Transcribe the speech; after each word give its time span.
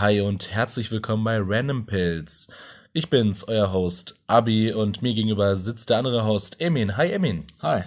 Hi 0.00 0.22
und 0.22 0.50
herzlich 0.50 0.90
willkommen 0.90 1.22
bei 1.22 1.38
Random 1.38 1.84
Pills. 1.84 2.48
Ich 2.94 3.10
bin's, 3.10 3.46
euer 3.46 3.74
Host 3.74 4.18
Abi 4.26 4.72
und 4.72 5.02
mir 5.02 5.12
gegenüber 5.12 5.54
sitzt 5.56 5.90
der 5.90 5.98
andere 5.98 6.24
Host 6.24 6.62
Emin. 6.62 6.96
Hi 6.96 7.12
Emin. 7.12 7.44
Hi. 7.60 7.82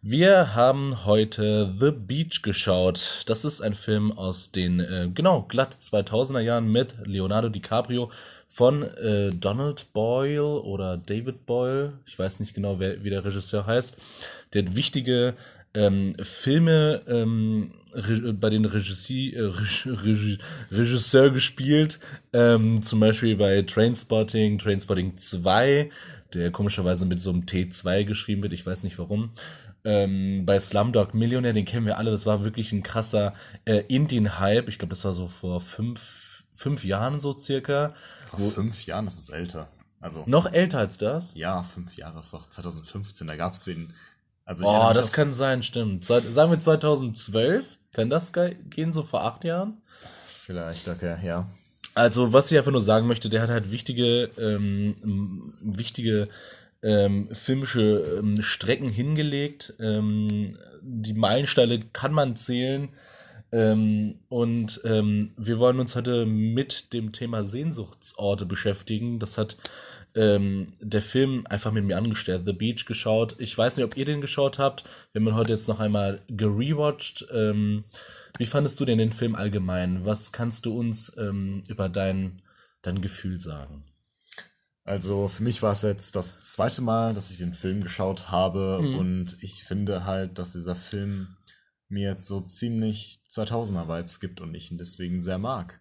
Wir 0.00 0.54
haben 0.54 1.04
heute 1.06 1.74
The 1.76 1.90
Beach 1.90 2.42
geschaut. 2.42 3.24
Das 3.26 3.44
ist 3.44 3.60
ein 3.60 3.74
Film 3.74 4.12
aus 4.12 4.52
den, 4.52 4.78
äh, 4.78 5.10
genau, 5.12 5.42
glatt 5.42 5.74
2000er 5.74 6.38
Jahren 6.38 6.70
mit 6.70 6.94
Leonardo 7.04 7.48
DiCaprio 7.48 8.12
von 8.46 8.84
äh, 8.84 9.30
Donald 9.30 9.92
Boyle 9.92 10.62
oder 10.62 10.96
David 10.96 11.46
Boyle. 11.46 11.94
Ich 12.06 12.16
weiß 12.16 12.38
nicht 12.38 12.54
genau, 12.54 12.78
wer, 12.78 13.02
wie 13.02 13.10
der 13.10 13.24
Regisseur 13.24 13.66
heißt. 13.66 13.96
Der 14.54 14.64
hat 14.64 14.76
wichtige 14.76 15.34
ähm, 15.74 16.14
Filme 16.22 17.02
ähm, 17.08 17.72
bei 18.34 18.50
den 18.50 18.64
Regissi 18.64 19.32
äh, 19.34 19.40
Reg 19.40 20.38
Regisseur 20.70 21.30
gespielt, 21.30 22.00
ähm, 22.32 22.82
zum 22.82 23.00
Beispiel 23.00 23.36
bei 23.36 23.62
Trainspotting, 23.62 24.58
Trainspotting 24.58 25.16
2, 25.16 25.90
der 26.34 26.50
komischerweise 26.50 27.06
mit 27.06 27.20
so 27.20 27.30
einem 27.30 27.42
T2 27.42 28.04
geschrieben 28.04 28.42
wird, 28.42 28.52
ich 28.52 28.66
weiß 28.66 28.82
nicht 28.82 28.98
warum. 28.98 29.30
Ähm, 29.84 30.44
bei 30.44 30.58
Slumdog 30.58 31.14
Millionaire, 31.14 31.54
den 31.54 31.64
kennen 31.64 31.86
wir 31.86 31.98
alle, 31.98 32.10
das 32.10 32.26
war 32.26 32.44
wirklich 32.44 32.72
ein 32.72 32.82
krasser 32.82 33.34
äh, 33.64 33.84
Indien-Hype. 33.88 34.68
Ich 34.68 34.78
glaube, 34.78 34.90
das 34.90 35.04
war 35.04 35.12
so 35.12 35.26
vor 35.26 35.60
fünf, 35.60 36.44
fünf 36.52 36.84
Jahren 36.84 37.18
so 37.18 37.32
circa. 37.32 37.94
Vor 38.26 38.50
fünf 38.50 38.84
Jahren, 38.86 39.06
das 39.06 39.18
ist 39.18 39.30
älter. 39.30 39.68
Also, 40.00 40.24
noch 40.26 40.52
älter 40.52 40.78
als 40.78 40.98
das? 40.98 41.34
Ja, 41.34 41.62
fünf 41.62 41.96
Jahre 41.96 42.20
ist 42.20 42.32
doch 42.32 42.48
2015, 42.48 43.26
da 43.26 43.36
gab 43.36 43.54
es 43.54 43.60
den. 43.60 43.92
Also 44.48 44.64
oh, 44.64 44.92
das 44.94 45.12
kann 45.12 45.34
sein, 45.34 45.62
stimmt. 45.62 46.02
Sagen 46.04 46.50
wir 46.50 46.58
2012? 46.58 47.76
Kann 47.92 48.08
das 48.08 48.32
gehen, 48.32 48.94
so 48.94 49.02
vor 49.02 49.22
acht 49.22 49.44
Jahren? 49.44 49.82
Vielleicht, 50.46 50.88
okay, 50.88 51.18
ja. 51.22 51.46
Also, 51.94 52.32
was 52.32 52.50
ich 52.50 52.56
einfach 52.56 52.72
nur 52.72 52.80
sagen 52.80 53.06
möchte, 53.06 53.28
der 53.28 53.42
hat 53.42 53.50
halt 53.50 53.70
wichtige, 53.70 54.30
ähm, 54.38 55.52
wichtige 55.60 56.28
ähm, 56.82 57.28
filmische 57.30 58.20
ähm, 58.20 58.40
Strecken 58.40 58.88
hingelegt. 58.88 59.74
Ähm, 59.80 60.56
die 60.80 61.12
Meilensteine 61.12 61.80
kann 61.92 62.14
man 62.14 62.34
zählen. 62.34 62.88
Ähm, 63.52 64.18
und 64.30 64.80
ähm, 64.84 65.30
wir 65.36 65.58
wollen 65.58 65.78
uns 65.78 65.94
heute 65.94 66.24
mit 66.24 66.94
dem 66.94 67.12
Thema 67.12 67.44
Sehnsuchtsorte 67.44 68.46
beschäftigen. 68.46 69.18
Das 69.18 69.36
hat 69.36 69.58
ähm, 70.14 70.66
der 70.80 71.02
Film 71.02 71.46
einfach 71.48 71.72
mit 71.72 71.84
mir 71.84 71.96
angestellt, 71.96 72.42
The 72.46 72.52
Beach 72.52 72.86
geschaut. 72.86 73.36
Ich 73.38 73.56
weiß 73.56 73.76
nicht, 73.76 73.84
ob 73.84 73.96
ihr 73.96 74.04
den 74.04 74.20
geschaut 74.20 74.58
habt. 74.58 74.84
Wir 75.12 75.20
haben 75.20 75.28
ihn 75.28 75.34
heute 75.34 75.52
jetzt 75.52 75.68
noch 75.68 75.80
einmal 75.80 76.22
gerewatcht. 76.28 77.26
Ähm, 77.32 77.84
wie 78.38 78.46
fandest 78.46 78.78
du 78.80 78.84
denn 78.84 78.98
den 78.98 79.12
Film 79.12 79.34
allgemein? 79.34 80.04
Was 80.04 80.32
kannst 80.32 80.66
du 80.66 80.78
uns 80.78 81.16
ähm, 81.18 81.62
über 81.68 81.88
dein, 81.88 82.42
dein 82.82 83.00
Gefühl 83.00 83.40
sagen? 83.40 83.84
Also 84.84 85.28
für 85.28 85.42
mich 85.42 85.62
war 85.62 85.72
es 85.72 85.82
jetzt 85.82 86.16
das 86.16 86.40
zweite 86.40 86.80
Mal, 86.80 87.12
dass 87.12 87.30
ich 87.30 87.36
den 87.36 87.52
Film 87.52 87.82
geschaut 87.82 88.30
habe 88.30 88.80
mhm. 88.80 88.98
und 88.98 89.36
ich 89.42 89.64
finde 89.64 90.04
halt, 90.04 90.38
dass 90.38 90.52
dieser 90.52 90.74
Film 90.74 91.36
mir 91.88 92.10
jetzt 92.10 92.26
so 92.26 92.40
ziemlich 92.40 93.20
2000er 93.30 93.88
Vibes 93.88 94.18
gibt 94.20 94.40
und 94.40 94.54
ich 94.54 94.70
ihn 94.70 94.78
deswegen 94.78 95.20
sehr 95.20 95.38
mag. 95.38 95.80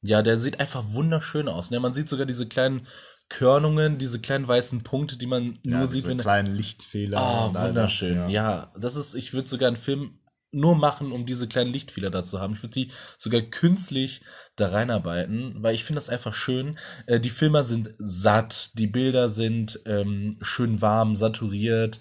Ja, 0.00 0.20
der 0.22 0.36
sieht 0.36 0.60
einfach 0.60 0.84
wunderschön 0.92 1.48
aus. 1.48 1.70
Ne? 1.70 1.80
Man 1.80 1.94
sieht 1.94 2.08
sogar 2.08 2.26
diese 2.26 2.46
kleinen 2.46 2.86
Körnungen, 3.28 3.98
diese 3.98 4.20
kleinen 4.20 4.46
weißen 4.46 4.82
Punkte, 4.82 5.16
die 5.16 5.26
man 5.26 5.58
ja, 5.64 5.78
nur 5.78 5.86
sieht, 5.86 6.06
wenn 6.06 6.18
kleinen 6.18 6.54
Lichtfehler. 6.54 7.18
Ah, 7.18 7.66
wunderschön. 7.66 8.16
Das, 8.16 8.30
ja. 8.30 8.50
ja. 8.50 8.72
das 8.78 8.96
ist, 8.96 9.14
ich 9.14 9.32
würde 9.32 9.48
sogar 9.48 9.68
einen 9.68 9.76
Film 9.76 10.18
nur 10.54 10.76
machen, 10.76 11.12
um 11.12 11.26
diese 11.26 11.48
kleinen 11.48 11.72
Lichtfehler 11.72 12.10
da 12.10 12.24
zu 12.24 12.40
haben. 12.40 12.54
Ich 12.54 12.62
würde 12.62 12.74
die 12.74 12.90
sogar 13.18 13.42
künstlich 13.42 14.22
da 14.56 14.68
reinarbeiten, 14.68 15.56
weil 15.62 15.74
ich 15.74 15.84
finde 15.84 15.98
das 15.98 16.08
einfach 16.08 16.32
schön. 16.32 16.78
Äh, 17.06 17.20
die 17.20 17.30
Filme 17.30 17.64
sind 17.64 17.90
satt, 17.98 18.70
die 18.78 18.86
Bilder 18.86 19.28
sind 19.28 19.80
ähm, 19.84 20.36
schön 20.40 20.80
warm, 20.80 21.14
saturiert. 21.14 22.00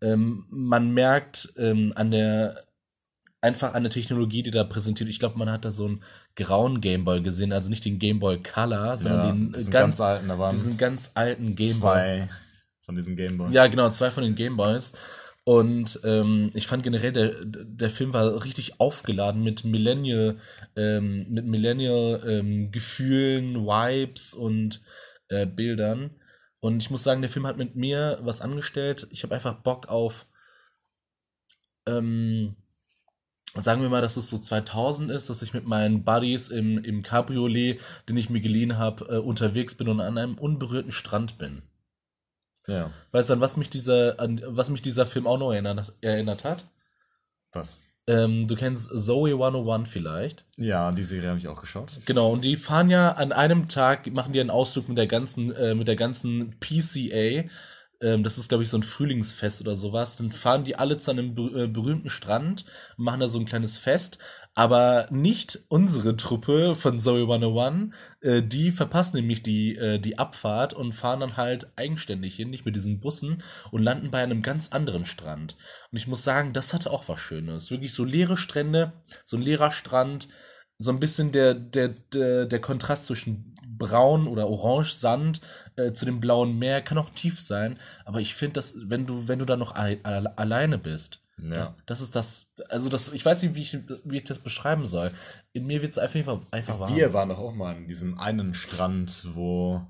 Ähm, 0.00 0.46
man 0.48 0.92
merkt 0.92 1.52
ähm, 1.56 1.92
an 1.94 2.10
der 2.10 2.64
einfach 3.40 3.72
der 3.72 3.90
Technologie, 3.90 4.42
die 4.42 4.50
da 4.50 4.64
präsentiert. 4.64 5.08
Ich 5.08 5.18
glaube, 5.18 5.38
man 5.38 5.50
hat 5.50 5.64
da 5.64 5.70
so 5.70 5.86
einen 5.86 6.02
grauen 6.36 6.80
Gameboy 6.80 7.22
gesehen, 7.22 7.52
also 7.52 7.70
nicht 7.70 7.84
den 7.84 7.98
Gameboy 7.98 8.42
Color, 8.42 8.96
sondern 8.96 9.26
ja, 9.26 9.32
den 9.32 9.52
ganz, 9.52 9.70
ganz, 9.70 10.00
alten, 10.00 10.28
da 10.28 10.38
waren 10.38 10.50
diesen 10.50 10.76
ganz 10.76 11.12
alten 11.14 11.56
Gameboy. 11.56 11.78
Zwei 11.80 12.28
von 12.80 12.96
diesen 12.96 13.16
Gameboys. 13.16 13.54
Ja, 13.54 13.66
genau, 13.66 13.90
zwei 13.90 14.10
von 14.10 14.24
den 14.24 14.34
Gameboys. 14.34 14.94
Und 15.44 16.00
ähm, 16.04 16.50
ich 16.54 16.66
fand 16.66 16.82
generell, 16.82 17.12
der, 17.12 17.44
der 17.44 17.90
Film 17.90 18.12
war 18.12 18.44
richtig 18.44 18.78
aufgeladen 18.78 19.42
mit 19.42 19.64
Millennial, 19.64 20.36
ähm, 20.76 21.26
mit 21.30 21.46
Millennial 21.46 22.22
ähm, 22.26 22.70
Gefühlen, 22.70 23.54
Vibes 23.66 24.34
und 24.34 24.82
äh, 25.28 25.46
Bildern. 25.46 26.10
Und 26.60 26.82
ich 26.82 26.90
muss 26.90 27.02
sagen, 27.02 27.22
der 27.22 27.30
Film 27.30 27.46
hat 27.46 27.56
mit 27.56 27.74
mir 27.74 28.18
was 28.22 28.42
angestellt. 28.42 29.06
Ich 29.10 29.22
habe 29.22 29.34
einfach 29.34 29.54
Bock 29.62 29.88
auf 29.88 30.26
ähm, 31.86 32.54
sagen 33.54 33.82
wir 33.82 33.88
mal, 33.88 34.02
dass 34.02 34.16
es 34.16 34.28
so 34.28 34.38
2000 34.38 35.10
ist, 35.10 35.28
dass 35.30 35.42
ich 35.42 35.54
mit 35.54 35.66
meinen 35.66 36.04
Buddies 36.04 36.48
im, 36.48 36.82
im 36.84 37.02
Cabriolet, 37.02 37.80
den 38.08 38.16
ich 38.16 38.30
mir 38.30 38.40
geliehen 38.40 38.78
habe, 38.78 39.04
äh, 39.06 39.18
unterwegs 39.18 39.74
bin 39.74 39.88
und 39.88 40.00
an 40.00 40.18
einem 40.18 40.38
unberührten 40.38 40.92
Strand 40.92 41.38
bin. 41.38 41.62
Ja. 42.66 42.90
Weißt 43.10 43.30
du, 43.30 43.34
an 43.34 43.40
was 43.40 43.56
mich 43.56 43.70
dieser, 43.70 44.20
an 44.20 44.40
was 44.46 44.68
mich 44.68 44.82
dieser 44.82 45.06
Film 45.06 45.26
auch 45.26 45.38
noch 45.38 45.52
erinnert, 45.52 45.94
erinnert 46.00 46.44
hat? 46.44 46.64
Was? 47.52 47.80
Ähm, 48.06 48.46
du 48.46 48.54
kennst 48.54 48.90
Zoe 48.98 49.32
101 49.32 49.88
vielleicht. 49.88 50.44
Ja, 50.56 50.90
die 50.92 51.04
Serie 51.04 51.30
habe 51.30 51.38
ich 51.38 51.48
auch 51.48 51.60
geschaut. 51.60 51.92
Genau, 52.06 52.32
und 52.32 52.42
die 52.42 52.56
fahren 52.56 52.90
ja 52.90 53.12
an 53.12 53.32
einem 53.32 53.68
Tag, 53.68 54.10
machen 54.12 54.32
die 54.32 54.40
einen 54.40 54.50
Ausflug 54.50 54.88
mit 54.88 54.98
der 54.98 55.06
ganzen, 55.06 55.52
äh, 55.54 55.74
mit 55.74 55.88
der 55.88 55.96
ganzen 55.96 56.56
PCA 56.60 57.48
ähm, 58.00 58.22
das 58.22 58.38
ist, 58.38 58.48
glaube 58.48 58.62
ich, 58.64 58.70
so 58.70 58.78
ein 58.78 58.82
Frühlingsfest 58.82 59.60
oder 59.60 59.76
sowas, 59.76 60.16
dann 60.16 60.32
fahren 60.32 60.64
die 60.64 60.76
alle 60.76 60.96
zu 60.96 61.10
einem 61.10 61.36
äh, 61.36 61.66
berühmten 61.66 62.08
Strand 62.08 62.64
machen 62.96 63.20
da 63.20 63.28
so 63.28 63.38
ein 63.38 63.44
kleines 63.44 63.78
Fest. 63.78 64.18
Aber 64.54 65.06
nicht 65.10 65.60
unsere 65.68 66.16
Truppe 66.16 66.74
von 66.74 66.98
Zoe 66.98 67.22
101, 67.22 67.94
äh, 68.20 68.42
die 68.42 68.72
verpassen 68.72 69.16
nämlich 69.16 69.42
die, 69.42 69.76
äh, 69.76 69.98
die 70.00 70.18
Abfahrt 70.18 70.74
und 70.74 70.92
fahren 70.92 71.20
dann 71.20 71.36
halt 71.36 71.70
eigenständig 71.76 72.34
hin, 72.34 72.50
nicht 72.50 72.64
mit 72.64 72.74
diesen 72.74 72.98
Bussen 73.00 73.42
und 73.70 73.82
landen 73.82 74.10
bei 74.10 74.22
einem 74.22 74.42
ganz 74.42 74.72
anderen 74.72 75.04
Strand. 75.04 75.56
Und 75.92 75.98
ich 75.98 76.08
muss 76.08 76.24
sagen, 76.24 76.52
das 76.52 76.74
hatte 76.74 76.90
auch 76.90 77.08
was 77.08 77.20
Schönes. 77.20 77.70
Wirklich 77.70 77.94
so 77.94 78.04
leere 78.04 78.36
Strände, 78.36 78.92
so 79.24 79.36
ein 79.36 79.42
leerer 79.42 79.70
Strand, 79.70 80.28
so 80.78 80.90
ein 80.90 81.00
bisschen 81.00 81.30
der, 81.30 81.54
der, 81.54 81.88
der, 82.12 82.46
der 82.46 82.60
Kontrast 82.60 83.06
zwischen 83.06 83.54
braun 83.80 84.26
oder 84.26 84.48
orange 84.48 84.92
Sand 84.92 85.40
äh, 85.86 85.92
zu 85.92 86.04
dem 86.04 86.20
blauen 86.20 86.58
Meer 86.58 86.82
kann 86.82 86.98
auch 86.98 87.10
tief 87.10 87.40
sein, 87.40 87.78
aber 88.04 88.20
ich 88.20 88.34
finde, 88.34 88.54
dass 88.54 88.74
wenn 88.84 89.06
du 89.06 89.28
wenn 89.28 89.38
du 89.38 89.44
da 89.44 89.56
noch 89.56 89.74
alleine 89.74 90.78
bist, 90.78 91.22
ja. 91.42 91.74
das 91.86 92.00
ist 92.00 92.14
das 92.14 92.52
also 92.68 92.88
das 92.88 93.12
ich 93.12 93.24
weiß 93.24 93.42
nicht, 93.42 93.54
wie 93.54 93.62
ich, 93.62 93.78
wie 94.04 94.18
ich 94.18 94.24
das 94.24 94.38
beschreiben 94.38 94.86
soll. 94.86 95.10
In 95.52 95.66
mir 95.66 95.82
wird 95.82 95.92
es 95.92 95.98
einfach 95.98 96.40
einfach 96.50 96.78
warm. 96.78 96.94
Wir 96.94 97.12
waren 97.12 97.28
doch 97.28 97.38
auch 97.38 97.54
mal 97.54 97.76
an 97.76 97.86
diesem 97.86 98.18
einen 98.18 98.54
Strand, 98.54 99.26
wo 99.34 99.86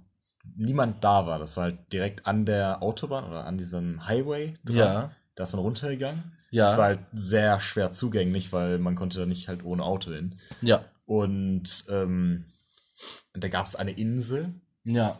niemand 0.56 1.02
da 1.04 1.26
war. 1.26 1.38
Das 1.38 1.56
war 1.56 1.64
halt 1.64 1.92
direkt 1.92 2.26
an 2.26 2.44
der 2.44 2.82
Autobahn 2.82 3.24
oder 3.24 3.44
an 3.44 3.58
diesem 3.58 4.06
Highway 4.06 4.54
dran. 4.64 4.76
Ja. 4.76 5.10
Da 5.34 5.44
ist 5.44 5.52
man 5.52 5.62
runtergegangen. 5.62 6.32
Ja. 6.50 6.64
Das 6.64 6.76
war 6.76 6.84
halt 6.84 7.00
sehr 7.12 7.60
schwer 7.60 7.90
zugänglich, 7.90 8.52
weil 8.52 8.78
man 8.78 8.96
konnte 8.96 9.20
da 9.20 9.26
nicht 9.26 9.48
halt 9.48 9.64
ohne 9.64 9.84
Auto 9.84 10.12
hin. 10.12 10.36
Ja. 10.60 10.84
Und 11.06 11.84
ähm, 11.88 12.44
da 13.32 13.48
gab 13.48 13.66
es 13.66 13.76
eine 13.76 13.92
Insel. 13.92 14.54
Ja. 14.84 15.16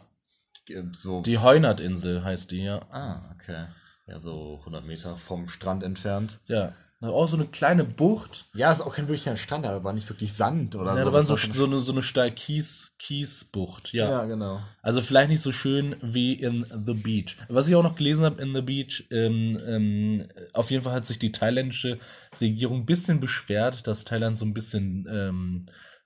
So. 0.93 1.21
Die 1.21 1.39
Heunert-Insel 1.39 2.23
heißt 2.23 2.51
die, 2.51 2.63
ja. 2.63 2.81
Ah, 2.91 3.33
okay. 3.33 3.65
Ja, 4.07 4.19
so 4.19 4.57
100 4.59 4.85
Meter 4.85 5.15
vom 5.17 5.47
Strand 5.47 5.83
entfernt. 5.83 6.39
Ja. 6.47 6.73
Auch 7.01 7.27
so 7.27 7.35
eine 7.35 7.47
kleine 7.47 7.83
Bucht. 7.83 8.45
Ja, 8.53 8.71
ist 8.71 8.81
auch 8.81 8.93
kein 8.93 9.07
wirklicher 9.07 9.35
Strand, 9.35 9.65
da 9.65 9.83
war 9.83 9.91
nicht 9.91 10.07
wirklich 10.07 10.33
Sand 10.33 10.75
oder 10.75 10.91
ja, 10.91 10.99
so. 10.99 11.05
Da 11.05 11.13
war 11.13 11.21
so, 11.23 11.35
so 11.35 11.65
eine, 11.65 11.79
so 11.79 11.91
eine 11.91 12.03
steil 12.03 12.29
Kies, 12.29 12.91
Kiesbucht, 12.99 13.91
ja. 13.91 14.07
Ja, 14.07 14.25
genau. 14.25 14.61
Also 14.83 15.01
vielleicht 15.01 15.29
nicht 15.29 15.41
so 15.41 15.51
schön 15.51 15.95
wie 16.03 16.33
in 16.33 16.63
The 16.63 16.93
Beach. 16.93 17.37
Was 17.49 17.67
ich 17.67 17.75
auch 17.75 17.81
noch 17.81 17.95
gelesen 17.95 18.23
habe 18.23 18.39
in 18.39 18.53
The 18.53 18.61
Beach, 18.61 19.07
ähm, 19.09 19.59
ähm, 19.65 20.27
auf 20.53 20.69
jeden 20.69 20.83
Fall 20.83 20.93
hat 20.93 21.05
sich 21.05 21.17
die 21.17 21.31
thailändische 21.31 21.97
Regierung 22.39 22.81
ein 22.81 22.85
bisschen 22.85 23.19
beschwert, 23.19 23.87
dass 23.87 24.05
Thailand 24.05 24.37
so 24.37 24.45
ein 24.45 24.53
bisschen 24.53 25.07
ähm, 25.09 25.61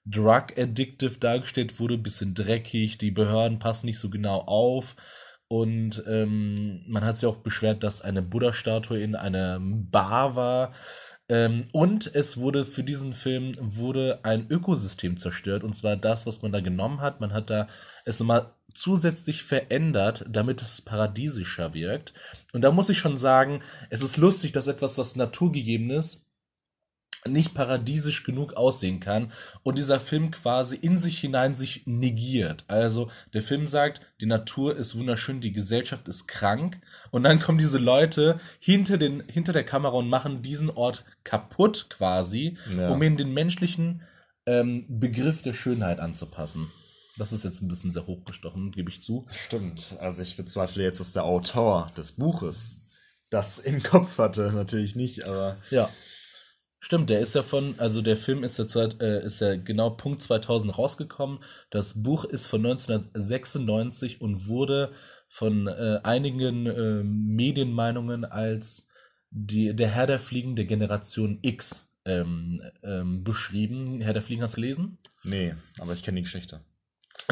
drug-addictive 0.05 1.17
dargestellt 1.19 1.79
wurde, 1.79 1.97
bisschen 1.97 2.33
dreckig, 2.33 2.97
die 2.97 3.11
Behörden 3.11 3.59
passen 3.59 3.87
nicht 3.87 3.99
so 3.99 4.09
genau 4.09 4.39
auf. 4.41 4.95
Und 5.47 6.03
ähm, 6.07 6.83
man 6.87 7.03
hat 7.03 7.17
sich 7.17 7.27
auch 7.27 7.37
beschwert, 7.37 7.83
dass 7.83 8.01
eine 8.01 8.21
Buddha-Statue 8.21 8.99
in 8.99 9.15
einer 9.15 9.59
Bar 9.61 10.35
war. 10.35 10.73
Ähm, 11.27 11.65
und 11.71 12.13
es 12.13 12.37
wurde 12.37 12.65
für 12.65 12.83
diesen 12.83 13.13
Film 13.13 13.53
wurde 13.59 14.19
ein 14.23 14.47
Ökosystem 14.49 15.17
zerstört. 15.17 15.63
Und 15.63 15.75
zwar 15.75 15.97
das, 15.97 16.25
was 16.25 16.41
man 16.41 16.51
da 16.51 16.61
genommen 16.61 17.01
hat. 17.01 17.21
Man 17.21 17.33
hat 17.33 17.49
da 17.49 17.67
es 18.05 18.19
nochmal 18.19 18.51
zusätzlich 18.73 19.43
verändert, 19.43 20.25
damit 20.29 20.61
es 20.61 20.81
paradiesischer 20.81 21.73
wirkt. 21.73 22.13
Und 22.53 22.61
da 22.61 22.71
muss 22.71 22.89
ich 22.89 22.97
schon 22.97 23.17
sagen, 23.17 23.61
es 23.89 24.01
ist 24.01 24.17
lustig, 24.17 24.51
dass 24.51 24.67
etwas, 24.67 24.97
was 24.97 25.15
naturgegeben 25.15 25.89
ist, 25.91 26.24
nicht 27.27 27.53
paradiesisch 27.53 28.23
genug 28.23 28.53
aussehen 28.53 28.99
kann 28.99 29.31
und 29.63 29.77
dieser 29.77 29.99
Film 29.99 30.31
quasi 30.31 30.75
in 30.75 30.97
sich 30.97 31.19
hinein 31.19 31.55
sich 31.55 31.83
negiert. 31.85 32.63
Also 32.67 33.09
der 33.33 33.41
Film 33.41 33.67
sagt, 33.67 34.01
die 34.21 34.25
Natur 34.25 34.75
ist 34.75 34.97
wunderschön, 34.97 35.41
die 35.41 35.53
Gesellschaft 35.53 36.07
ist 36.07 36.27
krank 36.27 36.79
und 37.11 37.23
dann 37.23 37.39
kommen 37.39 37.57
diese 37.57 37.79
Leute 37.79 38.39
hinter, 38.59 38.97
den, 38.97 39.23
hinter 39.27 39.53
der 39.53 39.63
Kamera 39.63 39.95
und 39.95 40.09
machen 40.09 40.41
diesen 40.41 40.69
Ort 40.69 41.05
kaputt 41.23 41.87
quasi, 41.89 42.57
ja. 42.75 42.89
um 42.89 43.01
ihn 43.01 43.17
den 43.17 43.33
menschlichen 43.33 44.03
ähm, 44.45 44.85
Begriff 44.87 45.41
der 45.41 45.53
Schönheit 45.53 45.99
anzupassen. 45.99 46.71
Das 47.17 47.31
ist 47.31 47.43
jetzt 47.43 47.61
ein 47.61 47.69
bisschen 47.69 47.91
sehr 47.91 48.07
hochgestochen, 48.07 48.71
gebe 48.71 48.89
ich 48.89 49.01
zu. 49.01 49.25
Stimmt. 49.29 49.95
Also 50.01 50.21
ich 50.21 50.35
bezweifle 50.35 50.83
jetzt, 50.83 50.99
dass 50.99 51.13
der 51.13 51.23
Autor 51.23 51.91
des 51.97 52.13
Buches 52.13 52.81
das 53.29 53.59
im 53.59 53.81
Kopf 53.81 54.17
hatte. 54.17 54.51
Natürlich 54.51 54.95
nicht, 54.95 55.23
aber. 55.23 55.57
Ja. 55.69 55.89
Stimmt, 56.85 57.09
der 57.09 57.19
ist 57.19 57.33
ja 57.33 57.41
von, 57.41 57.73
also 57.79 58.03
der 58.03 58.15
Film 58.15 58.43
ist 58.43 58.59
ja, 58.59 58.85
äh, 59.01 59.25
ist 59.25 59.41
ja 59.41 59.55
genau 59.55 59.89
Punkt 59.89 60.21
2000 60.21 60.77
rausgekommen. 60.77 61.39
Das 61.71 62.03
Buch 62.03 62.25
ist 62.25 62.45
von 62.45 62.63
1996 62.63 64.21
und 64.21 64.47
wurde 64.47 64.91
von 65.27 65.65
äh, 65.65 65.99
einigen 66.03 66.67
äh, 66.67 67.01
Medienmeinungen 67.03 68.23
als 68.23 68.87
die, 69.31 69.75
der 69.75 69.87
Herr 69.87 70.05
der 70.05 70.19
Fliegen 70.19 70.55
der 70.55 70.65
Generation 70.65 71.39
X 71.41 71.89
ähm, 72.05 72.61
ähm, 72.83 73.23
beschrieben. 73.23 73.99
Herr 74.01 74.13
der 74.13 74.21
Fliegen 74.21 74.43
hast 74.43 74.55
du 74.55 74.61
gelesen? 74.61 74.99
Nee, 75.23 75.55
aber 75.79 75.93
ich 75.93 76.03
kenne 76.03 76.17
die 76.17 76.25
Geschichte. 76.25 76.61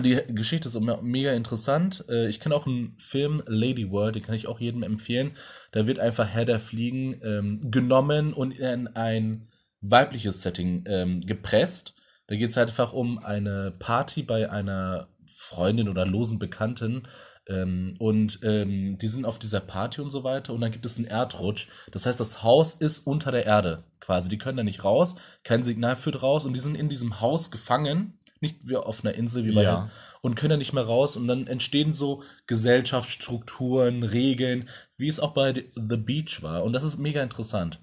Die 0.02 0.20
Geschichte 0.30 0.70
ist 0.70 0.80
mega 1.02 1.34
interessant. 1.34 2.06
Äh, 2.10 2.28
ich 2.28 2.40
kenne 2.40 2.56
auch 2.56 2.66
einen 2.66 2.96
Film, 2.98 3.44
Lady 3.46 3.92
World, 3.92 4.16
den 4.16 4.24
kann 4.24 4.36
ich 4.36 4.48
auch 4.48 4.60
jedem 4.60 4.82
empfehlen. 4.82 5.38
Da 5.72 5.86
wird 5.86 6.00
einfach 6.00 6.28
Herr 6.28 6.46
der 6.46 6.60
Fliegen 6.60 7.20
ähm, 7.24 7.72
genommen 7.72 8.34
und 8.34 8.52
in 8.52 8.88
ein 8.88 9.50
weibliches 9.82 10.42
Setting 10.42 10.86
ähm, 10.88 11.22
gepresst. 11.22 11.94
Da 12.28 12.36
geht 12.36 12.50
es 12.50 12.58
halt 12.58 12.70
einfach 12.70 12.94
um 12.94 13.20
eine 13.20 13.72
Party 13.78 14.24
bei 14.24 14.50
einer 14.50 15.10
Freundin 15.28 15.90
oder 15.90 16.08
losen 16.08 16.40
Bekannten. 16.40 17.04
Ähm, 17.48 17.96
und 18.00 18.40
ähm, 18.44 18.98
die 18.98 19.08
sind 19.08 19.26
auf 19.26 19.38
dieser 19.38 19.60
Party 19.60 20.02
und 20.02 20.10
so 20.10 20.24
weiter. 20.24 20.54
Und 20.54 20.62
dann 20.62 20.72
gibt 20.72 20.88
es 20.88 20.98
einen 20.98 21.06
Erdrutsch. 21.06 21.68
Das 21.92 22.08
heißt, 22.08 22.20
das 22.20 22.42
Haus 22.42 22.74
ist 22.74 23.00
unter 23.00 23.32
der 23.32 23.46
Erde 23.46 23.84
quasi. 24.00 24.30
Die 24.30 24.38
können 24.40 24.58
da 24.58 24.64
nicht 24.64 24.84
raus. 24.84 25.18
Kein 25.44 25.64
Signal 25.64 25.96
führt 25.96 26.24
raus. 26.24 26.46
Und 26.46 26.54
die 26.54 26.62
sind 26.62 26.76
in 26.76 26.90
diesem 26.90 27.22
Haus 27.22 27.52
gefangen 27.52 28.18
nicht 28.44 28.68
wie 28.68 28.76
auf 28.76 29.04
einer 29.04 29.16
Insel 29.16 29.46
wie 29.46 29.54
bei 29.54 29.64
ja. 29.64 29.90
und 30.22 30.36
können 30.36 30.52
da 30.52 30.58
nicht 30.58 30.74
mehr 30.74 30.84
raus 30.84 31.18
und 31.18 31.28
dann 31.28 31.48
entstehen 31.48 31.94
so 31.94 32.22
Gesellschaftsstrukturen, 32.46 34.04
Regeln, 34.04 34.70
wie 34.98 35.08
es 35.08 35.20
auch 35.20 35.34
bei 35.34 35.66
The 35.74 35.98
Beach 35.98 36.44
war 36.44 36.64
und 36.64 36.74
das 36.74 36.84
ist 36.84 37.00
mega 37.00 37.24
interessant. 37.24 37.80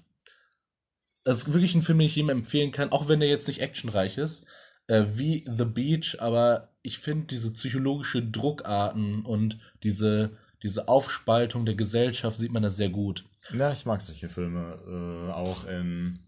Das 1.23 1.39
ist 1.39 1.53
wirklich 1.53 1.75
ein 1.75 1.83
Film, 1.83 1.99
den 1.99 2.07
ich 2.07 2.15
jedem 2.15 2.29
empfehlen 2.29 2.71
kann, 2.71 2.91
auch 2.91 3.09
wenn 3.09 3.19
der 3.19 3.29
jetzt 3.29 3.47
nicht 3.47 3.61
actionreich 3.61 4.17
ist, 4.17 4.45
äh, 4.87 5.03
wie 5.13 5.45
The 5.53 5.65
Beach, 5.65 6.17
aber 6.19 6.69
ich 6.81 6.99
finde 6.99 7.27
diese 7.27 7.51
psychologische 7.51 8.23
Druckarten 8.23 9.25
und 9.25 9.59
diese 9.83 10.37
diese 10.63 10.87
Aufspaltung 10.87 11.65
der 11.65 11.73
Gesellschaft 11.73 12.37
sieht 12.37 12.51
man 12.51 12.61
da 12.61 12.69
sehr 12.69 12.89
gut. 12.89 13.25
Ja, 13.51 13.71
ich 13.71 13.85
mag 13.87 13.99
solche 13.99 14.29
Filme 14.29 14.77
äh, 14.87 15.31
auch 15.31 15.65
in 15.65 16.19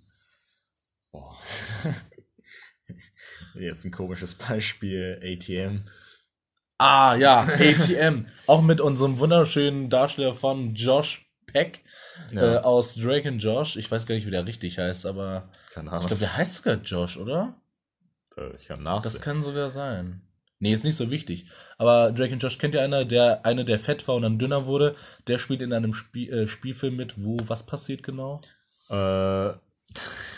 Boah. 1.14 1.38
Jetzt 3.56 3.86
ein 3.86 3.92
komisches 3.92 4.36
Beispiel, 4.36 5.20
ATM. 5.24 5.84
Ah, 6.78 7.16
ja, 7.16 7.42
ATM. 7.42 8.26
Auch 8.48 8.62
mit 8.62 8.82
unserem 8.82 9.20
wunderschönen 9.20 9.90
Darsteller 9.90 10.34
von 10.34 10.74
Josh 10.74 11.30
Peck 11.46 11.82
ja. 12.32 12.56
äh, 12.56 12.58
aus 12.58 12.96
Drake 12.96 13.28
and 13.28 13.42
Josh. 13.42 13.76
Ich 13.78 13.90
weiß 13.90 14.06
gar 14.06 14.16
nicht, 14.16 14.26
wie 14.26 14.32
der 14.32 14.46
richtig 14.46 14.80
heißt, 14.80 15.06
aber 15.06 15.50
Keine 15.74 15.92
Ahnung. 15.92 16.02
ich 16.02 16.08
glaube, 16.08 16.22
der 16.22 16.36
heißt 16.36 16.56
sogar 16.56 16.76
Josh, 16.76 17.18
oder? 17.18 17.56
Äh, 18.38 18.56
ich 18.56 18.68
kann 18.68 18.84
nachsehen. 18.84 19.14
Das 19.14 19.22
kann 19.22 19.42
sogar 19.42 19.70
sein. 19.70 20.22
Nee, 20.60 20.74
ist 20.74 20.86
nicht 20.86 20.96
so 20.96 21.12
wichtig. 21.12 21.48
Aber 21.78 22.12
Drake 22.12 22.34
and 22.34 22.42
Josh 22.42 22.58
kennt 22.58 22.74
ja 22.74 22.84
einer, 22.84 23.06
der 23.06 23.46
eine, 23.46 23.66
der 23.66 23.80
fett 23.80 24.08
war 24.08 24.16
und 24.16 24.22
dann 24.22 24.40
dünner 24.40 24.66
wurde. 24.66 24.96
Der 25.28 25.38
spielt 25.38 25.62
in 25.62 25.74
einem 25.74 25.94
Spiel, 25.94 26.32
äh, 26.32 26.48
Spielfilm 26.48 26.96
mit, 26.96 27.22
wo 27.22 27.38
was 27.48 27.66
passiert 27.66 28.02
genau? 28.04 28.42
Äh, 28.90 29.50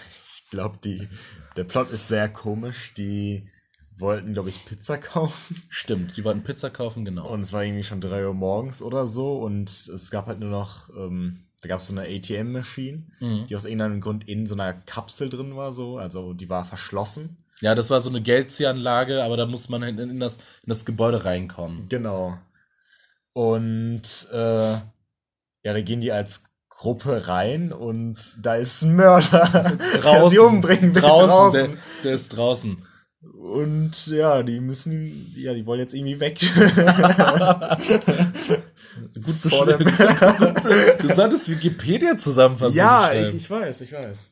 glaube, 0.56 0.80
die 0.84 1.08
der 1.56 1.64
Plot 1.64 1.92
ist 1.92 2.08
sehr 2.08 2.28
komisch. 2.30 2.94
Die 2.96 3.48
wollten, 3.98 4.34
glaube 4.34 4.50
ich, 4.50 4.66
Pizza 4.66 4.98
kaufen. 4.98 5.62
Stimmt, 5.70 6.18
die 6.18 6.24
wollten 6.24 6.44
Pizza 6.44 6.70
kaufen, 6.70 7.06
genau. 7.06 7.28
Und 7.28 7.42
es 7.42 7.54
war 7.54 7.64
irgendwie 7.64 7.84
schon 7.84 8.02
3 8.02 8.28
Uhr 8.28 8.34
morgens 8.34 8.82
oder 8.82 9.08
so 9.08 9.40
und 9.40 9.70
es 9.70 10.12
gab 10.12 10.28
halt 10.28 10.40
nur 10.40 10.50
noch, 10.50 10.90
ähm, 10.90 11.40
da 11.62 11.70
gab 11.70 11.80
es 11.80 11.88
so 11.88 11.98
eine 11.98 12.08
ATM-Maschine, 12.08 13.04
mhm. 13.20 13.46
die 13.48 13.56
aus 13.56 13.66
irgendeinem 13.66 14.02
Grund 14.02 14.28
in 14.28 14.46
so 14.46 14.56
einer 14.56 14.74
Kapsel 14.74 15.30
drin 15.30 15.56
war, 15.56 15.72
so, 15.72 15.98
also 15.98 16.34
die 16.34 16.50
war 16.50 16.66
verschlossen. 16.66 17.38
Ja, 17.62 17.74
das 17.74 17.90
war 17.90 18.02
so 18.02 18.10
eine 18.10 18.22
Geldziehanlage, 18.22 19.24
aber 19.24 19.38
da 19.38 19.46
muss 19.46 19.70
man 19.70 19.82
halt 19.82 19.98
in 19.98 20.20
das, 20.20 20.38
in 20.38 20.68
das 20.68 20.86
Gebäude 20.86 21.24
reinkommen. 21.24 21.88
Genau. 21.88 22.38
Und 23.32 24.28
äh, 24.32 24.72
ja, 24.74 24.84
da 25.64 25.82
gehen 25.82 26.02
die 26.02 26.12
als 26.12 26.46
Gruppe 26.86 27.28
rein 27.28 27.74
und 27.74 28.38
da 28.44 28.54
ist 28.54 28.84
ein 28.84 28.96
Mörder, 28.96 29.50
draußen, 30.02 30.04
der 30.04 30.30
sie 30.30 30.38
umbringen 30.38 30.94
draußen, 30.94 31.28
draußen. 31.28 31.60
Der, 31.72 31.78
der, 32.04 32.14
ist 32.14 32.30
draußen. 32.38 32.78
Und 33.24 34.06
ja, 34.06 34.44
die 34.44 34.60
müssen, 34.60 35.34
ja, 35.36 35.56
die 35.56 35.66
wollen 35.66 35.80
jetzt 35.80 35.96
irgendwie 35.96 36.20
weg. 36.20 36.38
gut 39.16 39.42
beschrieben. 39.42 39.92
du 41.00 41.12
solltest 41.12 41.50
Wikipedia 41.50 42.18
zusammenfassen. 42.18 42.78
Ja, 42.78 43.12
ich, 43.12 43.34
ich 43.34 43.50
weiß, 43.50 43.82
ich 43.82 43.92
weiß. 43.92 44.32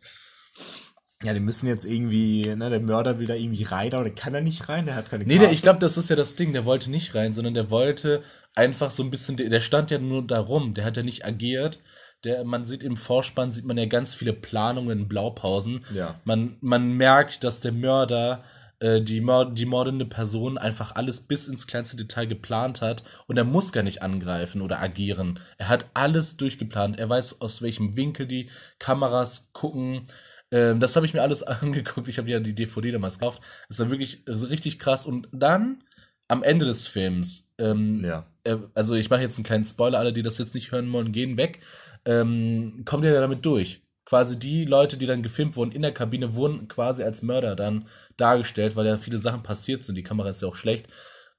Ja, 1.23 1.33
die 1.33 1.39
müssen 1.39 1.65
jetzt 1.65 1.85
irgendwie, 1.85 2.53
ne, 2.55 2.69
der 2.69 2.81
Mörder 2.81 3.17
will 3.17 3.25
da 3.25 3.33
irgendwie 3.33 3.63
rein, 3.63 3.95
aber 3.95 4.03
der 4.03 4.13
kann 4.13 4.33
da 4.33 4.41
nicht 4.41 4.69
rein, 4.69 4.85
der 4.85 4.93
hat 4.93 5.09
keine 5.09 5.23
Nee, 5.23 5.39
der, 5.39 5.51
ich 5.51 5.63
glaube, 5.63 5.79
das 5.79 5.97
ist 5.97 6.11
ja 6.11 6.15
das 6.15 6.35
Ding, 6.35 6.53
der 6.53 6.65
wollte 6.65 6.91
nicht 6.91 7.15
rein, 7.15 7.33
sondern 7.33 7.55
der 7.55 7.71
wollte 7.71 8.21
einfach 8.53 8.91
so 8.91 9.01
ein 9.01 9.09
bisschen, 9.09 9.37
der 9.37 9.61
stand 9.61 9.89
ja 9.89 9.97
nur 9.97 10.21
da 10.21 10.39
rum, 10.39 10.75
der 10.75 10.85
hat 10.85 10.97
ja 10.97 11.01
nicht 11.01 11.25
agiert, 11.25 11.79
der, 12.23 12.43
man 12.45 12.63
sieht 12.63 12.83
im 12.83 12.97
Vorspann, 12.97 13.51
sieht 13.51 13.65
man 13.65 13.77
ja 13.77 13.85
ganz 13.85 14.15
viele 14.15 14.33
Planungen, 14.33 15.07
Blaupausen. 15.07 15.85
Ja. 15.93 16.19
Man, 16.23 16.55
man 16.61 16.93
merkt, 16.93 17.43
dass 17.43 17.59
der 17.59 17.73
Mörder, 17.73 18.43
äh, 18.79 19.01
die, 19.01 19.21
Mord, 19.21 19.57
die 19.57 19.65
mordende 19.65 20.05
Person 20.05 20.57
einfach 20.57 20.95
alles 20.95 21.21
bis 21.21 21.47
ins 21.47 21.67
kleinste 21.67 21.97
Detail 21.97 22.25
geplant 22.25 22.81
hat 22.81 23.03
und 23.27 23.37
er 23.37 23.43
muss 23.43 23.71
gar 23.71 23.83
nicht 23.83 24.01
angreifen 24.01 24.61
oder 24.61 24.81
agieren. 24.81 25.39
Er 25.57 25.69
hat 25.69 25.85
alles 25.93 26.37
durchgeplant. 26.37 26.97
Er 26.99 27.09
weiß, 27.09 27.41
aus 27.41 27.61
welchem 27.61 27.97
Winkel 27.97 28.25
die 28.25 28.49
Kameras 28.79 29.49
gucken. 29.51 30.07
Ähm, 30.51 30.79
das 30.79 30.95
habe 30.95 31.05
ich 31.05 31.13
mir 31.13 31.21
alles 31.21 31.43
angeguckt. 31.43 32.07
Ich 32.07 32.17
habe 32.17 32.29
ja 32.29 32.39
die 32.39 32.55
DVD 32.55 32.91
damals 32.91 33.19
gekauft. 33.19 33.41
Das 33.67 33.79
war 33.79 33.89
wirklich 33.89 34.23
richtig 34.27 34.79
krass. 34.79 35.05
Und 35.05 35.27
dann 35.31 35.83
am 36.33 36.43
Ende 36.43 36.65
des 36.65 36.87
Films, 36.87 37.47
ähm, 37.57 38.03
ja. 38.03 38.25
äh, 38.43 38.57
also 38.73 38.95
ich 38.95 39.09
mache 39.09 39.21
jetzt 39.21 39.37
einen 39.37 39.45
kleinen 39.45 39.65
Spoiler, 39.65 39.99
alle, 39.99 40.13
die 40.13 40.23
das 40.23 40.37
jetzt 40.37 40.55
nicht 40.55 40.71
hören 40.71 40.91
wollen, 40.91 41.11
gehen 41.11 41.37
weg 41.37 41.59
ähm, 42.05 42.83
kommt 42.85 43.03
ihr 43.03 43.13
damit 43.19 43.45
durch. 43.45 43.81
Quasi 44.05 44.37
die 44.37 44.65
Leute, 44.65 44.97
die 44.97 45.05
dann 45.05 45.23
gefilmt 45.23 45.55
wurden 45.55 45.71
in 45.71 45.81
der 45.81 45.93
Kabine, 45.93 46.35
wurden 46.35 46.67
quasi 46.67 47.03
als 47.03 47.21
Mörder 47.21 47.55
dann 47.55 47.87
dargestellt, 48.17 48.75
weil 48.75 48.85
ja 48.85 48.97
viele 48.97 49.17
Sachen 49.17 49.43
passiert 49.43 49.83
sind. 49.83 49.95
Die 49.95 50.03
Kamera 50.03 50.29
ist 50.29 50.41
ja 50.41 50.49
auch 50.49 50.55
schlecht. 50.55 50.87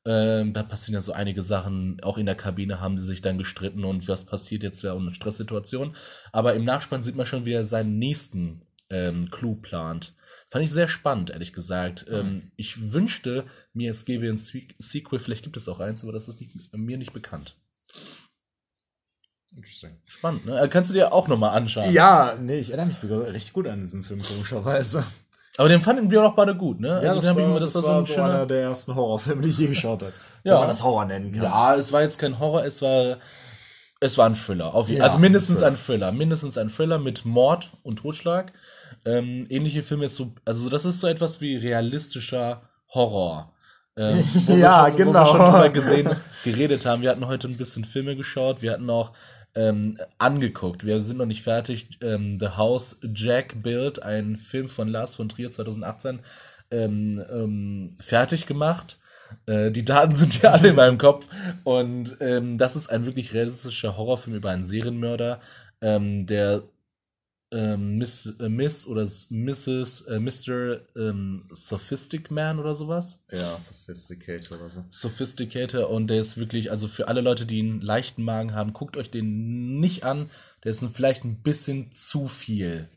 Ähm, 0.06 0.52
da 0.52 0.62
passieren 0.62 0.94
ja 0.94 1.00
so 1.02 1.12
einige 1.12 1.42
Sachen. 1.42 1.98
Auch 2.02 2.16
in 2.16 2.26
der 2.26 2.34
Kabine 2.34 2.80
haben 2.80 2.98
sie 2.98 3.04
sich 3.04 3.20
dann 3.20 3.38
gestritten 3.38 3.84
und 3.84 4.08
was 4.08 4.24
passiert 4.24 4.62
jetzt 4.62 4.82
wäre 4.82 4.96
eine 4.96 5.10
Stresssituation. 5.10 5.94
Aber 6.32 6.54
im 6.54 6.64
Nachspann 6.64 7.02
sieht 7.02 7.16
man 7.16 7.26
schon, 7.26 7.44
wie 7.44 7.52
er 7.52 7.66
seinen 7.66 7.98
nächsten 7.98 8.62
ähm, 8.90 9.30
Clou 9.30 9.56
plant. 9.56 10.14
Fand 10.54 10.64
ich 10.64 10.70
sehr 10.70 10.87
spannend, 10.87 11.30
ehrlich 11.30 11.52
gesagt. 11.52 12.08
Mhm. 12.08 12.14
Ähm, 12.14 12.52
ich 12.54 12.92
wünschte 12.92 13.44
mir, 13.73 13.90
es 13.90 14.04
gäbe 14.04 14.28
ein 14.28 14.37
Sequel. 14.37 15.18
Vielleicht 15.18 15.42
gibt 15.42 15.56
es 15.56 15.68
auch 15.68 15.80
eins, 15.80 16.04
aber 16.04 16.12
das 16.12 16.28
ist 16.28 16.38
nicht, 16.40 16.73
mir 16.76 16.96
nicht 16.96 17.12
bekannt. 17.12 17.56
Interesting. 19.52 19.96
Spannend, 20.04 20.46
ne? 20.46 20.61
Äh, 20.61 20.68
kannst 20.68 20.90
du 20.90 20.94
dir 20.94 21.12
auch 21.12 21.26
nochmal 21.26 21.56
anschauen. 21.56 21.92
Ja, 21.92 22.38
nee, 22.40 22.61
ich 22.61 22.68
erinnere 22.68 22.87
mich 22.87 22.99
sogar 22.99 23.26
recht 23.32 23.52
gut 23.52 23.66
an 23.66 23.80
diesen 23.80 24.04
Film, 24.04 24.23
komischerweise. 24.23 25.04
Aber 25.56 25.68
den 25.68 25.82
fanden 25.82 26.08
wir 26.12 26.25
auch 26.25 26.37
beide 26.37 26.54
gut, 26.54 26.78
ne? 26.78 27.00
Ja, 27.02 27.11
also 27.11 27.20
das, 27.20 27.37
war, 27.37 27.58
das, 27.58 27.73
das, 27.73 27.82
war, 27.82 28.02
so, 28.04 28.14
so 28.14 28.23
einer 28.23 28.46
der 28.46 28.62
ersten 28.62 28.94
Horrorfilme, 28.94 29.42
die 29.42 29.49
ich 29.49 29.58
je 29.58 29.66
geschaut 29.66 30.02
habe. 30.02 30.12
ja. 30.44 30.52
Wenn 30.52 30.61
man 30.61 30.68
das 30.68 30.84
Horror 30.84 31.06
nennen 31.06 31.32
kann. 31.32 31.42
Ja, 31.42 31.75
es 31.75 31.90
war 31.90 32.02
jetzt 32.02 32.20
kein 32.20 32.38
Horror, 32.38 32.64
es 32.64 32.80
war, 32.80 33.18
es 33.99 34.16
war 34.18 34.26
ein 34.26 34.37
Thriller. 34.37 34.73
Auf, 34.73 34.88
ja, 34.88 35.02
also 35.02 35.18
mindestens 35.18 35.64
ein 35.64 35.76
Thriller. 35.76 36.12
Mindestens 36.12 36.56
ein 36.58 36.68
Thriller 36.68 37.00
mit 37.00 37.25
Mord 37.25 37.73
und 37.82 37.96
Totschlag. 37.96 38.52
Ähm, 39.04 39.44
ähnliche 39.49 39.82
Filme 39.82 40.06
ist 40.06 40.16
so, 40.16 40.34
also 40.44 40.70
das 40.70 40.84
ist 40.84 41.00
so 41.00 41.06
etwas 41.06 41.40
wie 41.40 41.56
realistischer 41.56 42.62
Horror. 42.88 43.52
Ähm, 43.96 44.25
ja, 44.58 44.87
schon, 44.87 44.96
genau. 44.96 45.11
Wo 45.11 45.14
wir 45.14 45.26
schon 45.26 45.52
drüber 45.52 45.70
gesehen, 45.70 46.11
geredet 46.44 46.87
haben. 46.87 47.02
Wir 47.02 47.11
hatten 47.11 47.26
heute 47.26 47.49
ein 47.49 47.56
bisschen 47.56 47.84
Filme 47.84 48.16
geschaut. 48.16 48.62
Wir 48.62 48.73
hatten 48.73 48.90
auch 48.90 49.12
ähm, 49.54 49.99
angeguckt. 50.18 50.84
Wir 50.84 51.00
sind 51.00 51.18
noch 51.18 51.26
nicht 51.26 51.42
fertig. 51.42 51.99
Ähm, 52.00 52.38
The 52.38 52.50
House 52.56 52.99
Jack 53.14 53.62
Build, 53.62 54.02
ein 54.02 54.37
Film 54.37 54.68
von 54.68 54.88
Lars 54.88 55.14
von 55.14 55.28
Trier 55.28 55.50
2018, 55.50 56.20
ähm, 56.70 57.25
ähm, 57.30 57.96
fertig 58.00 58.46
gemacht. 58.46 58.99
Äh, 59.46 59.70
die 59.70 59.84
Daten 59.84 60.14
sind 60.14 60.42
ja 60.42 60.52
alle 60.52 60.68
in 60.68 60.76
meinem 60.76 60.99
Kopf. 60.99 61.26
Und 61.62 62.16
ähm, 62.20 62.58
das 62.58 62.76
ist 62.76 62.88
ein 62.88 63.06
wirklich 63.06 63.32
realistischer 63.34 63.96
Horrorfilm 63.96 64.37
über 64.37 64.50
einen 64.50 64.64
Serienmörder, 64.64 65.40
ähm, 65.80 66.26
der 66.26 66.62
ähm, 67.54 67.99
Miss, 67.99 68.34
äh, 68.40 68.49
Miss 68.49 68.87
oder 68.87 69.02
Mrs. 69.02 70.02
Äh, 70.02 70.18
Mr. 70.18 70.80
Ähm, 70.96 71.40
Sophistic 71.52 72.30
Man 72.30 72.58
oder 72.58 72.75
sowas. 72.75 73.23
Ja, 73.30 73.58
Sophisticator 73.61 74.58
oder 74.58 74.70
so. 74.70 74.84
Sophisticator 74.90 75.88
und 75.88 76.08
der 76.08 76.20
ist 76.20 76.37
wirklich, 76.37 76.73
also 76.73 76.88
für 76.88 77.06
alle 77.06 77.20
Leute, 77.20 77.46
die 77.46 77.61
einen 77.61 77.80
leichten 77.80 78.25
Magen 78.25 78.54
haben, 78.54 78.73
guckt 78.73 78.96
euch 78.96 79.11
den 79.11 79.78
nicht 79.78 80.02
an. 80.02 80.28
Der 80.64 80.73
ist 80.73 80.84
vielleicht 80.92 81.25
ein 81.25 81.42
bisschen 81.42 81.92
zu 81.92 82.26
viel. 82.26 82.88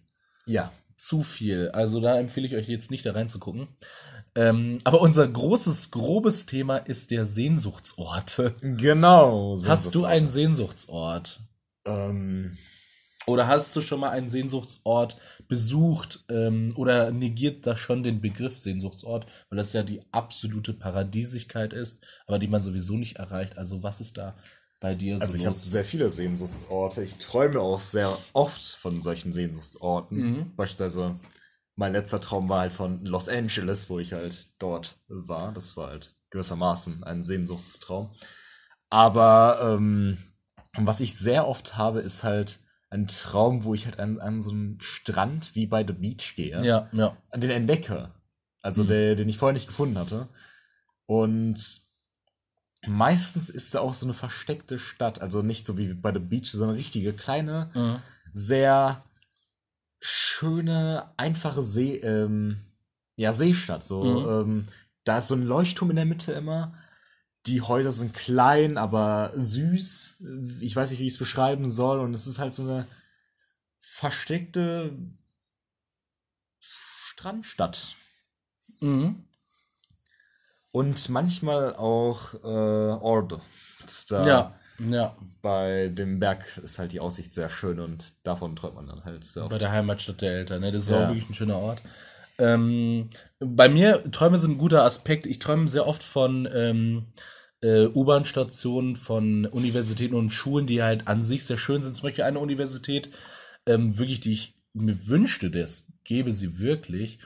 Ja. 0.48 0.72
Zu 0.96 1.22
viel. 1.22 1.70
Also 1.70 2.02
da 2.02 2.20
empfehle 2.20 2.48
ich 2.48 2.56
euch 2.56 2.68
jetzt 2.68 2.90
nicht 2.90 3.06
da 3.06 3.12
reinzugucken. 3.12 3.68
Ähm, 4.34 4.80
aber 4.84 5.02
unser 5.02 5.28
großes, 5.28 5.92
grobes 5.92 6.48
Thema 6.48 6.78
ist 6.78 7.12
der 7.12 7.28
Sehnsuchtsort. 7.28 8.54
Genau. 8.62 9.60
Hast 9.66 9.94
du 9.94 10.06
einen 10.06 10.28
Sehnsuchtsort? 10.28 11.42
Ähm, 11.86 12.58
Oder 13.28 13.48
hast 13.48 13.76
du 13.76 13.82
schon 13.82 14.00
mal 14.00 14.12
einen 14.12 14.30
Sehnsuchtsort 14.30 15.20
besucht 15.50 16.24
ähm, 16.30 16.70
oder 16.76 17.12
negiert 17.12 17.68
das 17.68 17.78
schon 17.78 18.02
den 18.02 18.22
Begriff 18.22 18.58
Sehnsuchtsort, 18.58 19.28
weil 19.50 19.58
das 19.58 19.74
ja 19.74 19.84
die 19.84 20.00
absolute 20.12 20.74
Paradiesigkeit 20.74 21.74
ist, 21.74 22.06
aber 22.26 22.40
die 22.40 22.48
man 22.48 22.62
sowieso 22.62 22.96
nicht 22.96 23.18
erreicht. 23.18 23.58
Also 23.58 23.84
was 23.84 24.00
ist 24.00 24.18
da 24.18 24.38
bei 24.80 24.96
dir 24.96 25.18
so 25.18 25.26
also 25.26 25.38
ich 25.38 25.46
habe 25.46 25.56
sehr 25.56 25.84
viele 25.84 26.10
Sehnsuchtsorte. 26.10 27.04
Ich 27.04 27.16
träume 27.16 27.60
auch 27.60 27.82
sehr 27.82 28.18
oft 28.32 28.66
von 28.66 29.02
solchen 29.02 29.34
Sehnsuchtsorten. 29.34 30.18
Mhm. 30.18 30.56
Beispielsweise 30.56 31.20
mein 31.76 31.92
letzter 31.92 32.22
Traum 32.22 32.48
war 32.48 32.62
halt 32.62 32.74
von 32.74 33.06
Los 33.06 33.28
Angeles, 33.28 33.90
wo 33.90 34.00
ich 34.00 34.14
halt 34.14 34.54
dort 34.60 35.00
war. 35.10 35.52
Das 35.52 35.76
war 35.76 35.90
halt 35.90 36.16
gewissermaßen 36.30 37.04
ein 37.04 37.24
Sehnsuchtstraum. 37.24 38.10
Aber 38.90 39.60
ähm, 39.62 40.18
was 40.78 41.02
ich 41.02 41.18
sehr 41.18 41.46
oft 41.46 41.76
habe, 41.76 42.00
ist 42.00 42.24
halt 42.24 42.62
ein 42.90 43.08
Traum, 43.08 43.64
wo 43.64 43.74
ich 43.74 43.86
halt 43.86 44.00
an, 44.00 44.20
an 44.20 44.42
so 44.42 44.50
einen 44.52 44.80
Strand 44.82 45.56
wie 45.56 45.68
bei 45.68 45.86
The 45.86 45.94
Beach 45.94 46.36
gehe. 46.36 46.64
Ja, 46.66 46.88
ja. 46.94 47.18
An 47.30 47.42
den 47.42 47.50
entdecke. 47.50 48.12
Also 48.62 48.84
Mhm. 48.84 48.88
der, 48.88 49.16
den 49.16 49.30
ich 49.30 49.38
vorher 49.38 49.54
nicht 49.54 49.68
gefunden 49.68 49.98
hatte. 49.98 50.30
Und 51.06 51.56
meistens 52.86 53.50
ist 53.50 53.76
da 53.76 53.80
auch 53.82 53.94
so 53.94 54.06
eine 54.06 54.14
versteckte 54.14 54.80
Stadt. 54.80 55.22
Also 55.22 55.42
nicht 55.42 55.66
so 55.66 55.78
wie 55.78 55.94
bei 55.94 56.14
The 56.14 56.20
Beach, 56.20 56.52
sondern 56.52 56.70
eine 56.70 56.80
richtige 56.80 57.14
kleine, 57.14 57.72
Mhm. 57.74 58.00
sehr 58.32 59.04
schöne, 60.00 61.12
einfache 61.18 61.64
See, 61.64 61.96
ähm, 61.98 62.58
ja, 63.16 63.34
Seestadt. 63.34 63.84
So, 63.84 64.04
Mhm. 64.04 64.30
ähm, 64.30 64.66
da 65.04 65.18
ist 65.18 65.28
so 65.28 65.36
ein 65.36 65.44
Leuchtturm 65.44 65.90
in 65.90 65.96
der 65.96 66.06
Mitte 66.06 66.34
immer. 66.34 66.77
Die 67.48 67.62
Häuser 67.62 67.92
sind 67.92 68.14
klein, 68.14 68.78
aber 68.78 69.32
süß. 69.36 70.24
Ich 70.60 70.76
weiß 70.76 70.92
nicht, 70.92 71.00
wie 71.00 71.08
ich 71.08 71.14
es 71.14 71.20
beschreiben 71.20 71.70
soll. 71.72 72.00
Und 72.00 72.14
es 72.14 72.28
ist 72.28 72.40
halt 72.40 72.54
so 72.54 72.64
eine 72.64 72.86
versteckte 73.80 74.92
Strandstadt. 76.60 77.96
Mhm. 78.82 79.24
Und 80.72 81.10
manchmal 81.10 81.76
auch 81.76 82.34
äh, 82.36 82.48
Orde. 83.02 83.42
Da 84.10 84.28
Ja, 84.28 84.60
ja. 84.80 85.18
Bei 85.42 85.88
dem 85.88 86.20
Berg 86.20 86.58
ist 86.58 86.78
halt 86.78 86.92
die 86.92 87.00
Aussicht 87.00 87.34
sehr 87.34 87.50
schön 87.50 87.80
und 87.80 88.16
davon 88.28 88.56
träumt 88.56 88.76
man 88.76 88.88
dann 88.88 89.06
halt 89.06 89.24
sehr 89.24 89.44
oft. 89.44 89.52
Bei 89.52 89.58
der 89.58 89.72
Heimatstadt 89.72 90.22
der 90.22 90.34
Eltern, 90.34 90.62
ne? 90.62 90.72
Das 90.72 90.84
ist 90.84 90.90
Ja. 90.90 91.06
auch 91.06 91.10
wirklich 91.10 91.30
ein 91.30 91.34
schöner 91.34 91.58
Ort. 91.58 91.82
Ähm, 92.38 93.10
bei 93.40 93.70
mir, 93.70 94.04
Träume 94.12 94.38
sind 94.38 94.52
ein 94.52 94.58
guter 94.58 94.84
Aspekt. 94.84 95.26
Ich 95.26 95.40
träume 95.40 95.70
sehr 95.70 95.88
oft 95.88 96.04
von 96.04 96.48
ähm, 96.54 97.08
äh, 97.62 97.86
U-Bahn-Stationen, 97.88 98.96
von 98.96 99.46
Universitäten 99.46 100.16
und 100.16 100.32
Schulen, 100.32 100.68
die 100.68 100.84
halt 100.84 101.08
an 101.08 101.24
sich 101.24 101.46
sehr 101.46 101.58
schön 101.58 101.84
sind. 101.84 101.96
Zum 101.96 102.04
Beispiel 102.04 102.24
eine 102.24 102.40
Universität, 102.40 103.10
ähm, 103.66 103.98
wirklich, 103.98 104.22
die 104.22 104.34
ich 104.34 104.56
mir 104.74 105.08
wünschte, 105.08 105.50
das 105.50 105.92
gäbe 106.04 106.34
sie 106.34 106.60
wirklich. 106.60 107.20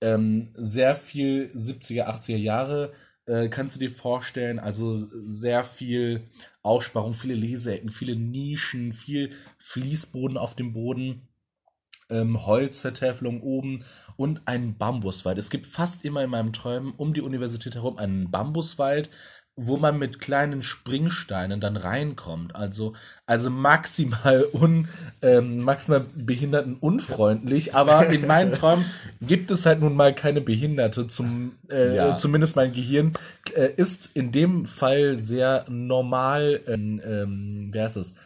Ähm, 0.00 0.50
sehr 0.54 0.94
viel 0.94 1.50
70er, 1.54 2.06
80er 2.06 2.36
Jahre 2.36 2.92
äh, 3.26 3.48
kannst 3.48 3.76
du 3.76 3.80
dir 3.80 3.90
vorstellen. 3.90 4.58
Also 4.58 4.96
sehr 4.96 5.64
viel 5.64 6.28
Aussparung, 6.62 7.14
viele 7.14 7.34
Leseecken, 7.34 7.90
viele 7.90 8.16
Nischen, 8.16 8.92
viel 8.92 9.30
Fließboden 9.58 10.36
auf 10.36 10.54
dem 10.54 10.72
Boden 10.72 11.28
ähm, 12.10 12.46
Holzvertäfelung 12.46 13.42
oben 13.42 13.84
und 14.16 14.46
einen 14.46 14.78
Bambuswald. 14.78 15.38
Es 15.38 15.50
gibt 15.50 15.66
fast 15.66 16.04
immer 16.04 16.22
in 16.22 16.30
meinem 16.30 16.52
Träumen 16.52 16.92
um 16.96 17.14
die 17.14 17.20
Universität 17.20 17.74
herum 17.74 17.98
einen 17.98 18.30
Bambuswald, 18.30 19.10
wo 19.56 19.78
man 19.78 19.98
mit 19.98 20.20
kleinen 20.20 20.60
Springsteinen 20.60 21.60
dann 21.60 21.78
reinkommt. 21.78 22.54
Also, 22.54 22.92
also 23.24 23.48
maximal 23.48 24.44
un, 24.52 24.86
ähm, 25.22 25.60
maximal 25.60 26.04
behinderten 26.14 26.76
unfreundlich, 26.78 27.74
aber 27.74 28.06
in 28.08 28.26
meinen 28.26 28.52
Träumen 28.54 28.84
gibt 29.22 29.50
es 29.50 29.64
halt 29.64 29.80
nun 29.80 29.96
mal 29.96 30.14
keine 30.14 30.42
Behinderte. 30.42 31.06
Zum, 31.06 31.52
äh, 31.70 31.96
Ja. 31.96 32.16
Zumindest 32.18 32.56
mein 32.56 32.72
Gehirn 32.72 33.14
äh, 33.54 33.70
ist 33.76 34.10
in 34.12 34.30
dem 34.30 34.66
Fall 34.66 35.18
sehr 35.18 35.64
normal, 35.68 36.60
ähm, 36.66 37.00
ähm, 37.04 37.68
wie 37.72 37.80
heißt 37.80 37.96
es? 37.96 38.16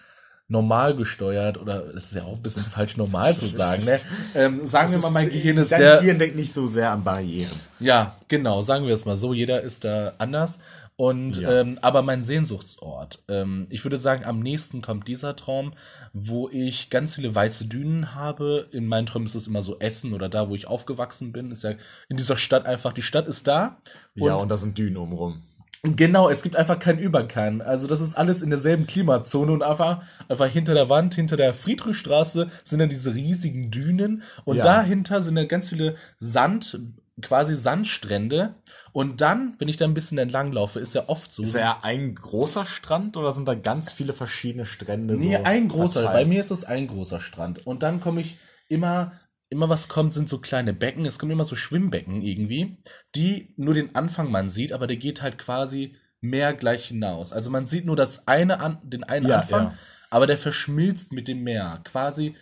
normal 0.51 0.97
gesteuert 0.97 1.59
oder 1.59 1.95
es 1.95 2.07
ist 2.07 2.15
ja 2.17 2.25
auch 2.25 2.35
ein 2.35 2.43
bisschen 2.43 2.65
falsch 2.65 2.97
normal 2.97 3.33
zu 3.37 3.47
sagen, 3.47 3.85
ne? 3.85 4.01
Ähm, 4.35 4.67
sagen 4.67 4.91
wir 4.91 4.99
mal, 4.99 5.13
mein 5.13 5.31
Gehirn 5.31 5.59
ist 5.59 5.71
Dein 5.71 5.79
sehr, 5.79 5.99
Gehirn 5.99 6.19
denkt 6.19 6.35
nicht 6.35 6.53
so 6.53 6.67
sehr 6.67 6.91
an 6.91 7.05
Barrieren. 7.05 7.53
ja, 7.79 8.17
genau, 8.27 8.61
sagen 8.61 8.85
wir 8.85 8.93
es 8.93 9.05
mal 9.05 9.17
so, 9.17 9.33
jeder 9.33 9.63
ist 9.63 9.85
da 9.85 10.13
anders. 10.19 10.59
Und 11.00 11.38
Ja. 11.38 11.62
ähm, 11.62 11.78
aber 11.80 12.02
mein 12.02 12.23
Sehnsuchtsort. 12.23 13.23
Ähm, 13.26 13.66
ich 13.71 13.87
würde 13.87 13.97
sagen, 13.97 14.26
am 14.26 14.40
nächsten 14.40 14.83
kommt 14.83 15.09
dieser 15.09 15.35
Traum, 15.35 15.73
wo 16.12 16.50
ich 16.50 16.90
ganz 16.90 17.14
viele 17.14 17.35
weiße 17.35 17.64
Dünen 17.64 18.14
habe. 18.14 18.69
In 18.71 18.87
meinen 18.87 19.07
Träumen 19.07 19.25
ist 19.25 19.35
es 19.35 19.47
immer 19.47 19.62
so 19.62 19.78
Essen 19.78 20.12
oder 20.12 20.28
da, 20.28 20.50
wo 20.50 20.54
ich 20.54 20.66
aufgewachsen 20.66 21.33
bin. 21.33 21.50
Ist 21.52 21.64
ja 21.64 21.73
in 22.11 22.19
dieser 22.19 22.37
Stadt 22.37 22.66
einfach, 22.66 22.92
die 22.92 23.00
Stadt 23.00 23.28
ist 23.28 23.47
da. 23.47 23.78
ja, 24.14 24.35
und 24.35 24.50
da 24.50 24.59
sind 24.59 24.76
Dünen 24.76 24.99
umrum. 24.99 25.40
Genau, 25.83 26.28
es 26.28 26.42
gibt 26.42 26.57
einfach 26.57 26.78
keinen 26.78 26.99
Überkern. 26.99 27.62
Also 27.62 27.87
das 27.87 28.02
ist 28.02 28.12
alles 28.14 28.42
in 28.42 28.50
derselben 28.50 28.87
Klimazone 28.87 29.52
und 29.52 29.62
einfach, 29.62 30.02
einfach 30.28 30.49
hinter 30.49 30.75
der 30.75 30.90
Wand, 30.90 31.14
hinter 31.14 31.38
der 31.38 31.54
Friedrichstraße 31.54 32.50
sind 32.62 32.78
dann 32.78 32.90
diese 32.90 33.14
riesigen 33.14 33.71
Dünen 33.71 34.23
und 34.45 34.59
Ja. 34.59 34.64
dahinter 34.64 35.23
sind 35.23 35.37
dann 35.37 35.49
ganz 35.49 35.71
viele 35.71 35.95
Sand, 36.19 36.78
quasi 37.23 37.57
Sandstrände. 37.57 38.54
Und 38.92 39.20
dann, 39.20 39.54
wenn 39.59 39.68
ich 39.68 39.76
da 39.76 39.85
ein 39.85 39.94
bisschen 39.94 40.18
entlang 40.18 40.52
laufe, 40.52 40.80
ist 40.80 40.94
ja 40.94 41.09
oft 41.09 41.32
so. 41.32 41.42
Ist 41.42 41.54
ja 41.54 41.78
ein 41.82 42.14
großer 42.14 42.66
Strand 42.66 43.16
oder 43.16 43.32
sind 43.32 43.47
da 43.47 43.54
ganz 43.54 43.92
viele 43.92 44.12
verschiedene 44.12 44.66
Strände? 44.66 45.14
Nee, 45.14 45.37
so 45.37 45.42
ein 45.44 45.68
großer. 45.68 46.00
verteilt? 46.02 46.25
Bei 46.25 46.28
mir 46.28 46.40
ist 46.40 46.50
es 46.50 46.64
ein 46.64 46.87
großer 46.87 47.20
Strand. 47.20 47.66
Und 47.66 47.82
dann 47.82 48.00
komme 48.00 48.20
ich 48.20 48.38
immer, 48.68 49.12
immer 49.49 49.68
was 49.68 49.88
kommt, 49.88 50.14
sind 50.14 50.28
so 50.28 50.38
kleine 50.38 50.73
Becken. 50.73 51.06
Es 51.06 51.18
kommen 51.18 51.32
immer 51.32 51.44
so 51.44 51.56
Schwimmbecken 51.56 52.23
irgendwie, 52.23 52.78
die 53.14 53.54
nur 53.56 53.75
den 53.75 53.94
Anfang 53.94 54.30
man 54.30 54.49
sieht, 54.49 54.73
aber 54.73 54.87
der 54.87 54.97
geht 54.97 55.23
halt 55.23 55.38
quasi 55.38 55.97
mehr 56.20 56.52
gleich 56.54 56.87
hinaus. 56.87 57.32
Also 57.32 57.50
man 57.50 57.66
sieht 57.66 57.87
nur 57.87 57.97
das 57.97 58.26
eine 58.26 58.61
an, 58.61 58.78
den 58.82 59.04
einen 59.04 59.26
Ja, 59.26 59.40
Anfang, 59.40 59.62
ja. 59.64 59.75
aber 60.11 60.26
der 60.26 60.37
verschmilzt 60.37 61.12
mit 61.12 61.28
dem 61.28 61.42
Meer. 61.42 61.80
Quasi 61.85 62.35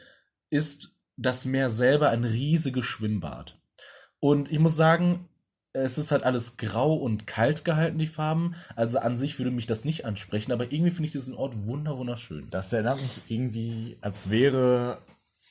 ist 0.51 0.95
das 1.17 1.45
Meer 1.45 1.71
selber 1.71 2.11
ein 2.11 2.25
riesiges 2.25 2.85
Schwimmbad. 2.85 3.59
Und 4.21 4.51
ich 4.51 4.59
muss 4.59 4.77
sagen, 4.77 5.29
es 5.73 5.99
ist 5.99 6.11
halt 6.11 6.23
alles 6.25 6.57
grau 6.57 6.95
und 6.95 7.27
kalt 7.27 7.65
gehalten, 7.65 7.99
die 7.99 8.07
Farben. 8.07 8.55
Also 8.75 8.99
an 8.99 9.17
sich 9.17 9.39
würde 9.39 9.51
mich 9.51 9.67
das 9.67 9.85
nicht 9.85 10.05
ansprechen, 10.05 10.53
aber 10.53 10.65
irgendwie 10.73 10.91
finde 10.91 11.07
ich 11.07 11.13
diesen 11.13 11.35
Ort 11.35 11.67
wunder 11.67 11.97
wunderschön. 11.99 12.49
Das 12.51 12.73
erinnert 12.73 13.01
mich 13.01 13.23
irgendwie, 13.29 13.97
als 14.01 14.31
wäre. 14.31 14.99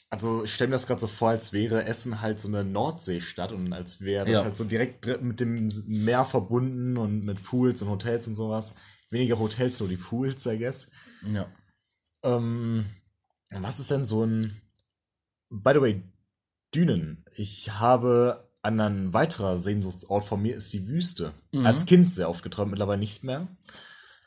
Also 0.09 0.43
ich 0.45 0.53
stelle 0.53 0.69
mir 0.69 0.75
das 0.75 0.87
gerade 0.87 1.01
so 1.01 1.07
vor, 1.07 1.29
als 1.29 1.51
wäre 1.51 1.83
Essen 1.83 2.21
halt 2.21 2.39
so 2.39 2.47
eine 2.47 2.63
Nordseestadt 2.63 3.51
und 3.51 3.73
als 3.73 4.01
wäre 4.01 4.25
das 4.25 4.35
Ja. 4.35 4.43
halt 4.43 4.55
so 4.55 4.63
direkt 4.63 5.21
mit 5.21 5.39
dem 5.41 5.69
Meer 5.87 6.23
verbunden 6.23 6.97
und 6.97 7.25
mit 7.25 7.43
Pools 7.43 7.81
und 7.81 7.89
Hotels 7.89 8.27
und 8.27 8.35
sowas. 8.35 8.75
Weniger 9.09 9.37
Hotels, 9.37 9.79
nur 9.79 9.89
die 9.89 9.97
Pools, 9.97 10.45
I 10.45 10.57
guess. 10.57 10.89
Ja. 11.25 11.47
Ähm, 12.23 12.85
was 13.51 13.79
ist 13.79 13.91
denn 13.91 14.05
so 14.05 14.25
ein. 14.25 14.61
By 15.49 15.71
the 15.73 15.81
way, 15.81 16.03
Dünen. 16.73 17.23
Ich 17.35 17.71
habe 17.71 18.46
an 18.67 18.79
ein 18.81 19.13
weiterer 19.13 19.57
Sehnsuchtsort 19.57 20.25
von 20.25 20.41
mir 20.41 20.55
ist 20.55 20.73
die 20.73 20.87
Wüste. 20.87 21.33
Mhm. 21.53 21.65
Als 21.65 21.85
Kind 21.85 22.11
sehr 22.11 22.29
oft 22.29 22.43
geträumt, 22.43 22.71
mittlerweile 22.71 22.99
nicht 22.99 23.23
mehr. 23.23 23.47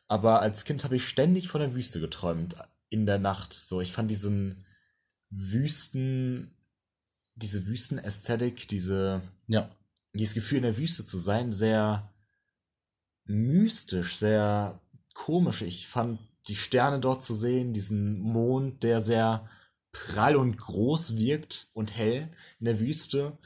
Aber 0.09 0.41
als 0.41 0.65
Kind 0.65 0.83
habe 0.83 0.97
ich 0.97 1.07
ständig 1.07 1.49
von 1.49 1.61
der 1.61 1.75
Wüste 1.75 2.01
geträumt. 2.01 2.57
In 2.89 3.07
der 3.07 3.19
Nacht. 3.19 3.53
So, 3.53 3.81
ich 3.81 3.93
fand 3.93 4.11
diesen 4.11 4.65
Wüsten, 5.29 6.57
diese 7.37 7.67
Wüstenästhetik, 7.67 8.67
diese, 8.67 9.23
Ja. 9.47 9.71
dieses 10.15 10.35
Gefühl 10.35 10.59
in 10.59 10.65
der 10.65 10.77
Wüste 10.77 11.05
zu 11.05 11.19
sein, 11.19 11.53
sehr 11.53 12.11
mystisch, 13.27 14.17
sehr 14.17 14.81
komisch. 15.15 15.63
Ich 15.63 15.87
fand 15.87 16.19
die 16.49 16.57
Sterne 16.57 16.99
dort 16.99 17.23
zu 17.23 17.35
sehen, 17.35 17.73
diesen 17.75 18.19
Mond, 18.19 18.83
der 18.83 19.01
sehr 19.01 19.49
prall 19.93 20.37
und 20.37 20.57
groß 20.57 21.17
wirkt 21.17 21.69
und 21.75 21.97
hell 21.97 22.29
in 22.59 22.65
der 22.65 22.81
Wüste, 22.81 23.39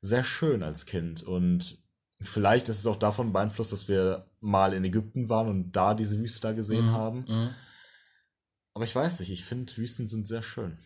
sehr 0.00 0.24
schön 0.24 0.62
als 0.62 0.86
Kind. 0.86 1.22
Und 1.22 1.78
vielleicht 2.20 2.68
ist 2.68 2.78
es 2.80 2.86
auch 2.86 2.96
davon 2.96 3.32
beeinflusst, 3.32 3.72
dass 3.72 3.88
wir 3.88 4.26
mal 4.40 4.72
in 4.74 4.84
Ägypten 4.84 5.28
waren 5.28 5.48
und 5.48 5.72
da 5.72 5.94
diese 5.94 6.18
Wüste 6.18 6.40
da 6.42 6.52
gesehen 6.52 6.86
Mhm. 6.86 6.92
haben. 6.92 7.24
Mhm. 7.28 7.50
Aber 8.74 8.84
ich 8.84 8.94
weiß 8.94 9.20
nicht, 9.20 9.30
ich 9.32 9.44
finde 9.44 9.76
Wüsten 9.76 10.08
sind 10.08 10.26
sehr 10.26 10.42
schön. 10.42 10.78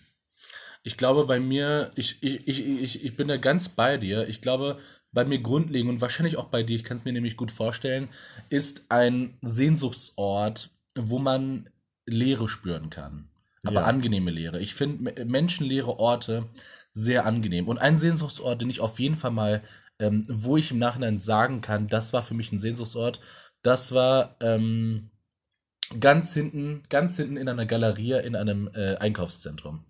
Ich 0.83 0.97
glaube, 0.97 1.27
bei 1.27 1.39
mir, 1.39 1.91
ich, 1.95 2.23
ich, 2.23 2.49
ich, 2.49 2.67
ich, 2.67 3.05
ich 3.05 3.17
bin 3.17 3.29
da 3.29 3.37
ganz 3.37 3.69
bei 3.69 3.99
dir. 3.99 4.29
Ich 4.29 4.41
glaube, 4.41 4.79
bei 5.13 5.25
mir 5.25 5.41
grundlegend 5.41 5.91
und 5.91 6.01
wahrscheinlich 6.01 6.37
auch 6.39 6.49
bei 6.49 6.63
dir, 6.63 6.75
ich 6.75 6.85
kann 6.85 6.97
es 6.97 7.05
mir 7.05 7.13
nämlich 7.13 7.37
gut 7.37 7.53
vorstellen, 7.53 8.09
ist 8.49 8.87
ein 8.91 9.39
Sehnsuchtsort, 9.43 10.71
wo 10.97 11.19
man 11.19 11.69
Leere 12.07 12.49
spüren 12.49 12.91
kann. 12.91 13.29
Aber 13.65 13.81
ja. 13.81 13.85
angenehme 13.85 14.31
Leere. 14.31 14.61
Ich 14.61 14.75
finde 14.75 15.25
menschenleere 15.25 15.99
Orte 15.99 16.49
sehr 16.93 17.27
angenehm. 17.27 17.69
Und 17.69 17.79
ein 17.79 17.99
Sehnsuchtsort, 17.99 18.61
den 18.61 18.71
ich 18.71 18.81
auf 18.81 18.99
jeden 18.99 19.15
Fall 19.15 19.31
mal, 19.31 19.63
ähm, 19.99 20.25
wo 20.29 20.57
ich 20.57 20.71
im 20.71 20.79
Nachhinein 20.79 21.21
sagen 21.21 21.61
kann, 21.61 21.89
das 21.89 22.13
war 22.13 22.23
für 22.23 22.35
mich 22.35 22.53
ein 22.53 22.59
Sehnsuchtsort, 22.59 23.21
das 23.63 23.93
war 23.93 24.37
ähm, 24.41 25.11
ganz 26.01 26.35
hinten, 26.35 26.83
ganz 26.89 27.17
hinten 27.17 27.37
in 27.37 27.49
einer 27.49 27.67
Galerie 27.67 28.21
in 28.25 28.37
einem 28.37 28.69
äh, 28.75 28.97
Einkaufszentrum. 28.97 29.85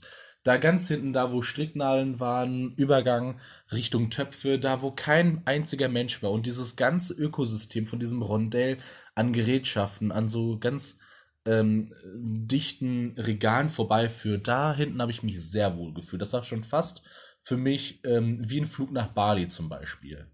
Da 0.44 0.56
ganz 0.56 0.88
hinten, 0.88 1.12
da 1.12 1.32
wo 1.32 1.40
Stricknadeln 1.40 2.18
waren, 2.18 2.74
Übergang 2.74 3.38
Richtung 3.70 4.10
Töpfe, 4.10 4.58
da 4.58 4.82
wo 4.82 4.90
kein 4.90 5.42
einziger 5.44 5.88
Mensch 5.88 6.22
war 6.22 6.32
und 6.32 6.46
dieses 6.46 6.74
ganze 6.74 7.14
Ökosystem 7.14 7.86
von 7.86 8.00
diesem 8.00 8.22
Rondell 8.22 8.78
an 9.14 9.32
Gerätschaften, 9.32 10.10
an 10.10 10.28
so 10.28 10.58
ganz 10.58 10.98
ähm, 11.46 11.92
dichten 12.14 13.14
Regalen 13.16 13.68
vorbeiführt, 13.68 14.46
da 14.48 14.74
hinten 14.74 15.00
habe 15.00 15.12
ich 15.12 15.22
mich 15.22 15.42
sehr 15.42 15.76
wohl 15.76 15.92
gefühlt. 15.92 16.22
Das 16.22 16.32
war 16.32 16.44
schon 16.44 16.64
fast 16.64 17.02
für 17.42 17.56
mich 17.56 18.04
ähm, 18.04 18.38
wie 18.48 18.60
ein 18.60 18.66
Flug 18.66 18.92
nach 18.92 19.08
Bali 19.08 19.48
zum 19.48 19.68
Beispiel. 19.68 20.26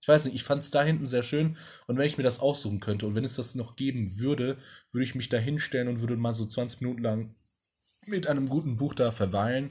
Ich 0.00 0.08
weiß 0.08 0.24
nicht, 0.24 0.34
ich 0.34 0.44
fand 0.44 0.62
es 0.62 0.70
da 0.70 0.82
hinten 0.82 1.06
sehr 1.06 1.22
schön 1.22 1.56
und 1.86 1.98
wenn 1.98 2.06
ich 2.06 2.16
mir 2.16 2.24
das 2.24 2.40
aussuchen 2.40 2.80
könnte 2.80 3.06
und 3.06 3.14
wenn 3.14 3.24
es 3.24 3.36
das 3.36 3.54
noch 3.54 3.76
geben 3.76 4.18
würde, 4.18 4.58
würde 4.92 5.04
ich 5.04 5.14
mich 5.14 5.28
da 5.28 5.36
hinstellen 5.36 5.88
und 5.88 6.00
würde 6.00 6.16
mal 6.16 6.34
so 6.34 6.46
20 6.46 6.80
Minuten 6.80 7.02
lang 7.02 7.34
mit 8.06 8.26
einem 8.26 8.48
guten 8.48 8.76
Buch 8.76 8.94
da 8.94 9.10
verweilen. 9.10 9.70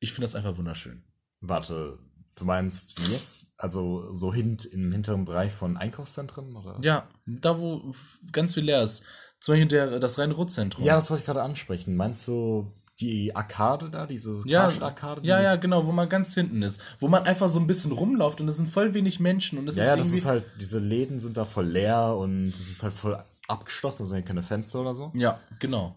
Ich 0.00 0.12
finde 0.12 0.24
das 0.24 0.34
einfach 0.34 0.56
wunderschön. 0.56 1.04
Warte, 1.40 1.98
du 2.34 2.44
meinst 2.44 2.98
jetzt? 3.10 3.54
Also 3.58 4.12
so 4.12 4.32
hint 4.32 4.64
im 4.64 4.92
hinteren 4.92 5.24
Bereich 5.24 5.52
von 5.52 5.76
Einkaufszentren? 5.76 6.56
Oder? 6.56 6.76
Ja, 6.82 7.08
da 7.26 7.58
wo 7.60 7.94
ganz 8.32 8.54
viel 8.54 8.64
leer 8.64 8.82
ist. 8.82 9.04
Zum 9.40 9.52
Beispiel 9.52 9.68
der, 9.68 10.00
das 10.00 10.18
Rhein-Ruhr-Zentrum. 10.18 10.84
Ja, 10.84 10.94
das 10.94 11.10
wollte 11.10 11.20
ich 11.20 11.26
gerade 11.26 11.42
ansprechen. 11.42 11.96
Meinst 11.96 12.26
du 12.26 12.72
die 13.00 13.36
Arkade 13.36 13.90
da, 13.90 14.06
diese 14.06 14.42
ja, 14.46 14.68
Arkade? 14.80 15.20
Ja, 15.24 15.42
ja, 15.42 15.56
genau, 15.56 15.86
wo 15.86 15.92
man 15.92 16.08
ganz 16.08 16.34
hinten 16.34 16.62
ist. 16.62 16.80
Wo 17.00 17.08
man 17.08 17.24
einfach 17.24 17.48
so 17.48 17.60
ein 17.60 17.66
bisschen 17.66 17.92
rumläuft 17.92 18.40
und 18.40 18.48
es 18.48 18.56
sind 18.56 18.68
voll 18.68 18.94
wenig 18.94 19.20
Menschen. 19.20 19.58
Und 19.58 19.68
es 19.68 19.76
ja, 19.76 19.84
ist 19.84 19.90
ja, 19.90 19.96
das 19.96 20.12
ist 20.12 20.26
halt, 20.26 20.44
diese 20.60 20.78
Läden 20.78 21.20
sind 21.20 21.36
da 21.36 21.44
voll 21.44 21.66
leer 21.66 22.16
und 22.16 22.48
es 22.48 22.70
ist 22.70 22.82
halt 22.82 22.94
voll 22.94 23.22
abgeschlossen, 23.48 24.02
da 24.02 24.06
sind 24.06 24.18
ja 24.18 24.24
keine 24.24 24.42
Fenster 24.42 24.80
oder 24.80 24.94
so. 24.94 25.12
Ja, 25.14 25.38
genau. 25.58 25.94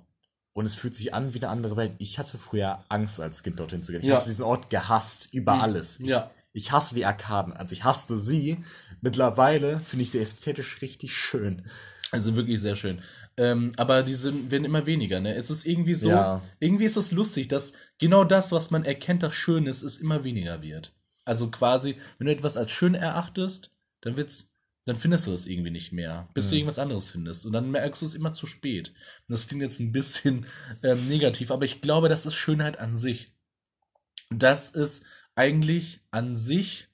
Und 0.54 0.66
es 0.66 0.76
fühlt 0.76 0.96
sich 0.96 1.14
an 1.14 1.34
wie 1.34 1.40
eine 1.40 1.50
andere 1.50 1.78
Welt. 1.78 1.96
Ich 2.00 2.20
hatte 2.20 2.38
früher 2.38 2.84
Angst, 2.90 3.22
als 3.22 3.44
Kind 3.44 3.60
dorthin 3.60 3.82
zu 3.82 3.94
gehen. 3.94 4.02
Ich 4.02 4.08
ja. 4.08 4.16
habe 4.16 4.26
diesen 4.26 4.44
Ort 4.44 4.70
gehasst, 4.70 5.34
über 5.34 5.56
mhm. 5.56 5.62
alles. 5.62 6.00
Ich, 6.02 6.08
ja. 6.08 6.30
ich 6.52 6.72
hasse 6.72 6.96
die 6.96 7.06
Arkaden. 7.06 7.54
Also 7.54 7.74
ich 7.74 7.86
hasste 7.86 8.18
sie. 8.18 8.58
Mittlerweile 9.00 9.80
finde 9.86 10.04
ich 10.04 10.12
sie 10.12 10.20
ästhetisch 10.20 10.82
richtig 10.82 11.16
schön. 11.16 11.64
Also 12.12 12.36
wirklich 12.36 12.60
sehr 12.60 12.76
schön. 12.76 13.02
Ähm, 13.40 13.72
aber 13.78 14.04
die 14.04 14.16
sind, 14.16 14.52
werden 14.52 14.66
immer 14.66 14.86
weniger, 14.86 15.22
ne? 15.22 15.34
Es 15.34 15.50
ist 15.50 15.66
irgendwie 15.66 15.94
so, 15.94 16.10
ja. 16.10 16.42
irgendwie 16.60 16.84
ist 16.84 16.98
es 16.98 17.14
lustig, 17.14 17.48
dass 17.48 17.72
genau 17.98 18.26
das, 18.26 18.52
was 18.52 18.70
man 18.70 18.84
erkennt, 18.84 19.24
das 19.24 19.34
schön 19.34 19.66
ist, 19.66 19.82
es 19.82 19.96
immer 19.96 20.26
weniger 20.26 20.62
wird. 20.62 20.94
Also 21.24 21.50
quasi, 21.50 21.96
wenn 22.18 22.28
du 22.28 22.34
etwas 22.34 22.58
als 22.58 22.72
schön 22.72 22.96
erachtest, 22.96 23.72
dann 24.02 24.18
wird's, 24.18 24.52
dann 24.84 24.98
findest 24.98 25.26
du 25.26 25.32
es 25.32 25.48
irgendwie 25.48 25.72
nicht 25.72 25.94
mehr, 25.94 26.28
bis 26.34 26.48
mhm. 26.48 26.50
du 26.50 26.56
irgendwas 26.58 26.80
anderes 26.80 27.12
findest. 27.12 27.46
Und 27.46 27.54
dann 27.54 27.72
merkst 27.72 28.02
du 28.02 28.08
es 28.08 28.14
immer 28.14 28.34
zu 28.34 28.46
spät. 28.46 28.90
Und 28.90 29.32
das 29.32 29.48
klingt 29.48 29.64
jetzt 29.64 29.80
ein 29.80 29.94
bisschen 29.94 30.46
ähm, 30.84 31.08
negativ, 31.08 31.52
aber 31.52 31.64
ich 31.64 31.80
glaube, 31.80 32.10
das 32.10 32.26
ist 32.26 32.36
Schönheit 32.36 32.78
an 32.78 32.98
sich. 32.98 33.32
Das 34.32 34.72
ist 34.72 35.06
eigentlich 35.36 36.02
an 36.12 36.36
sich 36.36 36.89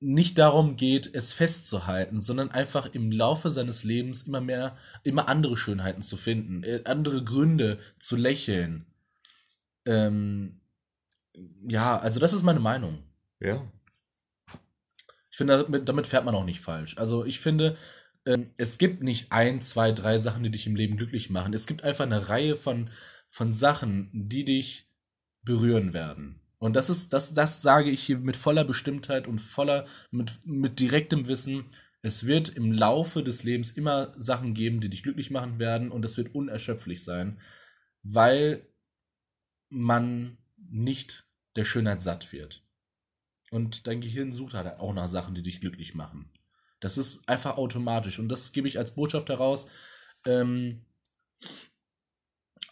nicht 0.00 0.38
darum 0.38 0.76
geht, 0.76 1.14
es 1.14 1.32
festzuhalten, 1.32 2.20
sondern 2.20 2.50
einfach 2.50 2.86
im 2.92 3.10
Laufe 3.10 3.50
seines 3.50 3.82
Lebens 3.82 4.22
immer 4.22 4.40
mehr, 4.40 4.76
immer 5.02 5.28
andere 5.28 5.56
Schönheiten 5.56 6.02
zu 6.02 6.16
finden, 6.16 6.62
äh, 6.64 6.82
andere 6.84 7.24
Gründe 7.24 7.78
zu 7.98 8.16
lächeln. 8.16 8.86
Ähm, 9.86 10.60
ja, 11.66 11.98
also 11.98 12.20
das 12.20 12.32
ist 12.32 12.42
meine 12.42 12.60
Meinung. 12.60 13.02
Ja. 13.40 13.70
Ich 15.30 15.36
finde, 15.36 15.64
damit, 15.64 15.88
damit 15.88 16.06
fährt 16.06 16.24
man 16.24 16.34
auch 16.34 16.44
nicht 16.44 16.60
falsch. 16.60 16.96
Also 16.98 17.24
ich 17.24 17.40
finde, 17.40 17.76
ähm, 18.26 18.44
es 18.56 18.78
gibt 18.78 19.02
nicht 19.02 19.32
ein, 19.32 19.60
zwei, 19.60 19.92
drei 19.92 20.18
Sachen, 20.18 20.42
die 20.42 20.50
dich 20.50 20.66
im 20.66 20.76
Leben 20.76 20.96
glücklich 20.96 21.30
machen. 21.30 21.54
Es 21.54 21.66
gibt 21.66 21.84
einfach 21.84 22.04
eine 22.04 22.28
Reihe 22.28 22.56
von, 22.56 22.90
von 23.28 23.54
Sachen, 23.54 24.10
die 24.12 24.44
dich 24.44 24.90
berühren 25.42 25.92
werden. 25.92 26.40
Und 26.58 26.74
das 26.74 26.88
ist, 26.88 27.12
das, 27.12 27.34
das 27.34 27.62
sage 27.62 27.90
ich 27.90 28.02
hier 28.02 28.18
mit 28.18 28.36
voller 28.36 28.64
Bestimmtheit 28.64 29.26
und 29.26 29.40
voller, 29.40 29.86
mit, 30.10 30.40
mit 30.44 30.80
direktem 30.80 31.28
Wissen. 31.28 31.66
Es 32.02 32.26
wird 32.26 32.48
im 32.48 32.72
Laufe 32.72 33.22
des 33.22 33.42
Lebens 33.42 33.72
immer 33.72 34.14
Sachen 34.16 34.54
geben, 34.54 34.80
die 34.80 34.88
dich 34.88 35.02
glücklich 35.02 35.30
machen 35.30 35.58
werden 35.58 35.90
und 35.90 36.04
es 36.04 36.16
wird 36.16 36.34
unerschöpflich 36.34 37.04
sein, 37.04 37.38
weil 38.02 38.66
man 39.68 40.38
nicht 40.56 41.26
der 41.56 41.64
Schönheit 41.64 42.02
satt 42.02 42.32
wird. 42.32 42.62
Und 43.50 43.86
dein 43.86 44.00
Gehirn 44.00 44.32
sucht 44.32 44.54
halt 44.54 44.66
auch 44.80 44.92
nach 44.92 45.08
Sachen, 45.08 45.34
die 45.34 45.42
dich 45.42 45.60
glücklich 45.60 45.94
machen. 45.94 46.30
Das 46.80 46.98
ist 46.98 47.28
einfach 47.28 47.56
automatisch 47.56 48.18
und 48.18 48.28
das 48.28 48.52
gebe 48.52 48.68
ich 48.68 48.78
als 48.78 48.94
Botschaft 48.94 49.28
heraus. 49.28 49.68
Ähm, 50.24 50.84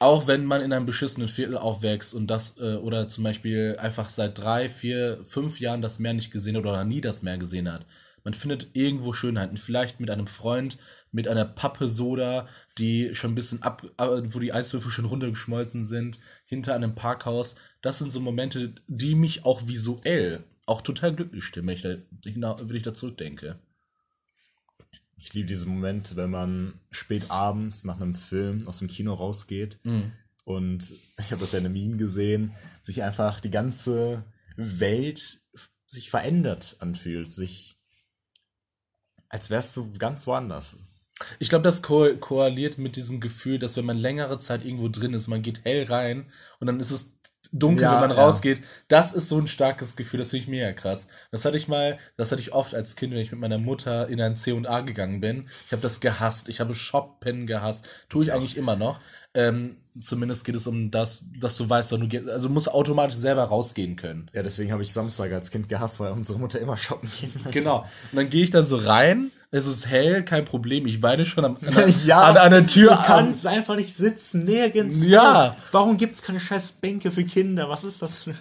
auch 0.00 0.26
wenn 0.26 0.44
man 0.44 0.61
in 0.61 0.72
einem 0.72 0.87
beschissenen 0.87 1.28
Viertel 1.28 1.57
aufwächst 1.57 2.14
und 2.14 2.26
das, 2.26 2.57
äh, 2.59 2.74
oder 2.74 3.09
zum 3.09 3.24
Beispiel 3.24 3.76
einfach 3.78 4.11
seit 4.11 4.38
drei, 4.38 4.68
vier, 4.68 5.20
fünf 5.24 5.61
Jahren 5.61 5.83
das 5.83 5.98
Meer 5.98 6.14
nicht 6.14 6.30
gesehen 6.30 6.57
hat 6.57 6.64
oder 6.64 6.85
nie 6.85 7.00
das 7.00 7.22
Meer 7.22 7.38
gesehen 7.38 7.72
hat. 7.72 7.87
Man 8.24 8.35
findet 8.35 8.68
irgendwo 8.72 9.12
Schönheiten. 9.12 9.59
Vielleicht 9.59 10.00
mit 10.00 10.11
einem 10.11 10.26
Freund, 10.26 10.78
mit 11.12 11.28
einer 11.28 11.44
Pappe 11.44 11.88
Soda, 11.88 12.48
die 12.78 13.14
schon 13.14 13.33
ein 13.33 13.35
bisschen 13.35 13.62
ab, 13.62 13.85
wo 13.98 14.38
die 14.40 14.52
Eiswürfel 14.52 14.90
schon 14.90 15.04
runtergeschmolzen 15.04 15.85
sind, 15.85 16.18
hinter 16.46 16.74
einem 16.74 16.94
Parkhaus. 16.94 17.57
Das 17.83 17.98
sind 17.98 18.11
so 18.11 18.20
Momente, 18.20 18.74
die 18.88 19.14
mich 19.14 19.44
auch 19.44 19.68
visuell 19.68 20.42
auch 20.66 20.80
total 20.80 21.14
glücklich 21.14 21.44
stimmen, 21.44 21.68
wenn 21.68 21.76
ich 21.76 21.83
da, 21.83 22.57
wenn 22.66 22.76
ich 22.76 22.83
da 22.83 22.94
zurückdenke. 22.94 23.59
Ich 25.24 25.32
liebe 25.32 25.48
diese 25.48 25.66
Momente, 25.66 26.16
wenn 26.16 26.28
man 26.28 26.78
spät 26.90 27.30
abends 27.30 27.84
nach 27.84 27.96
einem 27.98 28.14
Film 28.14 28.68
aus 28.68 28.80
dem 28.80 28.88
Kino 28.88 29.14
rausgeht 29.14 29.78
mhm. 29.82 30.12
und 30.44 30.94
ich 31.18 31.32
habe 31.32 31.40
das 31.40 31.52
ja 31.52 31.60
in 31.60 31.64
einem 31.64 31.72
Meme 31.72 31.96
gesehen, 31.96 32.54
sich 32.82 33.02
einfach 33.02 33.40
die 33.40 33.50
ganze 33.50 34.22
Welt 34.56 35.42
sich 35.87 36.10
verändert 36.10 36.76
anfühlt, 36.80 37.26
sich 37.26 37.76
als 39.30 39.48
wärst 39.48 39.74
du 39.78 39.92
ganz 39.94 40.26
woanders. 40.26 40.90
Ich 41.38 41.48
glaube, 41.48 41.62
das 41.62 41.80
ko 41.80 42.14
koaliert 42.18 42.76
mit 42.76 42.96
diesem 42.96 43.20
Gefühl, 43.20 43.58
dass 43.58 43.78
wenn 43.78 43.87
man 43.87 43.96
längere 43.96 44.38
Zeit 44.38 44.62
irgendwo 44.62 44.88
drin 44.88 45.14
ist, 45.14 45.28
man 45.28 45.42
geht 45.42 45.64
hell 45.64 45.84
rein 45.84 46.30
und 46.60 46.66
dann 46.66 46.80
ist 46.80 46.90
es 46.90 47.18
dunkel, 47.55 47.85
ja, 47.85 47.93
wenn 47.95 48.09
man 48.09 48.17
ja. 48.17 48.25
rausgeht. 48.25 48.62
Das 48.88 49.12
ist 49.12 49.29
so 49.29 49.38
ein 49.38 49.47
starkes 49.47 49.97
Gefühl, 49.97 50.19
das 50.19 50.31
finde 50.31 50.43
ich 50.43 50.49
mega 50.49 50.73
krass. 50.73 51.09
Das 51.31 51.45
hatte 51.45 51.57
ich 51.57 51.69
mal, 51.69 51.99
das 52.17 52.33
hatte 52.33 52.43
ich 52.43 52.53
oft 52.53 52.75
als 52.75 52.97
Kind, 52.97 53.12
wenn 53.12 53.21
ich 53.21 53.31
mit 53.31 53.40
meiner 53.40 53.59
Mutter 53.59 54.09
in 54.09 54.21
ein 54.21 54.37
C&A 54.37 54.81
gegangen 54.81 55.21
bin. 55.21 55.49
Ich 55.67 55.73
habe 55.73 55.83
das 55.83 56.01
gehasst. 56.01 56.49
Ich 56.49 56.61
habe 56.61 56.75
Shoppen 56.75 57.47
gehasst. 57.47 57.87
Tue 58.09 58.23
ich, 58.23 58.29
ich 58.29 58.35
eigentlich 58.35 58.57
immer 58.57 58.77
noch. 58.77 59.01
Ähm, 59.35 59.75
zumindest 60.01 60.44
geht 60.44 60.55
es 60.55 60.66
um 60.66 60.90
das, 60.90 61.25
dass 61.40 61.57
du 61.57 61.68
weißt, 61.68 61.92
wann 61.92 62.09
du 62.09 62.33
also 62.33 62.49
du 62.49 62.55
musst 62.55 62.73
automatisch 62.73 63.16
selber 63.16 63.44
rausgehen 63.44 63.97
können. 63.97 64.31
Ja, 64.33 64.42
deswegen 64.42 64.73
habe 64.73 64.83
ich 64.83 64.92
Samstag 64.92 65.33
als 65.33 65.51
Kind 65.51 65.68
gehasst, 65.68 65.99
weil 65.99 66.12
unsere 66.12 66.38
Mutter 66.38 66.61
immer 66.61 66.77
shoppen 66.77 67.11
gehen 67.20 67.33
wollte. 67.37 67.59
Genau. 67.59 67.81
Und 68.12 68.16
dann 68.16 68.31
gehe 68.31 68.44
ich 68.44 68.51
da 68.51 68.62
so 68.62 68.77
rein, 68.77 69.31
es 69.51 69.66
ist 69.66 69.88
hell, 69.88 70.25
kein 70.25 70.44
Problem, 70.44 70.87
ich 70.87 71.03
weine 71.03 71.27
schon 71.27 71.44
am, 71.44 71.57
an, 71.57 71.94
ja, 72.05 72.23
an, 72.23 72.37
an 72.37 72.51
der 72.53 72.66
Tür. 72.66 72.90
Du 72.90 73.03
kannst 73.07 73.47
an. 73.47 73.55
einfach 73.55 73.77
nicht 73.77 73.97
sitzen, 73.97 74.44
nirgends. 74.44 75.05
Ja. 75.05 75.57
Warum 75.73 75.97
gibt 75.97 76.14
es 76.14 76.23
keine 76.23 76.40
scheiß 76.40 76.73
Bänke 76.73 77.11
für 77.11 77.25
Kinder? 77.25 77.68
Was 77.68 77.85
ist 77.85 78.03
das 78.03 78.18
für 78.18 78.35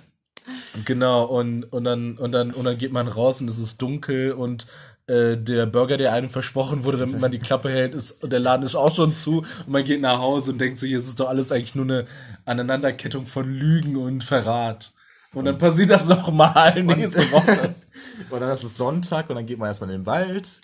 Genau, 0.86 1.26
und, 1.26 1.64
und, 1.66 1.84
dann, 1.86 2.18
und, 2.18 2.32
dann, 2.34 2.52
und 2.52 2.66
dann 2.66 2.78
geht 2.78 2.92
man 2.92 3.08
raus 3.08 3.42
und 3.42 3.48
es 3.48 3.60
ist 3.60 3.82
dunkel 3.82 4.34
und 4.34 4.68
äh, 5.08 5.38
der 5.38 5.66
Burger, 5.66 5.98
der 5.98 6.14
einem 6.14 6.30
versprochen 6.30 6.86
wurde, 6.86 6.98
damit 6.98 7.20
man 7.20 7.32
die 7.32 7.40
Klappe 7.40 7.70
hält, 7.70 7.94
ist, 7.94 8.24
und 8.24 8.32
der 8.32 8.40
Laden 8.40 8.66
ist 8.66 8.76
auch 8.76 8.96
schon 8.96 9.14
zu 9.14 9.40
und 9.40 9.68
man 9.68 9.84
geht 9.84 10.02
nach 10.02 10.20
Hause 10.20 10.52
und 10.52 10.60
denkt 10.60 10.78
sich, 10.78 10.94
es 10.94 11.08
ist 11.08 11.20
doch 11.20 11.28
alles 11.28 11.52
eigentlich 11.52 11.76
nur 11.76 11.86
eine 11.86 12.06
Aneinanderkettung 12.46 13.26
von 13.28 13.52
Lügen 13.52 13.98
und 13.98 14.24
Verrat. 14.24 14.94
Und 15.34 15.46
dann 15.46 15.58
passiert 15.58 15.90
das 15.90 16.08
nochmal 16.08 16.82
nächste 16.84 17.20
Woche. 17.32 17.76
und 18.30 18.40
dann 18.40 18.52
ist 18.52 18.64
es 18.64 18.78
Sonntag 18.78 19.30
und 19.30 19.36
dann 19.36 19.46
geht 19.46 19.58
man 19.58 19.68
erstmal 19.68 19.90
in 19.90 20.02
den 20.02 20.06
Wald. 20.06 20.62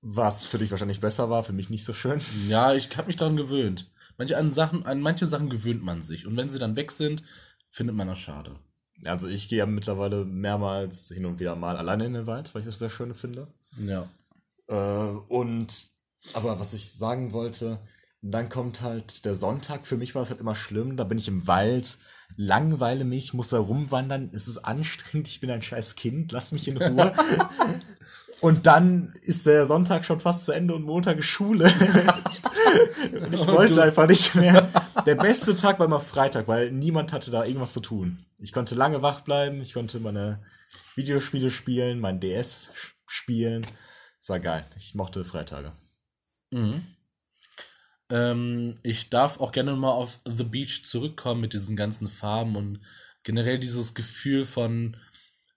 Was 0.00 0.44
für 0.44 0.58
dich 0.58 0.70
wahrscheinlich 0.70 1.00
besser 1.00 1.30
war, 1.30 1.44
für 1.44 1.52
mich 1.52 1.68
nicht 1.68 1.84
so 1.84 1.92
schön. 1.92 2.20
Ja, 2.48 2.72
ich 2.74 2.96
habe 2.96 3.08
mich 3.08 3.16
daran 3.16 3.36
gewöhnt. 3.36 3.90
Manche 4.18 4.36
an 4.36 4.50
Sachen, 4.50 4.86
an 4.86 5.00
manche 5.00 5.26
Sachen 5.26 5.48
gewöhnt 5.48 5.82
man 5.82 6.02
sich. 6.02 6.26
Und 6.26 6.36
wenn 6.36 6.48
sie 6.48 6.58
dann 6.58 6.76
weg 6.76 6.90
sind, 6.90 7.22
findet 7.70 7.96
man 7.96 8.08
das 8.08 8.18
schade. 8.18 8.54
Also 9.04 9.28
ich 9.28 9.48
gehe 9.48 9.58
ja 9.58 9.66
mittlerweile 9.66 10.24
mehrmals 10.24 11.08
hin 11.08 11.26
und 11.26 11.40
wieder 11.40 11.56
mal 11.56 11.76
alleine 11.76 12.06
in 12.06 12.14
den 12.14 12.26
Wald, 12.26 12.54
weil 12.54 12.62
ich 12.62 12.66
das 12.66 12.78
sehr 12.78 12.90
schön 12.90 13.14
finde. 13.14 13.46
Ja. 13.78 14.08
Äh, 14.68 15.16
und 15.28 15.90
aber 16.34 16.60
was 16.60 16.72
ich 16.74 16.92
sagen 16.92 17.32
wollte, 17.32 17.78
dann 18.22 18.48
kommt 18.48 18.82
halt 18.82 19.24
der 19.24 19.34
Sonntag. 19.34 19.86
Für 19.86 19.96
mich 19.96 20.14
war 20.14 20.22
es 20.22 20.30
halt 20.30 20.40
immer 20.40 20.54
schlimm. 20.54 20.96
Da 20.96 21.04
bin 21.04 21.18
ich 21.18 21.26
im 21.26 21.46
Wald, 21.48 21.98
langweile 22.36 23.04
mich, 23.04 23.34
muss 23.34 23.48
da 23.48 23.58
rumwandern. 23.58 24.30
Es 24.32 24.46
ist 24.46 24.58
anstrengend. 24.58 25.26
Ich 25.26 25.40
bin 25.40 25.50
ein 25.50 25.62
scheiß 25.62 25.96
Kind. 25.96 26.30
Lass 26.30 26.52
mich 26.52 26.68
in 26.68 26.76
Ruhe. 26.76 27.12
und 28.40 28.66
dann 28.68 29.12
ist 29.22 29.46
der 29.46 29.66
Sonntag 29.66 30.04
schon 30.04 30.20
fast 30.20 30.44
zu 30.44 30.52
Ende 30.52 30.74
und 30.74 30.84
Montag 30.84 31.18
ist 31.18 31.26
Schule. 31.26 31.64
und 33.24 33.34
ich 33.34 33.46
wollte 33.48 33.82
einfach 33.82 34.06
nicht 34.06 34.36
mehr. 34.36 34.68
Der 35.06 35.14
beste 35.14 35.56
Tag 35.56 35.78
war 35.78 35.86
immer 35.86 36.00
Freitag, 36.00 36.48
weil 36.48 36.70
niemand 36.72 37.12
hatte 37.12 37.30
da 37.30 37.44
irgendwas 37.44 37.72
zu 37.72 37.80
tun. 37.80 38.24
Ich 38.38 38.52
konnte 38.52 38.74
lange 38.74 39.02
wach 39.02 39.22
bleiben. 39.22 39.60
Ich 39.60 39.74
konnte 39.74 40.00
meine 40.00 40.42
Videospiele 40.94 41.50
spielen, 41.50 42.00
mein 42.00 42.20
DS 42.20 42.72
spielen. 43.06 43.66
Es 44.18 44.28
war 44.28 44.40
geil. 44.40 44.64
Ich 44.76 44.94
mochte 44.94 45.24
Freitage. 45.24 45.72
Mhm. 46.50 46.86
Ähm, 48.10 48.74
ich 48.82 49.10
darf 49.10 49.40
auch 49.40 49.52
gerne 49.52 49.74
mal 49.74 49.90
auf 49.90 50.20
The 50.24 50.44
Beach 50.44 50.84
zurückkommen 50.84 51.40
mit 51.40 51.54
diesen 51.54 51.76
ganzen 51.76 52.08
Farben 52.08 52.56
und 52.56 52.80
generell 53.22 53.58
dieses 53.58 53.94
Gefühl 53.94 54.44
von, 54.44 54.96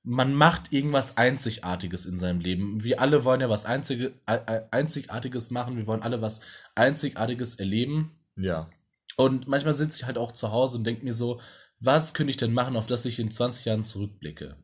man 0.04 0.34
macht 0.34 0.72
irgendwas 0.72 1.18
Einzigartiges 1.18 2.06
in 2.06 2.18
seinem 2.18 2.40
Leben. 2.40 2.84
Wir 2.84 3.02
alle 3.02 3.26
wollen 3.26 3.42
ja 3.42 3.50
was 3.50 3.66
Einzige, 3.66 4.14
Einzigartiges 4.26 5.52
machen, 5.52 5.78
wir 5.78 5.88
wollen 5.88 6.04
alle 6.04 6.22
was 6.22 6.42
Einzigartiges 6.76 7.56
erleben. 7.56 8.12
Ja. 8.36 8.70
Und 9.18 9.48
manchmal 9.48 9.74
sitze 9.74 9.98
ich 9.98 10.06
halt 10.06 10.18
auch 10.18 10.32
zu 10.32 10.52
Hause 10.52 10.78
und 10.78 10.84
denke 10.84 11.06
mir 11.06 11.14
so, 11.14 11.40
was 11.80 12.14
könnte 12.14 12.32
ich 12.32 12.38
denn 12.38 12.54
machen, 12.54 12.76
auf 12.76 12.88
das 12.88 13.06
ich 13.06 13.20
in 13.20 13.32
20 13.32 13.66
Jahren 13.66 13.84
zurückblicke? 13.84 14.56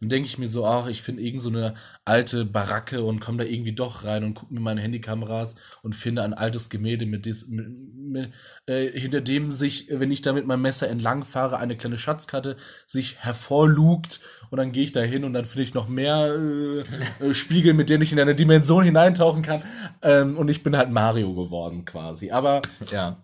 Dann 0.00 0.08
denke 0.10 0.26
ich 0.26 0.38
mir 0.38 0.48
so, 0.48 0.66
ach, 0.66 0.88
ich 0.88 1.00
finde 1.00 1.22
irgend 1.22 1.40
so 1.40 1.48
eine 1.48 1.74
alte 2.04 2.44
Baracke 2.44 3.02
und 3.02 3.20
komme 3.20 3.38
da 3.38 3.44
irgendwie 3.44 3.72
doch 3.72 4.04
rein 4.04 4.24
und 4.24 4.34
gucke 4.34 4.52
mir 4.52 4.60
meine 4.60 4.80
Handykameras 4.80 5.56
und 5.82 5.94
finde 5.94 6.22
ein 6.22 6.34
altes 6.34 6.68
Gemälde, 6.68 7.06
mit, 7.06 7.24
dies, 7.24 7.48
mit, 7.48 7.66
mit 7.94 8.32
äh, 8.66 8.88
hinter 8.88 9.20
dem 9.20 9.50
sich, 9.50 9.88
wenn 9.90 10.10
ich 10.10 10.22
da 10.22 10.32
mit 10.32 10.46
meinem 10.46 10.62
Messer 10.62 10.88
entlang 10.88 11.24
fahre, 11.24 11.58
eine 11.58 11.76
kleine 11.76 11.96
Schatzkarte 11.96 12.56
sich 12.86 13.18
hervorlugt 13.20 14.20
und 14.50 14.58
dann 14.58 14.72
gehe 14.72 14.84
ich 14.84 14.92
da 14.92 15.00
hin 15.00 15.24
und 15.24 15.32
dann 15.32 15.44
finde 15.44 15.62
ich 15.62 15.74
noch 15.74 15.88
mehr 15.88 16.34
äh, 16.34 17.24
äh, 17.24 17.34
Spiegel, 17.34 17.72
mit 17.72 17.88
denen 17.88 18.02
ich 18.02 18.12
in 18.12 18.20
eine 18.20 18.34
Dimension 18.34 18.84
hineintauchen 18.84 19.42
kann 19.42 19.62
ähm, 20.02 20.36
und 20.36 20.48
ich 20.48 20.62
bin 20.62 20.76
halt 20.76 20.90
Mario 20.90 21.34
geworden 21.34 21.84
quasi. 21.84 22.30
Aber 22.30 22.60
ja, 22.90 23.16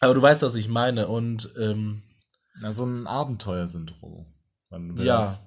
aber 0.00 0.14
du 0.14 0.22
weißt, 0.22 0.42
was 0.42 0.54
ich 0.54 0.68
meine 0.68 1.08
und 1.08 1.52
ähm, 1.58 2.02
Na, 2.60 2.72
so 2.72 2.84
ein 2.86 3.06
Abenteuersyndrom. 3.06 4.26
Man 4.70 4.96
will 4.98 5.04
Ja. 5.06 5.28
halt 5.28 5.40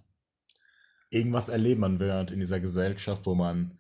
irgendwas 1.10 1.50
erleben. 1.50 1.82
Man 1.82 2.00
will 2.00 2.12
halt 2.14 2.30
in 2.32 2.40
dieser 2.40 2.60
Gesellschaft, 2.60 3.26
wo 3.26 3.34
man 3.36 3.78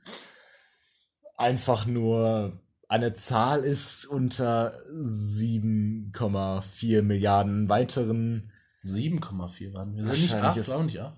einfach 1.37 1.85
nur 1.85 2.59
eine 2.87 3.13
Zahl 3.13 3.63
ist 3.63 4.05
unter 4.07 4.73
7,4 4.93 7.01
Milliarden 7.03 7.69
weiteren. 7.69 8.51
7,4 8.83 9.73
waren 9.73 9.95
wir. 9.95 10.03
Sind 10.05 10.13
nicht 10.13 10.23
Wahrscheinlich 10.31 10.49
8, 10.51 10.57
ist- 10.57 10.69
waren 10.69 10.85
nicht 10.87 10.99
8? 10.99 11.15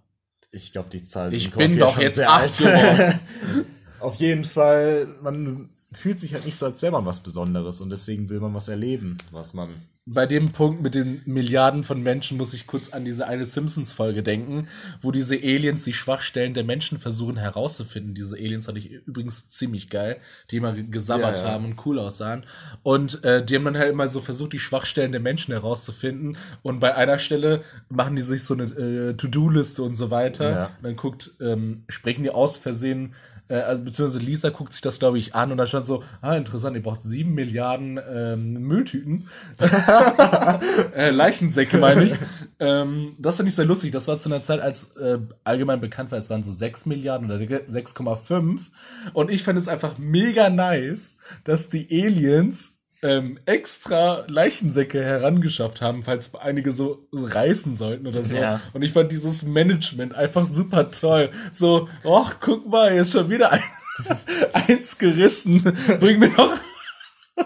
Ich 0.53 0.73
glaube, 0.73 0.89
die 0.89 1.01
Zahl 1.03 1.33
Ich 1.33 1.45
7,4 1.47 1.57
bin 1.57 1.71
ist 1.71 1.79
doch 1.79 1.97
jetzt 1.99 2.15
sehr 2.15 2.29
acht 2.29 2.41
alt. 2.43 2.57
geworden. 2.57 3.19
Auf 4.01 4.15
jeden 4.15 4.43
Fall, 4.43 5.07
man 5.21 5.69
fühlt 5.91 6.19
sich 6.19 6.33
halt 6.33 6.45
nicht 6.45 6.55
so, 6.57 6.65
als 6.65 6.81
wäre 6.81 6.91
man 6.93 7.05
was 7.05 7.21
Besonderes 7.23 7.81
und 7.81 7.89
deswegen 7.89 8.29
will 8.29 8.39
man 8.39 8.53
was 8.53 8.67
erleben, 8.69 9.17
was 9.31 9.53
man. 9.53 9.69
bei 10.05 10.25
dem 10.25 10.51
Punkt 10.51 10.81
mit 10.81 10.95
den 10.95 11.21
Milliarden 11.25 11.83
von 11.83 12.01
Menschen 12.01 12.37
muss 12.37 12.53
ich 12.53 12.65
kurz 12.65 12.91
an 12.91 13.05
diese 13.05 13.27
eine 13.27 13.45
Simpsons-Folge 13.45 14.23
denken, 14.23 14.67
wo 15.01 15.11
diese 15.11 15.35
Aliens 15.35 15.83
die 15.83 15.93
Schwachstellen 15.93 16.53
der 16.53 16.63
Menschen 16.63 16.99
versuchen 16.99 17.37
herauszufinden. 17.37 18.15
Diese 18.15 18.35
Aliens 18.35 18.65
fand 18.65 18.79
ich 18.79 18.89
übrigens 18.89 19.47
ziemlich 19.49 19.89
geil, 19.89 20.17
die 20.49 20.57
immer 20.57 20.73
gesabbert 20.73 21.39
Ja, 21.39 21.45
ja. 21.45 21.51
haben 21.51 21.65
und 21.65 21.85
cool 21.85 21.99
aussahen. 21.99 22.45
Und 22.83 23.23
äh, 23.23 23.45
die 23.45 23.55
haben 23.55 23.65
dann 23.65 23.77
halt 23.77 23.91
immer 23.91 24.07
so 24.07 24.21
versucht, 24.21 24.53
die 24.53 24.59
Schwachstellen 24.59 25.11
der 25.11 25.21
Menschen 25.21 25.51
herauszufinden. 25.53 26.35
Und 26.63 26.79
bei 26.79 26.95
einer 26.95 27.19
Stelle 27.19 27.63
machen 27.89 28.15
die 28.15 28.21
sich 28.23 28.43
so 28.43 28.55
eine 28.55 28.63
äh, 28.63 29.13
To-Do-Liste 29.13 29.83
und 29.83 29.95
so 29.95 30.09
weiter. 30.09 30.49
Ja. 30.49 30.65
Und 30.77 30.83
dann 30.83 30.95
guckt, 30.95 31.31
ähm, 31.41 31.83
sprechen 31.89 32.23
die 32.23 32.31
aus 32.31 32.57
Versehen, 32.57 33.13
äh, 33.51 33.55
also 33.55 33.83
beziehungsweise 33.83 34.23
Lisa 34.23 34.49
guckt 34.49 34.73
sich 34.73 34.81
das, 34.81 34.99
glaube 34.99 35.19
ich, 35.19 35.35
an 35.35 35.51
und 35.51 35.57
da 35.57 35.67
stand 35.67 35.85
so, 35.85 36.03
ah, 36.21 36.35
interessant, 36.35 36.75
ihr 36.75 36.81
braucht 36.81 37.03
sieben 37.03 37.33
Milliarden 37.33 37.99
ähm, 38.09 38.53
Mülltüten. 38.53 39.27
äh, 40.95 41.09
Leichensäcke, 41.09 41.77
meine 41.77 42.05
ich. 42.05 42.13
ähm, 42.59 43.13
das 43.19 43.37
fand 43.37 43.49
ich 43.49 43.55
sehr 43.55 43.65
lustig. 43.65 43.91
Das 43.91 44.07
war 44.07 44.19
zu 44.19 44.29
einer 44.29 44.41
Zeit, 44.41 44.61
als 44.61 44.95
äh, 44.95 45.19
allgemein 45.43 45.81
bekannt 45.81 46.11
war, 46.11 46.17
es 46.17 46.29
waren 46.29 46.43
so 46.43 46.51
6 46.51 46.85
Milliarden 46.85 47.27
oder 47.27 47.37
6,5. 47.37 48.67
Und 49.13 49.29
ich 49.29 49.43
fand 49.43 49.57
es 49.57 49.67
einfach 49.67 49.97
mega 49.97 50.49
nice, 50.49 51.17
dass 51.43 51.69
die 51.69 51.87
Aliens 51.91 52.80
ähm, 53.03 53.39
extra 53.45 54.25
Leichensäcke 54.27 55.03
herangeschafft 55.03 55.81
haben, 55.81 56.03
falls 56.03 56.35
einige 56.35 56.71
so 56.71 57.07
reißen 57.11 57.75
sollten 57.75 58.07
oder 58.07 58.23
so. 58.23 58.35
Ja. 58.35 58.61
Und 58.73 58.83
ich 58.83 58.93
fand 58.93 59.11
dieses 59.11 59.43
Management 59.43 60.13
einfach 60.13 60.45
super 60.45 60.91
toll. 60.91 61.31
So, 61.51 61.89
ach, 62.03 62.35
guck 62.39 62.67
mal, 62.67 62.91
hier 62.91 63.01
ist 63.01 63.13
schon 63.13 63.29
wieder 63.29 63.51
ein, 63.51 63.63
eins 64.53 64.97
gerissen. 64.97 65.63
Bring 65.99 66.19
mir 66.19 66.29
noch. 66.29 66.57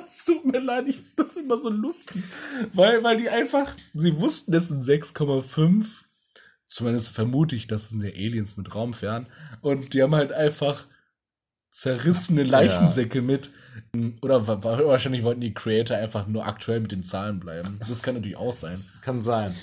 Es 0.05 0.25
tut 0.25 0.45
mir 0.45 0.59
leid, 0.59 0.87
ich 0.87 0.97
finde 0.97 1.13
das 1.17 1.35
immer 1.37 1.57
so 1.57 1.69
lustig. 1.69 2.23
Weil, 2.73 3.03
weil 3.03 3.17
die 3.17 3.29
einfach, 3.29 3.75
sie 3.93 4.19
wussten, 4.19 4.53
es 4.53 4.67
sind 4.67 4.83
6,5. 4.83 5.85
Zumindest 6.67 7.09
vermute 7.09 7.55
ich, 7.55 7.67
das 7.67 7.89
sind 7.89 8.03
ja 8.03 8.09
Aliens 8.09 8.57
mit 8.57 8.75
Raumfern. 8.75 9.27
Und 9.61 9.93
die 9.93 10.01
haben 10.01 10.15
halt 10.15 10.33
einfach 10.33 10.87
zerrissene 11.75 12.43
Leichensäcke 12.43 13.21
mit. 13.21 13.51
Oder 14.21 14.47
wa- 14.47 14.63
wa- 14.63 14.85
wahrscheinlich 14.85 15.23
wollten 15.23 15.41
die 15.41 15.53
Creator 15.53 15.97
einfach 15.97 16.25
nur 16.27 16.45
aktuell 16.45 16.79
mit 16.79 16.91
den 16.91 17.03
Zahlen 17.03 17.39
bleiben. 17.39 17.77
Das 17.87 18.01
kann 18.01 18.15
natürlich 18.15 18.37
auch 18.37 18.53
sein. 18.53 18.73
Das 18.73 19.01
kann 19.01 19.21
sein. 19.21 19.53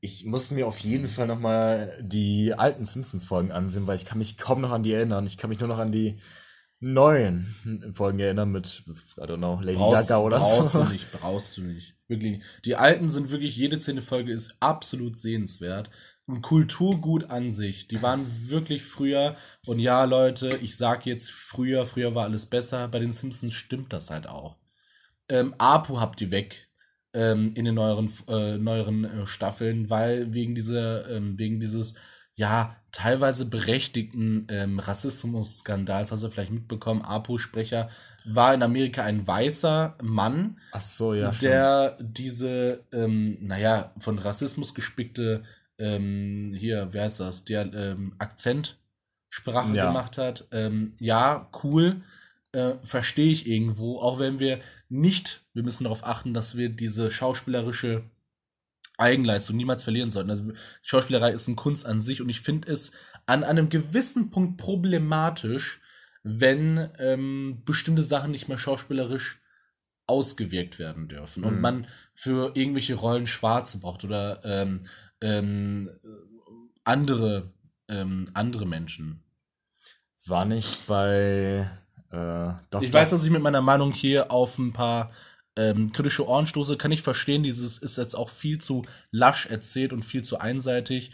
Ich 0.00 0.24
muss 0.24 0.50
mir 0.50 0.66
auf 0.66 0.78
jeden 0.78 1.08
Fall 1.08 1.26
nochmal 1.26 1.92
die 2.00 2.54
alten 2.54 2.86
Simpsons-Folgen 2.86 3.52
ansehen, 3.52 3.86
weil 3.86 3.96
ich 3.96 4.06
kann 4.06 4.18
mich 4.18 4.38
kaum 4.38 4.60
noch 4.62 4.70
an 4.70 4.82
die 4.82 4.94
erinnern. 4.94 5.26
Ich 5.26 5.36
kann 5.36 5.50
mich 5.50 5.58
nur 5.60 5.68
noch 5.68 5.78
an 5.78 5.92
die 5.92 6.18
neuen 6.80 7.44
Folgen 7.92 8.20
erinnern 8.20 8.50
mit, 8.50 8.84
I 9.18 9.22
don't 9.22 9.36
know, 9.38 9.60
Lady 9.60 9.76
Brauchst, 9.76 10.08
Gaga 10.08 10.22
oder 10.22 10.38
brauchst 10.38 10.72
so. 10.72 10.84
du 10.84 10.92
nicht, 10.92 11.12
brauchst 11.12 11.56
du 11.56 11.62
nicht. 11.62 11.96
Wirklich. 12.08 12.42
Die 12.64 12.74
alten 12.76 13.08
sind 13.08 13.30
wirklich, 13.30 13.56
jede 13.56 13.78
zehnte 13.78 14.02
Folge 14.02 14.32
ist 14.32 14.56
absolut 14.60 15.18
sehenswert. 15.18 15.90
Ein 16.26 16.42
Kulturgut 16.42 17.30
an 17.30 17.50
sich. 17.50 17.88
Die 17.88 18.02
waren 18.02 18.26
wirklich 18.48 18.82
früher. 18.82 19.36
Und 19.66 19.78
ja, 19.78 20.04
Leute, 20.04 20.48
ich 20.62 20.76
sag 20.76 21.06
jetzt 21.06 21.30
früher, 21.30 21.86
früher 21.86 22.14
war 22.14 22.24
alles 22.24 22.46
besser. 22.46 22.88
Bei 22.88 22.98
den 22.98 23.12
Simpsons 23.12 23.54
stimmt 23.54 23.92
das 23.92 24.10
halt 24.10 24.26
auch. 24.26 24.56
Ähm, 25.28 25.54
Apu 25.58 26.00
habt 26.00 26.20
ihr 26.22 26.30
weg 26.30 26.68
ähm, 27.12 27.50
in 27.54 27.66
den 27.66 27.74
neueren, 27.74 28.10
äh, 28.28 28.56
neueren 28.56 29.04
äh, 29.04 29.26
Staffeln, 29.26 29.90
weil 29.90 30.32
wegen 30.32 30.54
dieser, 30.54 31.10
ähm, 31.10 31.38
wegen 31.38 31.60
dieses, 31.60 31.94
ja, 32.38 32.76
teilweise 32.92 33.46
berechtigten 33.46 34.46
ähm, 34.48 34.78
Rassismus-Skandals, 34.78 36.12
hast 36.12 36.22
du 36.22 36.30
vielleicht 36.30 36.52
mitbekommen, 36.52 37.02
Apu-Sprecher 37.02 37.88
war 38.24 38.54
in 38.54 38.62
Amerika 38.62 39.02
ein 39.02 39.26
weißer 39.26 39.96
Mann, 40.02 40.58
so, 40.80 41.14
ja, 41.14 41.32
stimmt. 41.32 41.52
der 41.52 41.98
diese, 42.00 42.84
ähm, 42.92 43.38
naja, 43.40 43.92
von 43.98 44.18
Rassismus 44.20 44.72
gespickte, 44.72 45.42
ähm, 45.80 46.54
hier, 46.56 46.88
wer 46.92 47.04
heißt 47.04 47.20
das, 47.20 47.44
der 47.44 47.72
ähm, 47.74 48.14
Akzentsprache 48.18 49.74
Ja. 49.74 49.88
gemacht 49.88 50.16
hat. 50.16 50.46
Ähm, 50.52 50.94
ja, 51.00 51.48
cool, 51.64 52.02
äh, 52.52 52.74
verstehe 52.84 53.32
ich 53.32 53.48
irgendwo, 53.48 53.98
auch 53.98 54.20
wenn 54.20 54.38
wir 54.38 54.60
nicht, 54.88 55.44
wir 55.54 55.64
müssen 55.64 55.84
darauf 55.84 56.04
achten, 56.06 56.34
dass 56.34 56.56
wir 56.56 56.68
diese 56.68 57.10
schauspielerische 57.10 58.04
Eigenleistung 58.98 59.56
niemals 59.56 59.84
verlieren 59.84 60.10
sollten. 60.10 60.30
Also 60.30 60.52
Schauspielerei 60.82 61.30
ist 61.32 61.46
eine 61.48 61.56
Kunst 61.56 61.86
an 61.86 62.00
sich 62.00 62.20
und 62.20 62.28
ich 62.28 62.40
finde 62.40 62.70
es 62.70 62.92
an 63.26 63.44
einem 63.44 63.68
gewissen 63.68 64.30
Punkt 64.30 64.58
problematisch, 64.58 65.80
wenn 66.22 66.90
ähm, 66.98 67.62
bestimmte 67.64 68.02
Sachen 68.02 68.32
nicht 68.32 68.48
mehr 68.48 68.58
schauspielerisch 68.58 69.40
ausgewirkt 70.06 70.78
werden 70.78 71.08
dürfen 71.08 71.44
und 71.44 71.56
Mhm. 71.56 71.60
man 71.60 71.86
für 72.14 72.52
irgendwelche 72.54 72.94
Rollen 72.94 73.26
Schwarze 73.26 73.78
braucht 73.80 74.04
oder 74.04 74.40
ähm, 74.44 74.78
ähm, 75.20 75.90
andere 76.84 77.52
ähm, 77.88 78.26
andere 78.34 78.66
Menschen. 78.66 79.22
War 80.26 80.44
nicht 80.44 80.86
bei 80.86 81.68
äh, 82.10 82.52
Dr. 82.70 82.82
Ich 82.82 82.92
weiß, 82.92 83.10
dass 83.10 83.24
ich 83.24 83.30
mit 83.30 83.42
meiner 83.42 83.62
Meinung 83.62 83.92
hier 83.92 84.30
auf 84.30 84.58
ein 84.58 84.72
paar 84.72 85.10
ähm, 85.58 85.92
kritische 85.92 86.26
Ohren 86.26 86.46
stoße. 86.46 86.76
Kann 86.78 86.92
ich 86.92 87.02
verstehen, 87.02 87.42
dieses 87.42 87.78
ist 87.78 87.98
jetzt 87.98 88.14
auch 88.14 88.30
viel 88.30 88.58
zu 88.58 88.84
lasch 89.10 89.46
erzählt 89.46 89.92
und 89.92 90.04
viel 90.04 90.22
zu 90.22 90.38
einseitig. 90.38 91.12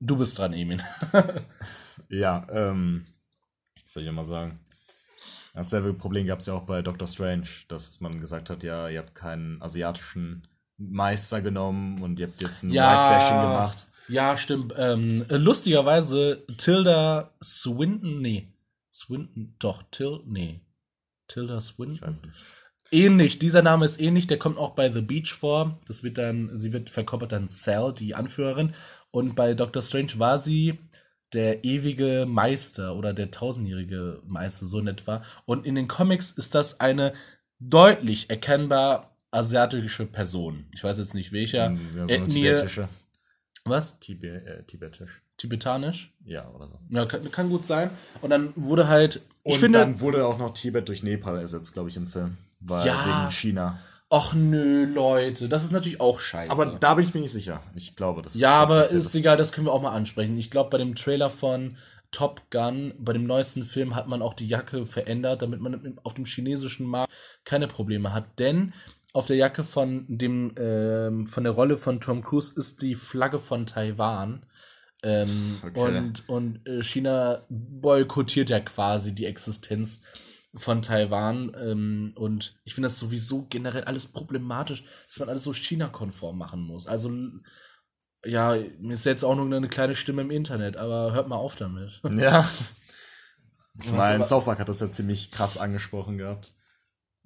Du 0.00 0.16
bist 0.16 0.38
dran, 0.38 0.52
Emin. 0.52 0.82
Ja, 2.08 2.46
ähm, 2.50 3.06
was 3.82 3.94
soll 3.94 4.04
ich 4.04 4.10
mal 4.12 4.24
sagen? 4.24 4.60
Dasselbe 5.54 5.94
Problem 5.94 6.26
gab 6.26 6.38
es 6.40 6.46
ja 6.46 6.54
auch 6.54 6.64
bei 6.66 6.82
Doctor 6.82 7.08
Strange, 7.08 7.48
dass 7.68 8.00
man 8.00 8.20
gesagt 8.20 8.50
hat, 8.50 8.62
ja, 8.62 8.88
ihr 8.88 8.98
habt 9.00 9.14
keinen 9.14 9.60
asiatischen 9.62 10.46
Meister 10.76 11.40
genommen 11.40 12.02
und 12.02 12.18
ihr 12.20 12.26
habt 12.28 12.42
jetzt 12.42 12.62
ein 12.62 12.70
Ja. 12.70 13.10
Whitewashing 13.10 13.40
gemacht. 13.40 13.88
Ja, 14.08 14.36
stimmt. 14.36 14.74
Ähm, 14.76 15.24
äh, 15.28 15.36
lustigerweise, 15.36 16.44
Tilda 16.58 17.30
Swinton, 17.42 18.20
nee. 18.20 18.52
Swinton, 18.92 19.56
doch, 19.58 19.82
Til, 19.90 20.20
nee. 20.26 20.60
Tilda 21.28 21.56
Ich 21.58 21.64
Swinton. 21.64 22.06
weiß 22.06 22.22
nicht. 22.22 22.44
Ähnlich, 22.90 23.38
dieser 23.38 23.62
Name 23.62 23.84
ist 23.84 24.00
ähnlich, 24.00 24.26
der 24.26 24.38
kommt 24.38 24.58
auch 24.58 24.74
bei 24.74 24.90
The 24.92 25.00
Beach 25.02 25.32
vor. 25.32 25.78
Das 25.86 26.02
wird 26.04 26.18
dann, 26.18 26.56
sie 26.58 26.72
wird 26.72 26.90
verkörpert 26.90 27.32
dann 27.32 27.48
Sal, 27.48 27.92
die 27.92 28.14
Anführerin. 28.14 28.74
Und 29.10 29.34
bei 29.34 29.54
Doctor 29.54 29.82
Strange 29.82 30.12
war 30.18 30.38
sie 30.38 30.78
der 31.32 31.64
ewige 31.64 32.24
Meister 32.28 32.94
oder 32.96 33.12
der 33.12 33.30
tausendjährige 33.30 34.22
Meister, 34.26 34.66
so 34.66 34.78
in 34.78 34.86
etwa. 34.86 35.22
Und 35.44 35.66
in 35.66 35.74
den 35.74 35.88
Comics 35.88 36.30
ist 36.30 36.54
das 36.54 36.78
eine 36.80 37.12
deutlich 37.58 38.30
erkennbar 38.30 39.16
asiatische 39.32 40.06
Person. 40.06 40.66
Ich 40.72 40.84
weiß 40.84 40.98
jetzt 40.98 41.14
nicht 41.14 41.32
welcher. 41.32 41.70
Hm, 41.70 41.80
Ja, 41.96 42.06
so 42.06 42.14
eine 42.14 42.24
Ethnie. 42.24 42.42
tibetische. 42.42 42.88
Was? 43.64 43.98
Tibe 43.98 44.28
äh, 44.46 44.62
tibetisch. 44.62 45.22
Tibetanisch? 45.38 46.14
Ja, 46.24 46.48
oder 46.50 46.68
so. 46.68 46.78
Ja, 46.88 47.04
kann, 47.04 47.30
kann 47.32 47.48
gut 47.50 47.66
sein. 47.66 47.90
Und 48.22 48.30
dann 48.30 48.52
wurde 48.54 48.86
halt. 48.86 49.22
Und 49.42 49.52
ich 49.54 49.58
finde. 49.58 49.80
dann 49.80 50.00
wurde 50.00 50.24
auch 50.24 50.38
noch 50.38 50.54
Tibet 50.54 50.88
durch 50.88 51.02
Nepal 51.02 51.38
ersetzt, 51.40 51.72
glaube 51.72 51.88
ich, 51.88 51.96
im 51.96 52.06
Film. 52.06 52.38
Weil 52.68 52.86
Ja. 52.86 53.22
wegen 53.22 53.30
China. 53.32 53.78
Ach 54.08 54.34
nö, 54.34 54.84
Leute, 54.84 55.48
das 55.48 55.64
ist 55.64 55.72
natürlich 55.72 56.00
auch 56.00 56.20
scheiße. 56.20 56.50
Aber 56.50 56.66
da 56.66 56.94
bin 56.94 57.04
ich 57.04 57.14
mir 57.14 57.20
nicht 57.20 57.32
sicher. 57.32 57.60
Ich 57.74 57.96
glaube, 57.96 58.22
das 58.22 58.36
ja, 58.36 58.60
das 58.60 58.70
aber 58.70 58.80
passiert 58.82 59.04
ist 59.04 59.14
egal, 59.16 59.36
das 59.36 59.50
können 59.50 59.66
wir 59.66 59.72
auch 59.72 59.82
mal 59.82 59.92
ansprechen. 59.92 60.38
Ich 60.38 60.50
glaube, 60.50 60.70
bei 60.70 60.78
dem 60.78 60.94
Trailer 60.94 61.28
von 61.28 61.76
Top 62.12 62.42
Gun, 62.50 62.94
bei 62.98 63.12
dem 63.12 63.26
neuesten 63.26 63.64
Film, 63.64 63.96
hat 63.96 64.06
man 64.06 64.22
auch 64.22 64.34
die 64.34 64.46
Jacke 64.46 64.86
verändert, 64.86 65.42
damit 65.42 65.60
man 65.60 65.98
auf 66.04 66.14
dem 66.14 66.24
chinesischen 66.24 66.86
Markt 66.86 67.12
keine 67.44 67.66
Probleme 67.66 68.12
hat. 68.12 68.38
Denn 68.38 68.72
auf 69.12 69.26
der 69.26 69.36
Jacke 69.36 69.64
von 69.64 70.04
dem, 70.08 70.54
ähm, 70.56 71.26
von 71.26 71.42
der 71.42 71.52
Rolle 71.52 71.76
von 71.76 72.00
Tom 72.00 72.22
Cruise 72.22 72.52
ist 72.56 72.82
die 72.82 72.94
Flagge 72.94 73.40
von 73.40 73.66
Taiwan. 73.66 74.46
Ähm, 75.02 75.58
Okay. 75.64 75.98
Und, 75.98 76.28
und 76.28 76.66
äh, 76.66 76.82
China 76.82 77.42
boykottiert 77.48 78.50
ja 78.50 78.60
quasi 78.60 79.14
die 79.14 79.26
Existenz 79.26 80.12
von 80.56 80.82
Taiwan. 80.82 81.56
Ähm, 81.60 82.12
und 82.16 82.56
ich 82.64 82.74
finde 82.74 82.86
das 82.86 82.98
sowieso 82.98 83.46
generell 83.46 83.84
alles 83.84 84.08
problematisch, 84.08 84.84
dass 85.08 85.20
man 85.20 85.28
alles 85.28 85.44
so 85.44 85.52
China-konform 85.52 86.36
machen 86.36 86.60
muss. 86.60 86.86
Also, 86.86 87.10
ja, 88.24 88.56
mir 88.78 88.94
ist 88.94 89.04
jetzt 89.04 89.24
auch 89.24 89.36
nur 89.36 89.54
eine 89.54 89.68
kleine 89.68 89.94
Stimme 89.94 90.22
im 90.22 90.30
Internet, 90.30 90.76
aber 90.76 91.12
hört 91.12 91.28
mal 91.28 91.36
auf 91.36 91.56
damit. 91.56 92.00
Ja. 92.16 92.48
Ich 93.82 93.92
meine, 93.92 94.26
South 94.26 94.46
Park 94.46 94.58
hat 94.58 94.70
das 94.70 94.80
ja 94.80 94.90
ziemlich 94.90 95.30
krass 95.30 95.58
angesprochen 95.58 96.16
gehabt. 96.16 96.54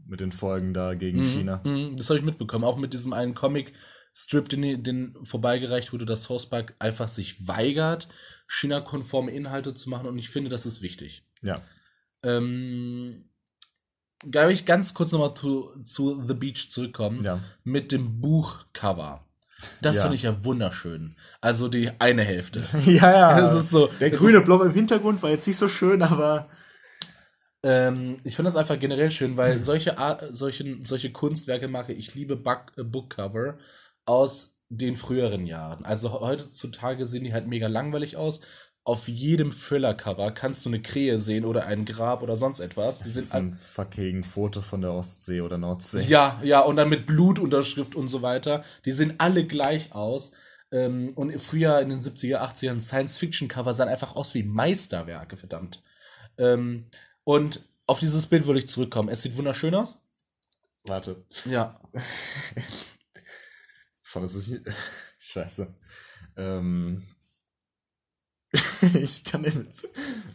Mit 0.04 0.18
den 0.18 0.32
Folgen 0.32 0.74
da 0.74 0.94
gegen 0.94 1.22
China. 1.24 1.60
Mhm, 1.64 1.96
das 1.96 2.10
habe 2.10 2.18
ich 2.18 2.24
mitbekommen. 2.24 2.64
Auch 2.64 2.76
mit 2.76 2.92
diesem 2.92 3.12
einen 3.12 3.34
Comic-Strip, 3.34 4.48
den, 4.48 4.82
den 4.82 5.14
vorbeigereicht 5.22 5.92
wurde, 5.92 6.06
dass 6.06 6.24
South 6.24 6.48
Park 6.48 6.74
einfach 6.80 7.06
sich 7.06 7.46
weigert, 7.46 8.08
China-konforme 8.48 9.30
Inhalte 9.30 9.74
zu 9.74 9.90
machen. 9.90 10.08
Und 10.08 10.18
ich 10.18 10.30
finde, 10.30 10.50
das 10.50 10.66
ist 10.66 10.82
wichtig. 10.82 11.24
Ja. 11.40 11.62
Ähm, 12.22 13.24
Darf 14.22 14.50
ich 14.50 14.66
ganz 14.66 14.92
kurz 14.92 15.12
nochmal 15.12 15.32
zu, 15.32 15.70
zu 15.84 16.22
The 16.26 16.34
Beach 16.34 16.68
zurückkommen? 16.70 17.22
Ja. 17.22 17.40
Mit 17.64 17.90
dem 17.90 18.20
Buchcover. 18.20 19.24
Das 19.80 19.96
Ja. 19.96 20.02
finde 20.02 20.16
ich 20.16 20.22
ja 20.24 20.44
wunderschön. 20.44 21.16
Also 21.40 21.68
die 21.68 21.90
eine 21.98 22.22
Hälfte. 22.22 22.60
Ja, 22.86 23.10
ja. 23.12 23.38
Es 23.46 23.54
ist 23.54 23.70
so. 23.70 23.86
Der 23.98 24.10
grüne 24.10 24.42
Blob 24.42 24.62
im 24.62 24.74
Hintergrund 24.74 25.22
war 25.22 25.30
jetzt 25.30 25.46
nicht 25.46 25.56
so 25.56 25.68
schön, 25.68 26.02
aber. 26.02 26.48
Ähm, 27.62 28.16
ich 28.24 28.36
finde 28.36 28.48
das 28.48 28.56
einfach 28.56 28.78
generell 28.78 29.10
schön, 29.10 29.36
weil 29.36 29.60
solche, 29.62 29.98
Art, 29.98 30.24
solche, 30.34 30.78
solche 30.84 31.12
Kunstwerke 31.12 31.68
mache 31.68 31.92
ich 31.92 32.14
liebe 32.14 32.36
Bug, 32.36 32.72
äh, 32.76 32.82
Bookcover 32.84 33.58
aus 34.06 34.56
den 34.70 34.96
früheren 34.96 35.46
Jahren. 35.46 35.84
Also 35.84 36.20
heutzutage 36.20 37.06
sehen 37.06 37.24
die 37.24 37.32
halt 37.34 37.46
mega 37.46 37.66
langweilig 37.66 38.16
aus. 38.16 38.40
Auf 38.90 39.06
jedem 39.06 39.52
Thriller-Cover 39.52 40.32
kannst 40.32 40.64
du 40.64 40.68
eine 40.68 40.82
Krähe 40.82 41.20
sehen 41.20 41.44
oder 41.44 41.66
ein 41.66 41.84
Grab 41.84 42.24
oder 42.24 42.34
sonst 42.34 42.58
etwas. 42.58 42.98
Die 42.98 43.04
Das 43.04 43.12
sind 43.12 43.22
ist 43.22 43.34
ein 43.36 43.54
fucking 43.54 44.24
Foto 44.24 44.62
von 44.62 44.80
der 44.80 44.92
Ostsee 44.92 45.42
oder 45.42 45.58
Nordsee. 45.58 46.02
Ja, 46.02 46.40
ja, 46.42 46.58
und 46.58 46.74
dann 46.74 46.88
mit 46.88 47.06
Blutunterschrift 47.06 47.94
und 47.94 48.08
so 48.08 48.22
weiter. 48.22 48.64
Die 48.84 48.90
sehen 48.90 49.14
alle 49.18 49.46
gleich 49.46 49.94
aus. 49.94 50.32
Ähm, 50.72 51.12
und 51.14 51.40
früher 51.40 51.78
in 51.78 51.90
den 51.90 52.00
70er, 52.00 52.38
80ern 52.38 52.80
Science-Fiction-Cover 52.80 53.74
sahen 53.74 53.88
einfach 53.88 54.16
aus 54.16 54.34
wie 54.34 54.42
Meisterwerke, 54.42 55.36
verdammt. 55.36 55.84
Ähm, 56.36 56.86
und 57.22 57.68
auf 57.86 58.00
dieses 58.00 58.26
Bild 58.26 58.48
würde 58.48 58.58
ich 58.58 58.66
zurückkommen. 58.66 59.08
Es 59.08 59.22
sieht 59.22 59.36
wunderschön 59.36 59.76
aus. 59.76 60.02
Warte. 60.82 61.24
Ja. 61.44 61.80
Scheiße. 65.20 65.72
Ähm. 66.36 67.06
ich 68.94 69.24
kann 69.24 69.42
den 69.42 69.54
Witz. 69.60 69.86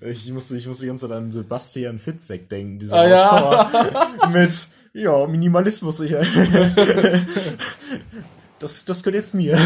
Ich 0.02 0.32
musste, 0.32 0.58
ich 0.58 0.68
musste 0.68 0.84
die 0.84 0.88
ganze 0.88 1.08
Zeit 1.08 1.18
an 1.18 1.32
Sebastian 1.32 2.00
Fitzek 2.00 2.50
denken, 2.50 2.80
dieser 2.80 2.96
Ah, 2.96 3.08
ja. 3.08 3.32
Autor 3.32 4.28
mit 4.32 4.68
ja, 4.94 5.28
Minimalismus. 5.28 6.00
Ich, 6.00 6.12
das, 8.60 8.86
das 8.86 9.04
gehört 9.04 9.22
jetzt 9.22 9.34
mir. 9.34 9.60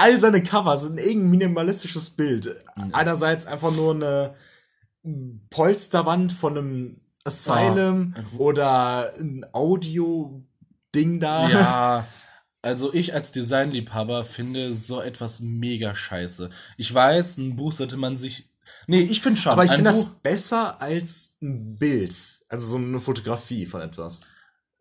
All 0.00 0.18
seine 0.20 0.42
Cover 0.44 0.78
sind 0.78 0.98
irgendein 1.00 1.30
minimalistisches 1.30 2.10
Bild. 2.10 2.54
Einerseits 2.92 3.46
einfach 3.46 3.72
nur 3.72 3.94
eine 3.94 4.34
Polsterwand 5.50 6.32
von 6.32 6.56
einem 6.56 7.00
Asylum 7.24 8.14
oder 8.38 9.12
ein 9.18 9.44
Audio-Ding 9.52 11.18
da. 11.18 11.48
Ja. 11.48 12.06
Also 12.64 12.94
ich 12.94 13.12
als 13.12 13.30
Designliebhaber 13.30 14.24
finde 14.24 14.72
so 14.72 15.02
etwas 15.02 15.40
mega 15.40 15.94
scheiße. 15.94 16.48
Ich 16.78 16.94
weiß, 16.94 17.36
ein 17.36 17.56
Buch 17.56 17.72
sollte 17.72 17.98
man 17.98 18.16
sich. 18.16 18.48
Nee, 18.86 19.02
ich 19.02 19.20
finde 19.20 19.38
schon. 19.38 19.52
Aber 19.52 19.66
ich 19.66 19.72
finde 19.72 19.90
das 19.90 20.06
besser 20.22 20.80
als 20.80 21.36
ein 21.42 21.76
Bild. 21.76 22.14
Also 22.48 22.66
so 22.66 22.76
eine 22.78 23.00
Fotografie 23.00 23.66
von 23.66 23.82
etwas. 23.82 24.22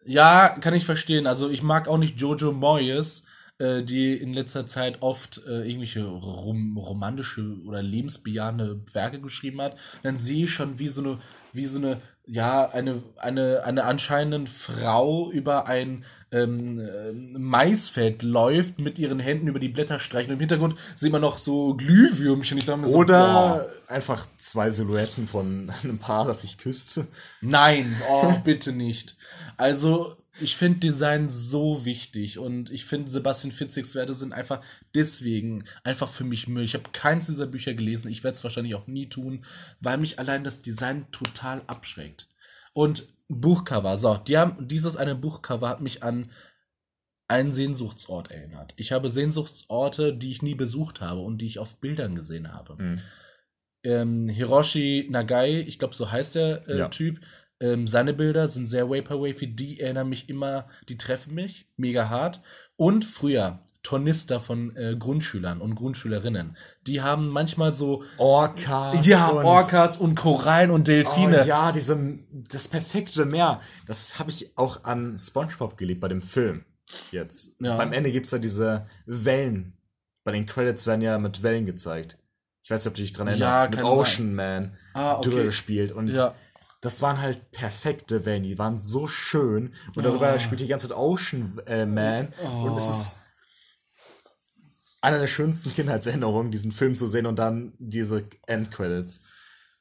Ja, 0.05 0.47
kann 0.47 0.73
ich 0.73 0.85
verstehen. 0.85 1.27
Also 1.27 1.49
ich 1.49 1.61
mag 1.61 1.89
auch 1.89 1.97
nicht 1.97 2.21
Jojo 2.21 2.53
Moyes, 2.53 3.25
äh, 3.57 3.83
die 3.83 4.15
in 4.15 4.33
letzter 4.33 4.65
Zeit 4.65 5.01
oft 5.01 5.41
äh, 5.45 5.67
irgendwelche 5.67 6.05
rom 6.05 6.77
romantische 6.77 7.57
oder 7.65 7.81
lebensbejahende 7.81 8.81
Werke 8.93 9.19
geschrieben 9.19 9.61
hat. 9.61 9.77
Dann 10.03 10.15
sehe 10.15 10.45
ich 10.45 10.53
schon 10.53 10.79
wie 10.79 10.87
so 10.87 11.03
eine, 11.03 11.19
wie 11.51 11.65
so 11.65 11.79
eine, 11.79 12.01
ja, 12.25 12.69
eine, 12.69 13.03
eine, 13.17 13.63
eine 13.65 13.83
anscheinend 13.83 14.49
Frau 14.49 15.29
über 15.31 15.67
ein 15.67 16.05
ähm, 16.31 16.79
ähm, 16.79 17.35
Maisfeld 17.37 18.23
läuft, 18.23 18.79
mit 18.79 18.97
ihren 18.97 19.19
Händen 19.19 19.47
über 19.47 19.59
die 19.59 19.69
Blätter 19.69 19.99
streichen. 19.99 20.29
Und 20.29 20.35
im 20.35 20.39
Hintergrund 20.39 20.75
sieht 20.95 21.11
man 21.11 21.21
noch 21.21 21.37
so 21.37 21.75
Glühwürmchen. 21.75 22.57
Ich 22.57 22.65
dachte 22.65 22.87
so, 22.87 22.97
Oder 22.97 23.33
boah, 23.33 23.93
einfach 23.93 24.25
zwei 24.37 24.71
Silhouetten 24.71 25.27
von 25.27 25.71
einem 25.83 25.99
Paar, 25.99 26.25
das 26.25 26.41
sich 26.41 26.57
küsst. 26.57 27.05
Nein, 27.41 27.95
oh, 28.09 28.33
bitte 28.43 28.71
nicht. 28.71 29.15
Also, 29.57 30.17
ich 30.39 30.55
finde 30.55 30.79
Design 30.79 31.29
so 31.29 31.85
wichtig 31.85 32.39
und 32.39 32.71
ich 32.71 32.85
finde 32.85 33.09
Sebastian 33.11 33.51
Fitzigs 33.51 33.93
Werte 33.93 34.13
sind 34.13 34.33
einfach 34.33 34.61
deswegen 34.95 35.65
einfach 35.83 36.09
für 36.09 36.23
mich 36.23 36.47
Müll. 36.47 36.63
Ich 36.63 36.73
habe 36.73 36.89
keins 36.91 37.27
dieser 37.27 37.45
Bücher 37.45 37.73
gelesen, 37.73 38.09
ich 38.09 38.23
werde 38.23 38.35
es 38.35 38.43
wahrscheinlich 38.43 38.75
auch 38.75 38.87
nie 38.87 39.09
tun, 39.09 39.45
weil 39.79 39.97
mich 39.97 40.17
allein 40.19 40.43
das 40.43 40.61
Design 40.61 41.05
total 41.11 41.61
abschreckt. 41.67 42.29
Und 42.73 43.07
Buchcover, 43.27 43.97
so, 43.97 44.17
die 44.17 44.37
haben, 44.37 44.67
dieses 44.67 44.97
eine 44.97 45.15
Buchcover 45.15 45.69
hat 45.69 45.81
mich 45.81 46.01
an 46.03 46.31
einen 47.27 47.51
Sehnsuchtsort 47.51 48.31
erinnert. 48.31 48.73
Ich 48.75 48.91
habe 48.91 49.09
Sehnsuchtsorte, 49.09 50.15
die 50.15 50.31
ich 50.31 50.41
nie 50.41 50.55
besucht 50.55 50.99
habe 51.01 51.21
und 51.21 51.37
die 51.39 51.47
ich 51.47 51.59
auf 51.59 51.79
Bildern 51.79 52.15
gesehen 52.15 52.51
habe 52.51 52.77
Hm. 52.77 52.99
ähm, 53.83 54.27
Hiroshi 54.27 55.07
Nagai, 55.09 55.61
ich 55.61 55.79
glaube, 55.79 55.95
so 55.95 56.11
heißt 56.11 56.35
der 56.35 56.67
äh, 56.67 56.77
Ja. 56.79 56.87
Typ. 56.89 57.19
Ähm, 57.63 57.87
seine 57.87 58.13
Bilder 58.13 58.47
sind 58.49 58.67
sehr 58.67 58.89
Vaporwave, 58.89 59.47
die 59.47 59.79
erinnern 59.79 60.09
mich 60.09 60.27
immer, 60.29 60.67
die 60.89 60.97
treffen 60.97 61.33
mich 61.33 61.65
mega 61.77 62.09
hart. 62.09 62.41
Und 62.75 63.05
früher 63.05 63.59
Tornister 63.83 64.39
von 64.39 64.75
äh, 64.75 64.95
Grundschülern 64.97 65.61
und 65.61 65.75
Grundschülerinnen. 65.75 66.57
Die 66.87 67.01
haben 67.01 67.27
manchmal 67.29 67.71
so, 67.73 68.03
Orcas. 68.17 69.05
ja, 69.05 69.27
und- 69.27 69.45
Orcas 69.45 69.97
und 69.97 70.15
Korallen 70.15 70.71
und 70.71 70.87
Delfine. 70.89 71.41
Oh, 71.43 71.47
ja, 71.47 71.71
diese, 71.71 72.19
das 72.31 72.67
perfekte 72.67 73.25
Meer. 73.25 73.61
Das 73.87 74.19
habe 74.19 74.29
ich 74.29 74.57
auch 74.57 74.83
an 74.83 75.17
SpongeBob 75.17 75.77
geliebt 75.77 76.01
bei 76.01 76.07
dem 76.09 76.21
Film. 76.21 76.65
Jetzt. 77.11 77.55
Ja. 77.61 77.77
Beim 77.77 77.93
Ende 77.93 78.11
gibt 78.11 78.25
es 78.25 78.31
da 78.31 78.37
diese 78.39 78.85
Wellen. 79.05 79.73
Bei 80.25 80.31
den 80.33 80.45
Credits 80.45 80.85
werden 80.87 81.01
ja 81.01 81.17
mit 81.17 81.43
Wellen 81.43 81.65
gezeigt. 81.65 82.17
Ich 82.63 82.71
weiß 82.71 82.85
nicht, 82.85 82.91
ob 82.91 82.95
du 82.95 83.01
dich 83.01 83.11
dran 83.13 83.27
Ja, 83.27 83.33
erinnerst. 83.33 83.69
mit 83.71 83.79
kann 83.79 83.85
Ocean 83.89 84.33
Man 84.35 84.77
Ah, 84.93 85.15
okay. 85.17 85.29
drüber 85.29 85.43
gespielt. 85.43 85.91
Und 85.91 86.07
Ja. 86.07 86.33
Das 86.83 87.01
waren 87.01 87.19
halt 87.21 87.49
perfekte 87.51 88.25
Wellen. 88.25 88.43
Die 88.43 88.59
waren 88.59 88.77
so 88.77 89.07
schön. 89.07 89.73
Und 89.95 90.03
darüber 90.03 90.33
Oh. 90.35 90.39
spielt 90.39 90.59
die 90.59 90.67
ganze 90.67 90.89
Zeit 90.89 90.97
Ocean 90.97 91.59
äh, 91.65 91.85
Man. 91.85 92.27
Und 92.43 92.75
es 92.77 92.83
Oh. 92.83 92.89
ist 92.99 93.11
einer 95.01 95.19
der 95.19 95.27
schönsten 95.27 95.73
Kindheitserinnerungen, 95.73 96.51
diesen 96.51 96.71
Film 96.71 96.95
zu 96.95 97.07
sehen 97.07 97.25
und 97.25 97.37
dann 97.37 97.73
diese 97.79 98.25
Endcredits. 98.47 99.21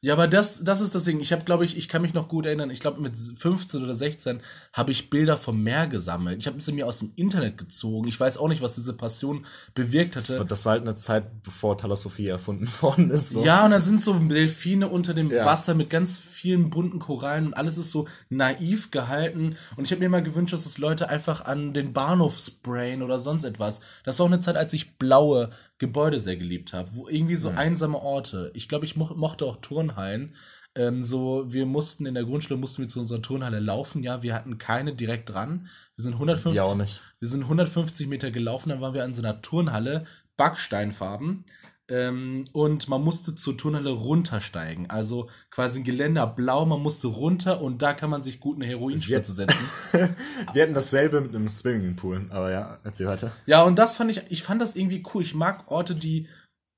Ja, 0.04 0.14
aber 0.14 0.26
das, 0.26 0.64
das 0.64 0.80
ist 0.80 0.96
das 0.96 1.04
Ding. 1.04 1.20
Ich 1.20 1.30
habe, 1.32 1.44
glaube 1.44 1.64
ich, 1.64 1.76
ich 1.76 1.88
kann 1.88 2.02
mich 2.02 2.12
noch 2.12 2.26
gut 2.28 2.44
erinnern, 2.44 2.70
ich 2.70 2.80
glaube 2.80 3.00
mit 3.00 3.14
15 3.16 3.84
oder 3.84 3.94
16 3.94 4.40
habe 4.72 4.90
ich 4.90 5.10
Bilder 5.10 5.36
vom 5.36 5.62
Meer 5.62 5.86
gesammelt. 5.86 6.40
Ich 6.40 6.48
habe 6.48 6.60
sie 6.60 6.72
mir 6.72 6.88
aus 6.88 6.98
dem 6.98 7.12
Internet 7.14 7.56
gezogen. 7.56 8.08
Ich 8.08 8.18
weiß 8.18 8.36
auch 8.38 8.48
nicht, 8.48 8.62
was 8.62 8.74
diese 8.74 8.94
Passion 8.96 9.46
bewirkt 9.74 10.16
hatte. 10.16 10.26
Das 10.26 10.38
war, 10.40 10.44
das 10.44 10.64
war 10.66 10.72
halt 10.72 10.82
eine 10.82 10.96
Zeit, 10.96 11.44
bevor 11.44 11.78
Thalassophie 11.78 12.26
erfunden 12.26 12.66
worden 12.80 13.12
ist. 13.12 13.30
So. 13.30 13.44
Ja, 13.44 13.64
und 13.64 13.70
da 13.70 13.78
sind 13.78 14.00
so 14.02 14.12
Delfine 14.18 14.88
unter 14.88 15.14
dem 15.14 15.30
Ja. 15.30 15.46
Wasser 15.46 15.74
mit 15.74 15.88
ganz 15.88 16.18
vielen 16.42 16.70
bunten 16.70 16.98
Korallen 16.98 17.46
und 17.46 17.54
alles 17.54 17.78
ist 17.78 17.92
so 17.92 18.08
naiv 18.28 18.90
gehalten. 18.90 19.54
Und 19.76 19.84
ich 19.84 19.92
habe 19.92 20.00
mir 20.00 20.08
mal 20.08 20.24
gewünscht, 20.24 20.52
dass 20.52 20.66
es 20.66 20.76
Leute 20.78 21.08
einfach 21.08 21.44
an 21.44 21.72
den 21.72 21.92
Bahnhof 21.92 22.36
sprayen 22.36 23.02
oder 23.02 23.20
sonst 23.20 23.44
etwas. 23.44 23.80
Das 24.04 24.18
war 24.18 24.26
auch 24.26 24.30
eine 24.30 24.40
Zeit, 24.40 24.56
als 24.56 24.72
ich 24.72 24.98
blaue 24.98 25.50
Gebäude 25.78 26.18
sehr 26.18 26.36
geliebt 26.36 26.72
habe. 26.72 26.90
Wo 26.94 27.08
irgendwie 27.08 27.36
so 27.36 27.50
einsame 27.50 27.98
Orte. 28.02 28.50
Ich 28.54 28.68
glaube, 28.68 28.86
ich 28.86 28.96
mo 28.96 29.08
mochte 29.14 29.44
auch 29.46 29.58
Turnhallen. 29.58 30.34
Ähm, 30.74 31.04
so, 31.04 31.44
wir 31.52 31.64
mussten 31.64 32.06
in 32.06 32.14
der 32.14 32.24
Grundschule 32.24 32.58
mussten 32.58 32.82
wir 32.82 32.88
zu 32.88 32.98
unserer 32.98 33.22
Turnhalle 33.22 33.60
laufen. 33.60 34.02
Ja, 34.02 34.24
wir 34.24 34.34
hatten 34.34 34.58
keine 34.58 34.94
direkt 34.96 35.30
dran. 35.32 35.68
Wir 35.94 36.02
sind 36.02 36.14
150, 36.14 36.56
Ja, 36.56 36.64
auch 36.64 36.74
nicht. 36.74 37.04
wir 37.20 37.28
sind 37.28 37.42
150 37.44 38.08
Meter 38.08 38.32
gelaufen, 38.32 38.70
dann 38.70 38.80
waren 38.80 38.94
wir 38.94 39.04
an 39.04 39.14
so 39.14 39.22
einer 39.22 39.40
Turnhalle, 39.42 40.06
Backsteinfarben. 40.36 41.44
Ähm, 41.88 42.44
und 42.52 42.88
man 42.88 43.02
musste 43.02 43.34
zur 43.34 43.58
Turnhalle 43.58 43.90
runtersteigen. 43.90 44.88
Also 44.88 45.28
quasi 45.50 45.80
ein 45.80 45.84
Geländer 45.84 46.26
blau, 46.26 46.64
man 46.64 46.80
musste 46.80 47.08
runter 47.08 47.60
und 47.60 47.82
da 47.82 47.92
kann 47.92 48.08
man 48.08 48.22
sich 48.22 48.40
gut 48.40 48.56
eine 48.56 48.66
Heroinspritze 48.66 49.32
setzen. 49.32 49.68
Wir 50.52 50.62
hatten 50.62 50.74
dasselbe 50.74 51.20
mit 51.20 51.34
einem 51.34 51.48
Swimmingpool, 51.48 52.26
aber 52.30 52.52
ja, 52.52 52.78
erzähl 52.84 53.06
weiter. 53.06 53.32
Ja, 53.46 53.62
und 53.62 53.78
das 53.78 53.96
fand 53.96 54.10
ich, 54.10 54.22
ich 54.30 54.42
fand 54.42 54.62
das 54.62 54.76
irgendwie 54.76 55.02
cool. 55.12 55.22
Ich 55.22 55.34
mag 55.34 55.70
Orte, 55.70 55.94
die 55.94 56.28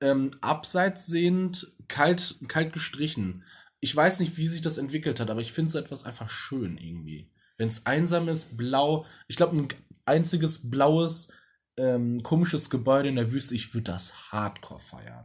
ähm, 0.01 0.31
abseits 0.41 1.07
sehend, 1.07 1.73
kalt, 1.89 2.37
kalt 2.49 2.73
gestrichen. 2.73 3.45
Ich 3.81 3.95
weiß 3.95 4.21
nicht, 4.21 4.39
wie 4.39 4.49
sich 4.49 4.63
das 4.63 4.79
entwickelt 4.79 5.21
hat, 5.21 5.31
aber 5.31 5.41
ich 5.43 5.53
finde 5.53 5.71
so 5.71 5.79
etwas 5.79 6.05
einfach 6.05 6.31
schön 6.31 6.79
irgendwie. 6.79 7.31
Wenn 7.59 7.69
es 7.69 7.87
einsam 7.87 8.29
ist, 8.29 8.57
blau. 8.57 9.07
Ich 9.29 9.37
glaube, 9.37 9.57
ein 9.57 9.69
einziges 10.07 10.71
blaues, 10.71 11.29
ähm, 11.77 12.23
komisches 12.23 12.71
Gebäude 12.71 13.09
in 13.09 13.17
der 13.17 13.33
Wüste, 13.33 13.55
ich 13.55 13.75
würde 13.75 13.93
das 13.93 14.33
hardcore 14.33 14.81
feiern. 14.81 15.25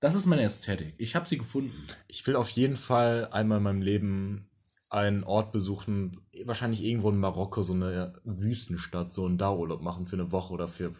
Das 0.00 0.14
ist 0.14 0.26
meine 0.26 0.42
Ästhetik. 0.42 0.94
Ich 0.98 1.14
habe 1.14 1.28
sie 1.28 1.36
gefunden. 1.36 1.76
Ich 2.08 2.26
will 2.26 2.36
auf 2.36 2.48
jeden 2.50 2.76
Fall 2.76 3.28
einmal 3.32 3.58
in 3.58 3.64
meinem 3.64 3.82
Leben 3.82 4.50
einen 4.88 5.22
Ort 5.24 5.52
besuchen, 5.52 6.26
wahrscheinlich 6.46 6.82
irgendwo 6.82 7.10
in 7.10 7.18
Marokko, 7.18 7.62
so 7.62 7.74
eine 7.74 8.14
Wüstenstadt, 8.24 9.12
so 9.12 9.26
einen 9.26 9.38
Dauerurlaub 9.38 9.82
machen 9.82 10.06
für 10.06 10.16
eine 10.16 10.32
Woche 10.32 10.52
oder 10.52 10.66
für, 10.68 10.92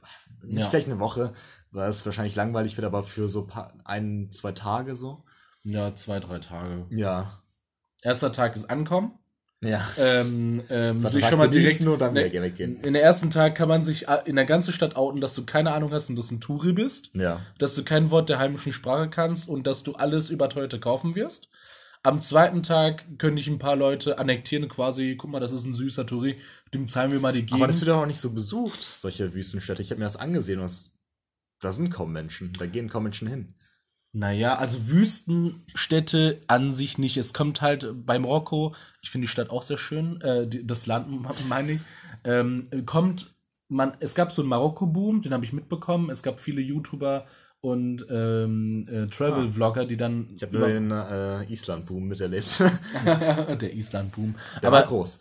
nicht 0.44 0.60
Ja. 0.60 0.68
vielleicht 0.68 0.86
eine 0.88 1.00
Woche, 1.00 1.32
weil 1.72 1.88
es 1.88 2.04
wahrscheinlich 2.06 2.36
langweilig 2.36 2.76
wird, 2.76 2.84
aber 2.84 3.02
für 3.02 3.28
so 3.28 3.48
ein, 3.84 4.30
zwei 4.30 4.52
Tage 4.52 4.94
so. 4.94 5.24
Ja, 5.62 5.94
zwei, 5.94 6.20
drei 6.20 6.38
Tage. 6.38 6.86
Ja. 6.90 7.42
Erster 8.02 8.32
Tag 8.32 8.54
ist 8.54 8.70
Ankommen. 8.70 9.18
Ja. 9.62 9.86
Ähm, 9.98 10.62
ähm, 10.70 11.00
sich 11.00 11.26
schon 11.26 11.38
mal 11.38 11.48
direkt. 11.48 11.82
und 11.82 11.98
dann 12.00 12.14
ne, 12.14 12.32
weggehen. 12.32 12.82
In 12.82 12.94
der 12.94 13.02
ersten 13.02 13.30
Tag 13.30 13.54
kann 13.56 13.68
man 13.68 13.84
sich 13.84 14.08
äh, 14.08 14.22
in 14.24 14.36
der 14.36 14.46
ganzen 14.46 14.72
Stadt 14.72 14.96
outen, 14.96 15.20
dass 15.20 15.34
du 15.34 15.44
keine 15.44 15.72
Ahnung 15.72 15.92
hast 15.92 16.08
und 16.08 16.16
dass 16.16 16.28
du 16.28 16.36
ein 16.36 16.40
Touri 16.40 16.72
bist, 16.72 17.10
Ja. 17.14 17.40
dass 17.58 17.74
du 17.74 17.84
kein 17.84 18.10
Wort 18.10 18.30
der 18.30 18.38
heimischen 18.38 18.72
Sprache 18.72 19.10
kannst 19.10 19.48
und 19.50 19.66
dass 19.66 19.82
du 19.82 19.92
alles 19.94 20.30
überteuerte 20.30 20.80
kaufen 20.80 21.14
wirst. 21.14 21.50
Am 22.02 22.18
zweiten 22.18 22.62
Tag 22.62 23.04
können 23.18 23.36
dich 23.36 23.48
ein 23.48 23.58
paar 23.58 23.76
Leute 23.76 24.18
annektieren, 24.18 24.66
quasi, 24.68 25.16
guck 25.18 25.30
mal, 25.30 25.40
das 25.40 25.52
ist 25.52 25.64
ein 25.66 25.74
süßer 25.74 26.06
Touri, 26.06 26.40
dem 26.72 26.88
zahlen 26.88 27.12
wir 27.12 27.20
mal 27.20 27.34
die 27.34 27.40
Gegend. 27.42 27.52
Aber 27.56 27.66
das 27.66 27.82
wird 27.82 27.90
auch 27.90 28.06
nicht 28.06 28.20
so 28.20 28.32
besucht, 28.32 28.82
solche 28.82 29.34
Wüstenstädte. 29.34 29.82
Ich 29.82 29.90
habe 29.90 29.98
mir 29.98 30.06
das 30.06 30.16
angesehen 30.16 30.60
es, 30.60 30.94
da 31.60 31.72
sind 31.72 31.90
kaum 31.90 32.12
Menschen. 32.12 32.54
Da 32.58 32.64
gehen 32.64 32.88
kaum 32.88 33.02
Menschen 33.02 33.28
hin. 33.28 33.54
Naja, 34.12 34.56
also 34.56 34.88
Wüstenstädte 34.88 36.40
an 36.48 36.70
sich 36.70 36.98
nicht. 36.98 37.16
Es 37.16 37.32
kommt 37.32 37.62
halt 37.62 37.86
bei 38.04 38.18
Marokko, 38.18 38.74
ich 39.02 39.10
finde 39.10 39.26
die 39.26 39.30
Stadt 39.30 39.50
auch 39.50 39.62
sehr 39.62 39.78
schön, 39.78 40.20
äh, 40.20 40.46
die, 40.48 40.66
das 40.66 40.86
Land 40.86 41.08
meine 41.48 41.72
ich, 41.72 41.80
ähm, 42.24 42.68
kommt, 42.86 43.34
man, 43.68 43.92
es 44.00 44.14
gab 44.14 44.32
so 44.32 44.42
einen 44.42 44.48
Marokko-Boom, 44.48 45.22
den 45.22 45.32
habe 45.32 45.44
ich 45.44 45.52
mitbekommen. 45.52 46.10
Es 46.10 46.22
gab 46.22 46.40
viele 46.40 46.60
YouTuber 46.60 47.24
und 47.60 48.06
ähm, 48.10 48.88
äh, 48.90 49.06
Travel-Vlogger, 49.06 49.84
die 49.84 49.96
dann. 49.96 50.28
Ich 50.34 50.42
habe 50.42 50.58
nur 50.58 50.68
den 50.68 50.90
äh, 50.90 51.44
Island-Boom 51.44 52.08
miterlebt. 52.08 52.60
der 53.04 53.74
Island-Boom. 53.74 54.34
Der 54.62 54.68
Aber 54.68 54.78
war 54.78 54.86
groß. 54.86 55.20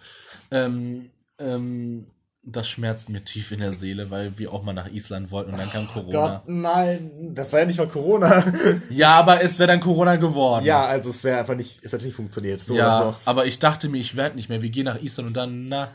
ähm, 0.51 1.09
ähm, 1.37 2.07
das 2.43 2.69
schmerzt 2.69 3.09
mir 3.09 3.23
tief 3.23 3.51
in 3.51 3.59
der 3.59 3.73
Seele, 3.73 4.09
weil 4.11 4.37
wir 4.37 4.53
auch 4.53 4.63
mal 4.63 4.73
nach 4.73 4.87
Island 4.89 5.29
wollten 5.31 5.51
und 5.51 5.59
dann 5.59 5.69
kam 5.69 5.87
Corona. 5.87 6.11
Gott, 6.11 6.41
nein, 6.47 7.31
das 7.33 7.51
war 7.53 7.59
ja 7.59 7.65
nicht 7.65 7.77
mal 7.77 7.87
Corona. 7.87 8.43
Ja, 8.89 9.15
aber 9.19 9.41
es 9.41 9.59
wäre 9.59 9.67
dann 9.67 9.79
Corona 9.79 10.15
geworden. 10.15 10.65
ja, 10.65 10.85
also 10.85 11.09
es 11.09 11.23
wäre 11.23 11.39
einfach 11.39 11.55
nicht, 11.55 11.83
es 11.83 11.93
hat 11.93 12.01
nicht 12.01 12.15
funktioniert. 12.15 12.59
So 12.61 12.75
ja, 12.75 12.97
so. 12.97 13.15
aber 13.25 13.45
ich 13.45 13.59
dachte 13.59 13.89
mir, 13.89 13.97
ich 13.99 14.15
werde 14.15 14.35
nicht 14.35 14.49
mehr. 14.49 14.61
Wir 14.61 14.69
gehen 14.69 14.85
nach 14.85 15.01
Island 15.01 15.27
und 15.27 15.37
dann, 15.37 15.65
nein. 15.65 15.89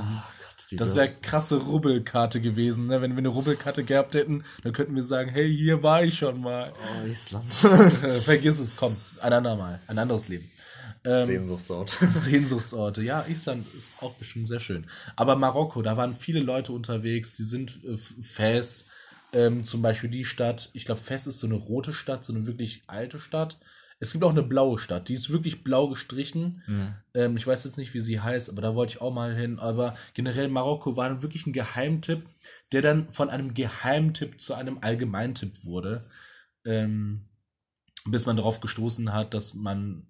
Ach 0.00 0.32
Gott, 0.38 0.66
diese, 0.70 0.76
Das 0.84 0.94
wäre 0.96 1.12
krasse 1.22 1.56
Rubbelkarte 1.56 2.40
gewesen. 2.40 2.86
Ne? 2.86 3.00
Wenn 3.00 3.12
wir 3.12 3.18
eine 3.18 3.28
Rubbelkarte 3.28 3.84
gehabt 3.84 4.14
hätten, 4.14 4.44
dann 4.64 4.72
könnten 4.72 4.94
wir 4.94 5.02
sagen, 5.04 5.30
hey, 5.30 5.54
hier 5.54 5.82
war 5.82 6.02
ich 6.02 6.18
schon 6.18 6.40
mal. 6.40 6.72
oh, 6.72 7.06
Island. 7.06 7.64
Äh, 8.02 8.10
Vergiss 8.20 8.58
es, 8.58 8.76
komm, 8.76 8.96
ein 9.20 9.32
andermal, 9.32 9.80
ein 9.86 9.98
anderes 9.98 10.28
Leben. 10.28 10.50
Ähm, 11.06 11.26
Sehnsuchtsort. 11.26 11.90
Sehnsuchtsorte. 12.14 13.02
Ja, 13.02 13.24
Island 13.28 13.64
ist 13.74 14.02
auch 14.02 14.14
bestimmt 14.14 14.48
sehr 14.48 14.58
schön. 14.58 14.86
Aber 15.14 15.36
Marokko, 15.36 15.80
da 15.82 15.96
waren 15.96 16.14
viele 16.14 16.40
Leute 16.40 16.72
unterwegs, 16.72 17.36
die 17.36 17.44
sind 17.44 17.78
äh, 17.84 17.96
Fes, 17.96 18.88
ähm, 19.32 19.62
zum 19.62 19.82
Beispiel 19.82 20.10
die 20.10 20.24
Stadt, 20.24 20.70
ich 20.72 20.84
glaube, 20.84 21.00
Fes 21.00 21.28
ist 21.28 21.38
so 21.38 21.46
eine 21.46 21.56
rote 21.56 21.92
Stadt, 21.92 22.24
so 22.24 22.34
eine 22.34 22.46
wirklich 22.46 22.82
alte 22.88 23.20
Stadt. 23.20 23.60
Es 23.98 24.12
gibt 24.12 24.24
auch 24.24 24.30
eine 24.30 24.42
blaue 24.42 24.78
Stadt, 24.78 25.08
die 25.08 25.14
ist 25.14 25.30
wirklich 25.30 25.64
blau 25.64 25.88
gestrichen. 25.88 26.62
Ähm, 27.14 27.36
ich 27.36 27.46
weiß 27.46 27.64
jetzt 27.64 27.78
nicht, 27.78 27.94
wie 27.94 28.00
sie 28.00 28.20
heißt, 28.20 28.50
aber 28.50 28.60
da 28.60 28.74
wollte 28.74 28.94
ich 28.94 29.00
auch 29.00 29.14
mal 29.14 29.34
hin. 29.34 29.58
Aber 29.58 29.96
generell 30.12 30.48
Marokko 30.48 30.96
war 30.96 31.22
wirklich 31.22 31.46
ein 31.46 31.52
Geheimtipp, 31.52 32.26
der 32.72 32.82
dann 32.82 33.10
von 33.12 33.30
einem 33.30 33.54
Geheimtipp 33.54 34.40
zu 34.40 34.54
einem 34.54 34.78
Allgemeintipp 34.82 35.64
wurde. 35.64 36.04
Ähm, 36.64 37.28
bis 38.06 38.26
man 38.26 38.36
darauf 38.36 38.60
gestoßen 38.60 39.12
hat, 39.12 39.32
dass 39.34 39.54
man 39.54 40.06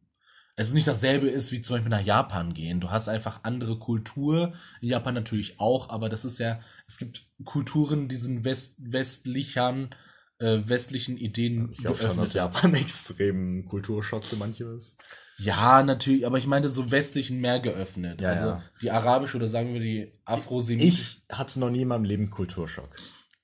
es 0.56 0.72
nicht 0.72 0.88
dasselbe 0.88 1.28
ist 1.28 1.52
wie 1.52 1.60
zum 1.60 1.76
Beispiel 1.76 1.90
nach 1.90 2.04
Japan 2.04 2.54
gehen. 2.54 2.80
Du 2.80 2.90
hast 2.90 3.08
einfach 3.08 3.40
andere 3.42 3.78
Kultur. 3.78 4.54
In 4.80 4.88
Japan 4.88 5.14
natürlich 5.14 5.60
auch, 5.60 5.90
aber 5.90 6.08
das 6.08 6.24
ist 6.24 6.38
ja, 6.38 6.60
es 6.88 6.96
gibt 6.96 7.26
Kulturen, 7.44 8.08
die 8.08 8.16
sind 8.16 8.44
west, 8.44 8.76
westlichern, 8.78 9.90
äh, 10.38 10.60
westlichen 10.64 11.18
Ideen 11.18 11.68
Ich 11.70 11.78
glaube 11.78 11.98
schon, 11.98 12.16
dass 12.16 12.32
Japan 12.32 12.74
extrem 12.74 13.66
Kulturschock 13.66 14.24
für 14.24 14.36
manche 14.36 14.64
ist. 14.64 15.02
Ja, 15.38 15.82
natürlich, 15.82 16.26
aber 16.26 16.38
ich 16.38 16.46
meine 16.46 16.70
so 16.70 16.90
westlichen 16.90 17.38
mehr 17.40 17.60
geöffnet. 17.60 18.22
Ja, 18.22 18.30
also 18.30 18.46
ja. 18.46 18.62
die 18.80 18.90
arabische 18.90 19.36
oder 19.36 19.48
sagen 19.48 19.74
wir 19.74 19.80
die 19.80 20.10
afrosemitische. 20.24 21.18
Ich 21.28 21.36
hatte 21.36 21.60
noch 21.60 21.68
nie 21.70 21.82
in 21.82 21.88
meinem 21.88 22.04
Leben 22.04 22.30
Kulturschock. 22.30 22.96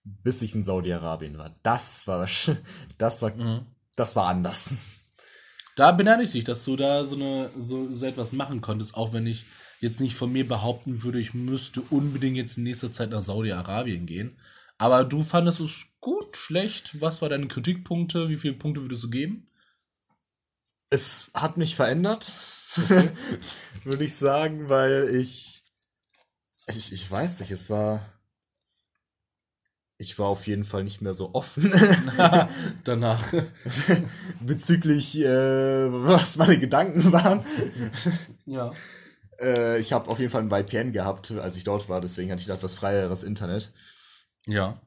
Bis 0.04 0.40
ich 0.40 0.54
in 0.54 0.64
Saudi-Arabien 0.64 1.36
war. 1.36 1.54
Das 1.62 2.06
war, 2.06 2.26
das 2.98 3.20
war, 3.22 3.34
Mhm. 3.34 3.66
das 3.96 4.16
war 4.16 4.28
anders. 4.28 4.74
Da 5.76 5.92
beneide 5.92 6.24
ich 6.24 6.32
dich, 6.32 6.44
dass 6.44 6.64
du 6.64 6.76
da 6.76 7.04
so, 7.04 7.16
eine, 7.16 7.50
so, 7.58 7.90
so 7.90 8.06
etwas 8.06 8.32
machen 8.32 8.60
konntest, 8.60 8.94
auch 8.94 9.12
wenn 9.12 9.26
ich 9.26 9.46
jetzt 9.80 10.00
nicht 10.00 10.14
von 10.14 10.30
mir 10.30 10.46
behaupten 10.46 11.02
würde, 11.02 11.18
ich 11.18 11.34
müsste 11.34 11.80
unbedingt 11.80 12.36
jetzt 12.36 12.58
in 12.58 12.64
nächster 12.64 12.92
Zeit 12.92 13.10
nach 13.10 13.22
Saudi-Arabien 13.22 14.06
gehen. 14.06 14.38
Aber 14.78 15.04
du 15.04 15.22
fandest 15.22 15.60
es 15.60 15.86
gut, 16.00 16.36
schlecht? 16.36 17.00
Was 17.00 17.22
waren 17.22 17.30
deine 17.30 17.48
Kritikpunkte? 17.48 18.28
Wie 18.28 18.36
viele 18.36 18.54
Punkte 18.54 18.82
würdest 18.82 19.04
du 19.04 19.10
geben? 19.10 19.48
Es 20.90 21.30
hat 21.34 21.56
mich 21.56 21.74
verändert, 21.74 22.26
würde 23.84 24.04
ich 24.04 24.14
sagen, 24.14 24.68
weil 24.68 25.14
ich, 25.14 25.64
ich, 26.66 26.92
ich 26.92 27.10
weiß 27.10 27.40
nicht, 27.40 27.50
es 27.50 27.70
war, 27.70 28.11
ich 30.02 30.18
war 30.18 30.26
auf 30.26 30.46
jeden 30.48 30.64
Fall 30.64 30.82
nicht 30.82 31.00
mehr 31.00 31.14
so 31.14 31.30
offen 31.32 31.72
Danach. 32.84 33.22
bezüglich, 34.40 35.18
äh, 35.20 35.92
was 35.92 36.36
meine 36.36 36.58
Gedanken 36.58 37.12
waren. 37.12 37.44
ja. 38.44 38.72
Äh, 39.40 39.78
ich 39.78 39.92
habe 39.92 40.10
auf 40.10 40.18
jeden 40.18 40.30
Fall 40.30 40.42
ein 40.42 40.50
VPN 40.50 40.92
gehabt, 40.92 41.30
als 41.30 41.56
ich 41.56 41.64
dort 41.64 41.88
war, 41.88 42.00
deswegen 42.00 42.30
hatte 42.30 42.40
ich 42.40 42.48
da 42.48 42.54
etwas 42.54 42.74
freieres 42.74 43.22
Internet. 43.22 43.72
Ja. 44.46 44.80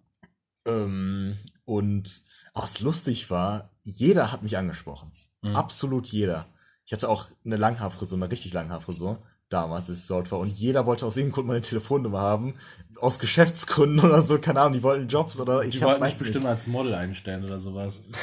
Ähm, 0.65 1.37
und 1.63 2.21
was 2.53 2.81
lustig 2.81 3.29
war, 3.29 3.71
jeder 3.83 4.31
hat 4.33 4.43
mich 4.43 4.57
angesprochen. 4.57 5.11
Mhm. 5.41 5.55
Absolut 5.55 6.07
jeder. 6.07 6.45
Ich 6.85 6.91
hatte 6.91 7.09
auch 7.09 7.27
eine 7.45 7.55
Langhaarfrisur, 7.55 8.17
eine 8.17 8.31
richtig 8.31 8.53
Langhaarfrisur, 8.53 9.23
damals, 9.49 9.89
als 9.89 9.99
ich 9.99 10.07
dort 10.07 10.31
war. 10.31 10.39
Und 10.39 10.49
jeder 10.49 10.85
wollte 10.85 11.05
aus 11.05 11.17
irgendeinem 11.17 11.35
Grund 11.35 11.47
meine 11.47 11.61
Telefonnummer 11.61 12.19
haben. 12.19 12.55
Aus 12.99 13.19
Geschäftsgründen 13.19 13.99
oder 13.99 14.21
so, 14.21 14.39
keine 14.39 14.61
Ahnung, 14.61 14.73
die 14.73 14.83
wollten 14.83 15.07
Jobs 15.07 15.39
oder 15.39 15.63
ich 15.63 15.75
Die 15.75 15.81
hab, 15.81 15.89
wollten 15.89 16.01
weiß 16.01 16.19
bestimmt 16.19 16.45
als 16.45 16.67
Model 16.67 16.95
einstellen 16.95 17.43
oder 17.43 17.59
sowas. 17.59 18.03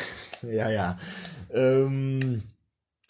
Ja, 0.42 0.68
ja. 0.68 0.98
Ähm, 1.54 2.42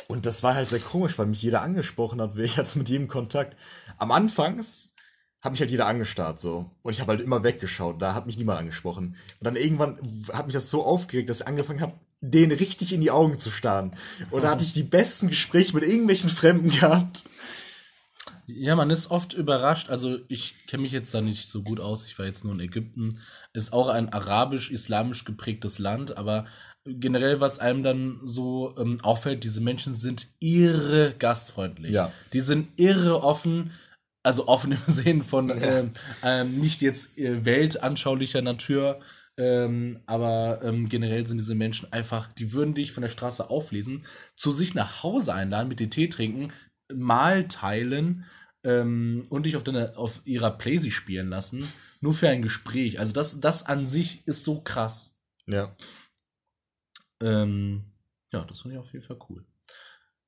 und 0.06 0.26
das 0.26 0.42
war 0.42 0.54
halt 0.54 0.68
sehr 0.68 0.80
komisch, 0.80 1.18
weil 1.18 1.24
mich 1.24 1.40
jeder 1.40 1.62
angesprochen 1.62 2.20
hat. 2.20 2.36
Ich 2.36 2.58
hatte 2.58 2.76
mit 2.76 2.90
jedem 2.90 3.08
Kontakt. 3.08 3.56
Am 3.96 4.10
Anfangs 4.10 4.92
hat 5.40 5.52
mich 5.52 5.60
halt 5.62 5.70
jeder 5.70 5.86
angestarrt 5.86 6.40
so. 6.40 6.70
Und 6.82 6.92
ich 6.92 7.00
habe 7.00 7.12
halt 7.12 7.22
immer 7.22 7.42
weggeschaut. 7.42 8.02
Da 8.02 8.12
hat 8.14 8.26
mich 8.26 8.36
niemand 8.36 8.58
angesprochen. 8.58 9.16
Und 9.40 9.44
dann 9.44 9.56
irgendwann 9.56 9.98
hat 10.32 10.44
mich 10.44 10.52
das 10.52 10.70
so 10.70 10.84
aufgeregt, 10.84 11.30
dass 11.30 11.40
ich 11.40 11.46
angefangen 11.46 11.80
habe, 11.80 11.94
denen 12.20 12.52
richtig 12.52 12.92
in 12.92 13.00
die 13.00 13.10
Augen 13.10 13.38
zu 13.38 13.50
starren. 13.50 13.92
Und 14.30 14.42
da 14.42 14.50
hatte 14.50 14.62
ich 14.62 14.74
die 14.74 14.84
besten 14.84 15.28
Gespräche 15.28 15.74
mit 15.74 15.84
irgendwelchen 15.84 16.30
Fremden 16.30 16.70
gehabt. 16.70 17.24
Ja, 18.46 18.74
man 18.74 18.90
ist 18.90 19.10
oft 19.10 19.34
überrascht. 19.34 19.90
Also 19.90 20.18
ich 20.28 20.66
kenne 20.66 20.82
mich 20.82 20.92
jetzt 20.92 21.14
da 21.14 21.20
nicht 21.20 21.48
so 21.48 21.62
gut 21.62 21.80
aus. 21.80 22.06
Ich 22.06 22.18
war 22.18 22.26
jetzt 22.26 22.44
nur 22.44 22.54
in 22.54 22.60
Ägypten. 22.60 23.20
Ist 23.52 23.72
auch 23.72 23.88
ein 23.88 24.12
arabisch-islamisch 24.12 25.24
geprägtes 25.24 25.78
Land, 25.78 26.16
aber 26.16 26.46
generell, 26.84 27.40
was 27.40 27.58
einem 27.60 27.82
dann 27.82 28.20
so 28.22 28.74
ähm, 28.78 28.98
auffällt, 29.02 29.44
diese 29.44 29.60
Menschen 29.60 29.94
sind 29.94 30.28
irre 30.40 31.14
gastfreundlich. 31.18 31.92
Ja. 31.92 32.12
Die 32.32 32.40
sind 32.40 32.78
irre 32.78 33.22
offen. 33.22 33.70
Also 34.24 34.48
offen 34.48 34.72
im 34.86 34.92
Sinn 34.92 35.22
von 35.22 35.50
ähm, 35.50 35.90
ähm, 36.22 36.58
nicht 36.60 36.80
jetzt 36.80 37.18
äh, 37.18 37.44
weltanschaulicher 37.44 38.42
Natur, 38.42 39.00
ähm, 39.38 40.00
aber 40.06 40.60
ähm, 40.62 40.88
generell 40.88 41.26
sind 41.26 41.38
diese 41.38 41.54
Menschen 41.54 41.92
einfach, 41.92 42.32
die 42.32 42.52
würden 42.52 42.74
dich 42.74 42.92
von 42.92 43.02
der 43.02 43.08
Straße 43.08 43.48
auflesen, 43.48 44.04
zu 44.36 44.52
sich 44.52 44.74
nach 44.74 45.02
Hause 45.02 45.34
einladen, 45.34 45.68
mit 45.68 45.80
dir 45.80 45.90
Tee 45.90 46.08
trinken, 46.08 46.52
mal 46.92 47.48
teilen 47.48 48.24
ähm, 48.64 49.22
und 49.30 49.44
dich 49.46 49.56
auf, 49.56 49.64
deine, 49.64 49.96
auf 49.96 50.22
ihrer 50.24 50.50
Playsee 50.50 50.90
spielen 50.90 51.28
lassen, 51.28 51.70
nur 52.00 52.14
für 52.14 52.28
ein 52.28 52.42
Gespräch. 52.42 52.98
Also 53.00 53.12
das, 53.12 53.40
das 53.40 53.66
an 53.66 53.86
sich 53.86 54.26
ist 54.26 54.44
so 54.44 54.60
krass. 54.62 55.16
Ja. 55.46 55.74
Ähm, 57.20 57.84
ja, 58.32 58.44
das 58.44 58.60
fand 58.60 58.74
ich 58.74 58.80
auf 58.80 58.92
jeden 58.92 59.04
Fall 59.04 59.18
cool. 59.28 59.44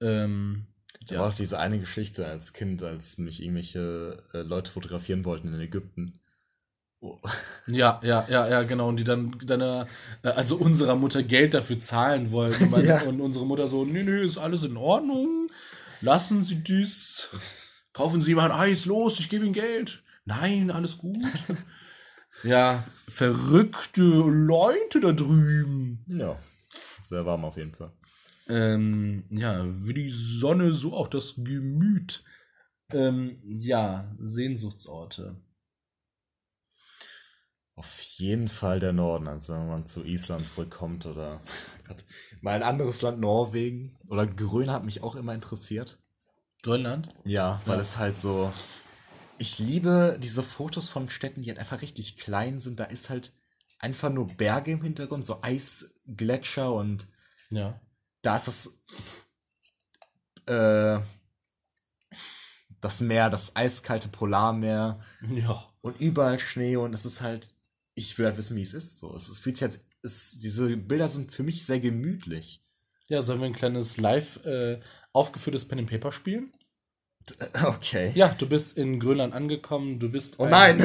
Ähm, 0.00 0.66
Da 1.07 1.18
war 1.18 1.28
auch 1.28 1.34
diese 1.34 1.59
eine 1.59 1.78
Geschichte 1.78 2.26
als 2.26 2.52
Kind, 2.52 2.82
als 2.82 3.18
mich 3.18 3.42
irgendwelche 3.42 4.22
äh, 4.32 4.42
Leute 4.42 4.70
fotografieren 4.70 5.24
wollten 5.24 5.52
in 5.52 5.61
Ägypten. 5.61 6.12
Oh. 7.00 7.20
Ja, 7.66 8.00
ja, 8.02 8.26
ja, 8.30 8.48
ja, 8.48 8.62
genau. 8.62 8.88
Und 8.88 8.96
die 8.98 9.05
dann 9.05 9.38
deiner, 9.44 9.86
äh, 10.22 10.28
also 10.28 10.57
unserer 10.57 10.96
Mutter 10.96 11.22
Geld 11.22 11.52
dafür 11.55 11.78
zahlen 11.78 12.32
wollten. 12.32 12.72
Ja. 12.84 13.02
und 13.02 13.20
unsere 13.20 13.46
Mutter 13.46 13.66
so, 13.68 13.84
nee, 13.84 14.02
nee, 14.02 14.24
ist 14.24 14.38
alles 14.38 14.62
in 14.62 14.76
Ordnung. 14.76 15.48
Lassen 16.05 16.44
Sie 16.44 16.57
dies. 16.57 17.30
Kaufen 17.94 18.20
Sie 18.20 18.34
mal 18.34 18.52
ein 18.52 18.61
Eis, 18.61 18.84
los, 18.84 19.20
ich 19.20 19.30
gebe 19.30 19.46
Ihnen 19.46 19.55
Geld. 19.55 20.05
Nein, 20.26 20.70
alles 20.70 20.98
gut. 20.98 21.16
ja, 22.42 22.84
verrückte 23.09 24.02
Leute 24.02 25.00
da 25.00 25.12
drüben. 25.12 26.05
Ja. 26.07 26.38
Sehr 27.00 27.24
warm 27.24 27.46
auf 27.46 27.57
jeden 27.57 27.74
Fall. 27.74 27.90
Ähm, 28.48 29.24
ja, 29.30 29.64
wie 29.86 29.94
die 29.94 30.11
Sonne, 30.11 30.74
so 30.74 30.92
auch 30.92 31.09
das 31.09 31.36
Gemüt. 31.36 32.22
Ähm, 32.92 33.40
ja, 33.42 34.14
Sehnsuchtsorte. 34.20 35.40
Auf 37.76 37.98
jeden 38.02 38.48
Fall 38.48 38.78
der 38.78 38.92
Norden, 38.92 39.26
also 39.26 39.55
wenn 39.55 39.68
man 39.68 39.86
zu 39.86 40.05
Island 40.05 40.50
zurückkommt 40.50 41.07
oder 41.07 41.40
Gott, 41.87 42.05
mal 42.41 42.55
ein 42.55 42.62
anderes 42.62 43.03
Land, 43.03 43.20
Norwegen 43.20 43.97
oder 44.09 44.26
Grönland 44.26 44.76
hat 44.78 44.85
mich 44.85 45.03
auch 45.03 45.16
immer 45.16 45.35
interessiert. 45.35 45.99
Grönland? 46.62 47.09
Ja, 47.24 47.61
weil 47.66 47.76
Ja. 47.76 47.80
es 47.80 47.97
halt 47.99 48.16
so. 48.16 48.53
Ich 49.39 49.59
liebe 49.59 50.18
diese 50.22 50.43
Fotos 50.43 50.89
von 50.89 51.09
Städten, 51.11 51.43
die 51.43 51.49
halt 51.51 51.59
einfach 51.59 51.82
richtig 51.82 52.16
klein 52.16 52.59
sind. 52.61 52.80
Da 52.80 52.85
ist 52.85 53.11
halt 53.11 53.35
einfach 53.80 54.11
nur 54.11 54.26
Berge 54.28 54.72
im 54.72 54.82
Hintergrund, 54.82 55.24
so 55.24 55.43
Eisgletscher 55.43 56.72
und 56.72 57.09
Ja. 57.51 57.80
da 58.22 58.37
ist 58.37 58.49
das. 58.49 58.80
Äh, 60.47 61.01
das 62.80 63.01
Meer, 63.01 63.30
das 63.30 63.57
eiskalte 63.57 64.09
Polarmeer 64.09 65.01
Ja. 65.30 65.72
und 65.80 65.99
überall 66.01 66.39
Schnee 66.39 66.76
und 66.76 66.95
es 66.95 67.05
ist 67.07 67.20
halt. 67.20 67.51
Ich 67.95 68.18
will 68.18 68.26
halt 68.26 68.37
wissen, 68.37 68.57
wie 68.57 68.62
es 68.62 68.74
ist. 68.74 68.99
So, 68.99 69.14
es, 69.14 69.28
es 69.28 69.39
fühlt 69.39 69.57
sich 69.57 69.62
halt. 69.70 69.80
Es, 70.05 70.38
diese 70.40 70.76
Bilder 70.76 71.09
sind 71.09 71.32
für 71.34 71.42
mich 71.42 71.64
sehr 71.66 71.80
gemütlich. 71.80 72.62
Ja, 73.09 73.22
sollen 73.22 73.40
wir 73.40 73.46
ein 73.46 73.55
kleines 73.55 73.96
live 73.98 74.44
äh, 74.46 74.80
aufgeführtes 75.12 75.66
Pen 75.66 75.80
and 75.80 75.90
Paper 75.90 76.12
spielen? 76.12 76.50
Okay. 77.64 78.12
Ja, 78.14 78.34
du 78.38 78.46
bist 78.46 78.76
in 78.76 79.00
Grönland 79.00 79.32
angekommen, 79.32 79.98
du 79.98 80.11
bist 80.11 80.38
Oh 80.38 80.44
ein, 80.44 80.76
nein! 80.78 80.80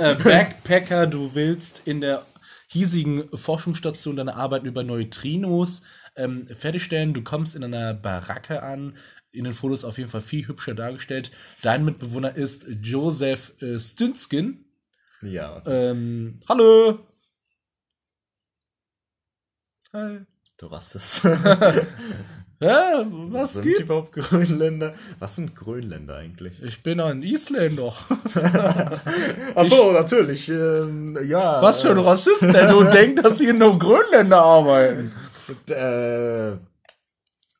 äh, 0.00 0.16
Backpacker, 0.16 1.06
du 1.06 1.34
willst 1.34 1.82
in 1.84 2.00
der 2.00 2.24
hiesigen 2.68 3.28
Forschungsstation 3.36 4.16
deine 4.16 4.34
Arbeiten 4.34 4.66
über 4.66 4.82
Neutrinos 4.82 5.82
ähm, 6.16 6.48
fertigstellen. 6.48 7.14
Du 7.14 7.22
kommst 7.22 7.54
in 7.54 7.62
einer 7.62 7.94
Baracke 7.94 8.62
an, 8.64 8.96
in 9.30 9.44
den 9.44 9.52
Fotos 9.52 9.84
auf 9.84 9.98
jeden 9.98 10.10
Fall 10.10 10.20
viel 10.20 10.48
hübscher 10.48 10.74
dargestellt. 10.74 11.30
Dein 11.62 11.84
Mitbewohner 11.84 12.34
ist 12.34 12.66
Joseph 12.82 13.52
äh, 13.62 13.78
Stinskin. 13.78 14.64
ja. 15.22 15.62
Ähm, 15.66 16.36
hallo! 16.48 16.98
Du 20.56 20.66
Rassist. 20.66 21.24
Hä? 22.60 23.04
Was 23.30 23.54
sind 23.54 23.64
geht? 23.64 23.80
überhaupt 23.80 24.12
Grönländer? 24.12 24.94
Was 25.20 25.36
sind 25.36 25.54
Grönländer 25.54 26.16
eigentlich? 26.16 26.60
Ich 26.62 26.82
bin 26.82 26.98
ein 26.98 27.22
Isländer. 27.22 27.94
Ach 29.54 29.64
so, 29.64 29.92
natürlich. 29.92 30.48
Ähm, 30.48 31.16
ja. 31.28 31.62
Was 31.62 31.82
für 31.82 31.90
ein 31.90 31.98
Rassist, 31.98 32.42
der 32.42 32.68
so 32.68 32.82
denkt, 32.92 33.24
dass 33.24 33.38
hier 33.38 33.54
nur 33.54 33.78
Grönländer 33.78 34.42
arbeiten. 34.42 35.12
Äh, 35.68 36.56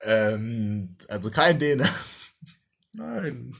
ähm, 0.03 0.97
also 1.09 1.30
kein 1.30 1.59
Däne. 1.61 1.89
Nein. 2.97 3.55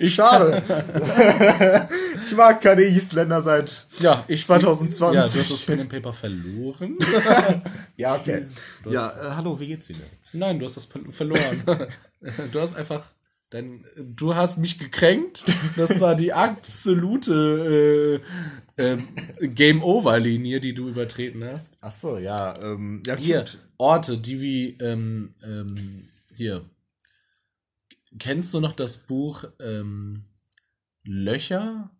Ich 0.00 0.14
schade. 0.14 0.62
ich 2.20 2.36
mag 2.36 2.60
keine 2.60 2.82
Isländer 2.82 3.42
seit. 3.42 3.86
Ja, 4.00 4.24
ich 4.26 4.44
2020. 4.44 5.14
Ja, 5.14 5.22
du 5.22 5.40
hast 5.40 5.50
das 5.50 5.62
Pen 5.62 5.80
and 5.80 5.88
Paper 5.88 6.12
verloren. 6.12 6.98
Ja, 7.96 8.16
okay. 8.16 8.46
Ja, 8.90 9.10
äh, 9.10 9.34
hallo, 9.36 9.60
wie 9.60 9.68
geht's 9.68 9.90
Ihnen? 9.90 10.02
Nein, 10.32 10.58
du 10.58 10.66
hast 10.66 10.76
das 10.76 10.86
Pen 10.86 11.12
verloren. 11.12 11.62
Du 12.50 12.60
hast 12.60 12.74
einfach 12.74 13.04
dein, 13.50 13.84
du 13.96 14.34
hast 14.34 14.58
mich 14.58 14.78
gekränkt. 14.78 15.44
Das 15.76 16.00
war 16.00 16.16
die 16.16 16.32
absolute 16.32 18.20
äh, 18.78 18.82
ähm, 18.82 19.08
Game 19.40 19.82
Over 19.82 20.18
Linie, 20.18 20.60
die 20.60 20.74
du 20.74 20.88
übertreten 20.88 21.46
hast. 21.46 21.76
Ach 21.80 21.92
so, 21.92 22.18
ja. 22.18 22.54
Ähm, 22.60 23.02
ja, 23.06 23.14
Hier 23.16 23.38
gut. 23.40 23.58
Orte, 23.78 24.18
die 24.18 24.40
wie 24.40 24.76
ähm, 24.80 25.34
ähm, 25.44 26.08
hier. 26.36 26.64
Kennst 28.18 28.52
du 28.54 28.60
noch 28.60 28.74
das 28.74 28.98
Buch 28.98 29.44
ähm, 29.60 30.24
Löcher? 31.04 31.90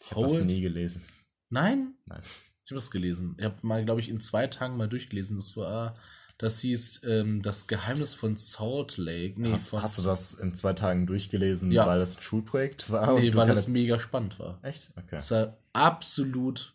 Ich 0.00 0.10
habe 0.12 0.22
das 0.22 0.38
nie 0.38 0.60
gelesen. 0.60 1.02
Nein? 1.48 1.94
Nein. 2.06 2.20
Ich 2.64 2.70
habe 2.72 2.80
das 2.80 2.90
gelesen. 2.90 3.36
Ich 3.38 3.44
habe 3.44 3.56
mal, 3.62 3.84
glaube 3.84 4.00
ich, 4.00 4.08
in 4.08 4.20
zwei 4.20 4.46
Tagen 4.46 4.76
mal 4.76 4.88
durchgelesen. 4.88 5.36
Das 5.36 5.56
war, 5.56 5.96
das 6.38 6.60
hieß 6.60 7.02
ähm, 7.04 7.40
Das 7.42 7.66
Geheimnis 7.66 8.14
von 8.14 8.36
Salt 8.36 8.96
Lake. 8.96 9.40
Nee, 9.40 9.52
Hast, 9.52 9.72
hast 9.72 9.98
du 9.98 10.02
das 10.02 10.34
in 10.34 10.54
zwei 10.54 10.72
Tagen 10.72 11.06
durchgelesen, 11.06 11.70
Ja. 11.70 11.86
weil 11.86 11.98
das 11.98 12.16
ein 12.18 12.22
Schulprojekt 12.22 12.90
war? 12.90 13.18
nee 13.18 13.32
weil 13.34 13.46
das 13.46 13.68
mega 13.68 13.98
spannend 14.00 14.38
war. 14.38 14.58
Echt? 14.62 14.92
Okay. 14.96 15.16
Es 15.16 15.30
war 15.30 15.56
absolut. 15.72 16.74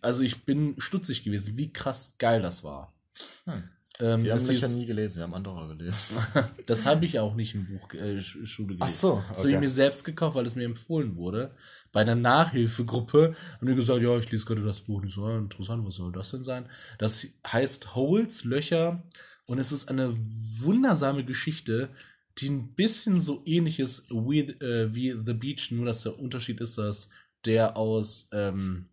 Also 0.00 0.22
ich 0.22 0.44
bin 0.44 0.76
stutzig 0.78 1.24
gewesen, 1.24 1.58
wie 1.58 1.72
krass 1.72 2.14
geil 2.18 2.40
das 2.40 2.64
war. 2.64 2.94
Hm. 3.44 3.68
Ähm, 4.00 4.24
Wir 4.24 4.32
haben 4.32 4.38
hieß- 4.40 4.74
nie 4.74 4.86
gelesen, 4.86 5.18
wir 5.18 5.24
haben 5.24 5.34
Andorra 5.34 5.66
gelesen. 5.68 6.16
das 6.66 6.86
habe 6.86 7.04
ich 7.04 7.18
auch 7.18 7.34
nicht 7.34 7.54
im 7.54 7.66
Buch 7.66 7.92
äh, 7.92 8.14
gelesen. 8.14 8.76
Ach 8.80 8.88
so, 8.88 9.22
Das 9.28 9.38
habe 9.38 9.50
ich 9.50 9.56
okay. 9.56 9.58
mir 9.64 9.70
selbst 9.70 10.04
gekauft, 10.04 10.34
weil 10.34 10.46
es 10.46 10.56
mir 10.56 10.64
empfohlen 10.64 11.16
wurde. 11.16 11.54
Bei 11.92 12.00
einer 12.00 12.14
Nachhilfegruppe 12.14 13.36
haben 13.56 13.66
die 13.66 13.74
gesagt, 13.74 14.02
ja, 14.02 14.16
ich 14.16 14.30
lese 14.30 14.46
gerade 14.46 14.62
das 14.64 14.80
Buch. 14.80 15.02
Und 15.02 15.08
ich 15.08 15.14
so, 15.14 15.28
ja, 15.28 15.36
interessant, 15.38 15.86
was 15.86 15.96
soll 15.96 16.10
das 16.12 16.30
denn 16.30 16.42
sein? 16.42 16.66
Das 16.98 17.26
heißt 17.46 17.94
Holes, 17.94 18.44
Löcher. 18.44 19.02
Und 19.44 19.58
es 19.58 19.72
ist 19.72 19.88
eine 19.90 20.16
wundersame 20.60 21.24
Geschichte, 21.24 21.90
die 22.38 22.48
ein 22.48 22.74
bisschen 22.74 23.20
so 23.20 23.42
ähnlich 23.44 23.78
ist 23.78 24.10
wie, 24.10 24.40
äh, 24.40 24.94
wie 24.94 25.10
The 25.10 25.34
Beach, 25.34 25.70
nur 25.70 25.84
dass 25.84 26.02
der 26.02 26.18
Unterschied 26.18 26.60
ist, 26.60 26.78
dass 26.78 27.10
der 27.44 27.76
aus, 27.76 28.30
ähm, 28.32 28.86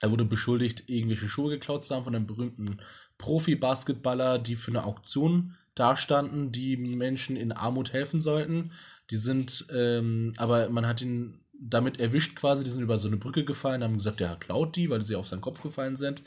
er 0.00 0.10
wurde 0.10 0.24
beschuldigt, 0.24 0.84
irgendwelche 0.88 1.28
Schuhe 1.28 1.50
geklaut 1.50 1.84
zu 1.84 1.94
haben 1.94 2.04
von 2.04 2.14
einem 2.14 2.26
berühmten 2.26 2.78
Profi-Basketballer, 3.18 4.38
die 4.38 4.56
für 4.56 4.70
eine 4.70 4.84
Auktion 4.84 5.54
dastanden, 5.74 6.50
die 6.50 6.76
Menschen 6.76 7.36
in 7.36 7.52
Armut 7.52 7.92
helfen 7.92 8.20
sollten. 8.20 8.72
Die 9.10 9.16
sind, 9.16 9.66
ähm, 9.74 10.32
aber 10.36 10.68
man 10.70 10.86
hat 10.86 11.00
ihn 11.00 11.40
damit 11.60 11.98
erwischt 11.98 12.36
quasi, 12.36 12.62
die 12.64 12.70
sind 12.70 12.82
über 12.82 12.98
so 12.98 13.08
eine 13.08 13.16
Brücke 13.16 13.44
gefallen, 13.44 13.82
haben 13.82 13.96
gesagt, 13.98 14.20
der 14.20 14.36
klaut 14.36 14.76
die, 14.76 14.90
weil 14.90 15.02
sie 15.02 15.16
auf 15.16 15.26
seinen 15.28 15.40
Kopf 15.40 15.62
gefallen 15.62 15.96
sind. 15.96 16.22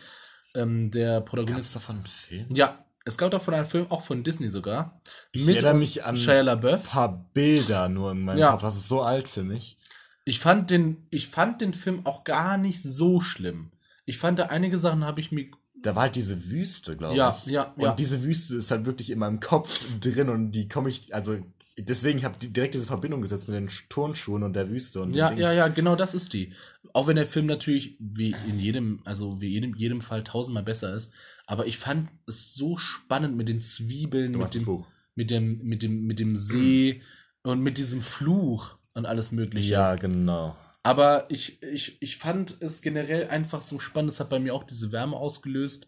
Ähm, 0.53 0.91
der 0.91 1.21
Protagonist. 1.21 1.75
davon 1.75 1.97
einen 1.97 2.05
Film? 2.05 2.45
Ja, 2.53 2.83
es 3.05 3.17
gab 3.17 3.31
davon 3.31 3.53
einen 3.53 3.65
Film, 3.67 3.87
auch 3.89 4.01
von 4.03 4.23
Disney 4.23 4.49
sogar. 4.49 5.01
Ich 5.31 5.47
erinnere 5.47 5.71
und 5.73 5.79
mich 5.79 6.03
an- 6.03 6.17
Shia 6.17 6.41
LaBeouf. 6.41 6.81
Ein 6.83 6.89
paar 6.89 7.29
Bilder 7.33 7.87
nur 7.87 8.11
in 8.11 8.23
meinem 8.25 8.37
Ja. 8.39 8.51
Kopf. 8.51 8.61
Das 8.61 8.75
ist 8.75 8.89
so 8.89 9.01
alt 9.01 9.27
für 9.29 9.43
mich. 9.43 9.77
Ich 10.25 10.39
fand 10.39 10.69
den, 10.69 11.07
ich 11.09 11.27
fand 11.29 11.61
den 11.61 11.73
Film 11.73 12.05
auch 12.05 12.23
gar 12.25 12.57
nicht 12.57 12.83
so 12.83 13.21
schlimm. 13.21 13.71
Ich 14.05 14.17
fand 14.17 14.39
da 14.39 14.47
einige 14.47 14.77
Sachen 14.77 15.05
habe 15.05 15.21
ich 15.21 15.31
mir 15.31 15.49
Da 15.81 15.95
war 15.95 16.03
halt 16.03 16.15
diese 16.15 16.49
Wüste, 16.49 16.95
glaube 16.97 17.15
Ja, 17.17 17.31
ich. 17.31 17.45
ja, 17.51 17.73
Und 17.75 17.81
ja. 17.83 17.93
diese 17.95 18.23
Wüste 18.23 18.55
ist 18.57 18.71
halt 18.71 18.85
wirklich 18.85 19.09
in 19.09 19.19
meinem 19.19 19.39
Kopf 19.39 19.83
drin 19.99 20.29
und 20.29 20.51
die 20.51 20.67
komme 20.67 20.89
ich, 20.89 21.13
also 21.15 21.37
deswegen, 21.77 22.19
ich 22.19 22.25
habe 22.25 22.37
direkt 22.37 22.73
diese 22.73 22.87
Verbindung 22.87 23.21
gesetzt 23.21 23.47
mit 23.47 23.57
den 23.57 23.69
Turnschuhen 23.89 24.43
und 24.43 24.53
der 24.53 24.69
Wüste 24.69 25.01
und 25.01 25.13
Ja, 25.13 25.31
ja, 25.31 25.51
ja, 25.53 25.67
genau 25.67 25.95
das 25.95 26.13
ist 26.13 26.33
die. 26.33 26.53
Auch 26.93 27.07
wenn 27.07 27.15
der 27.15 27.25
Film 27.25 27.45
natürlich 27.45 27.95
wie 27.99 28.35
in 28.47 28.59
jedem, 28.59 28.99
also 29.05 29.41
wie 29.41 29.47
jedem, 29.47 29.75
jedem 29.75 30.01
Fall 30.01 30.23
tausendmal 30.23 30.63
besser 30.63 30.93
ist. 30.95 31.11
Aber 31.47 31.65
ich 31.65 31.77
fand 31.77 32.09
es 32.27 32.53
so 32.53 32.77
spannend 32.77 33.35
mit 33.35 33.47
den 33.49 33.61
Zwiebeln, 33.61 34.31
mit 34.31 34.53
dem, 34.53 34.85
mit 35.15 35.29
dem, 35.31 35.57
mit 35.63 35.81
dem, 35.81 36.05
mit 36.05 36.19
dem 36.19 36.35
See 36.35 37.01
und 37.43 37.61
mit 37.61 37.77
diesem 37.77 38.01
Fluch 38.01 38.77
und 38.93 39.05
alles 39.05 39.31
Mögliche. 39.31 39.69
Ja, 39.71 39.95
genau. 39.95 40.55
Aber 40.83 41.29
ich, 41.29 41.61
ich, 41.61 42.01
ich 42.01 42.17
fand 42.17 42.61
es 42.61 42.81
generell 42.81 43.29
einfach 43.29 43.61
so 43.61 43.79
spannend. 43.79 44.11
Es 44.11 44.19
hat 44.19 44.29
bei 44.29 44.39
mir 44.39 44.55
auch 44.55 44.63
diese 44.63 44.91
Wärme 44.91 45.15
ausgelöst, 45.15 45.87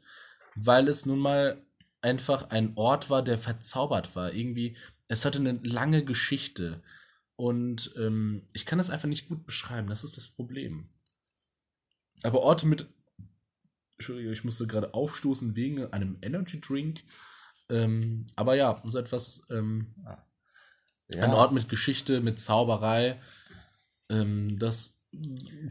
weil 0.55 0.87
es 0.87 1.05
nun 1.05 1.19
mal 1.19 1.65
einfach 2.01 2.49
ein 2.51 2.73
Ort 2.75 3.09
war, 3.09 3.23
der 3.23 3.37
verzaubert 3.37 4.15
war. 4.15 4.33
Irgendwie, 4.33 4.77
es 5.07 5.25
hatte 5.25 5.39
eine 5.39 5.59
lange 5.63 6.03
Geschichte. 6.05 6.83
Und 7.35 7.93
ähm, 7.97 8.45
ich 8.53 8.65
kann 8.65 8.77
das 8.77 8.91
einfach 8.91 9.07
nicht 9.07 9.27
gut 9.27 9.45
beschreiben. 9.45 9.87
Das 9.87 10.03
ist 10.03 10.17
das 10.17 10.27
Problem. 10.27 10.89
Aber 12.21 12.41
Orte 12.41 12.67
mit. 12.67 12.87
Entschuldigung, 13.97 14.33
ich 14.33 14.43
musste 14.43 14.67
gerade 14.67 14.93
aufstoßen 14.93 15.55
wegen 15.55 15.91
einem 15.91 16.19
Energy 16.21 16.61
Drink. 16.61 17.01
Ähm, 17.69 18.27
aber 18.35 18.55
ja, 18.55 18.79
so 18.85 18.99
etwas. 18.99 19.47
Ähm, 19.49 19.95
ja. 20.03 21.23
Ein 21.23 21.31
Ort 21.31 21.51
mit 21.51 21.69
Geschichte, 21.69 22.21
mit 22.21 22.39
Zauberei. 22.39 23.19
Ähm, 24.09 24.57
das 24.59 24.99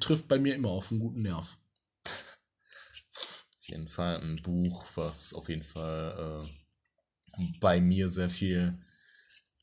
trifft 0.01 0.29
bei 0.29 0.39
mir 0.39 0.55
immer 0.55 0.71
auf 0.71 0.91
einen 0.91 1.01
guten 1.01 1.23
Nerv. 1.23 1.59
Auf 2.05 3.69
jeden 3.69 3.89
Fall 3.89 4.21
ein 4.21 4.37
Buch, 4.43 4.85
was 4.95 5.35
auf 5.35 5.49
jeden 5.49 5.63
Fall 5.65 6.45
äh, 6.45 7.43
bei 7.61 7.81
mir 7.81 8.09
sehr 8.09 8.31
viel 8.31 8.79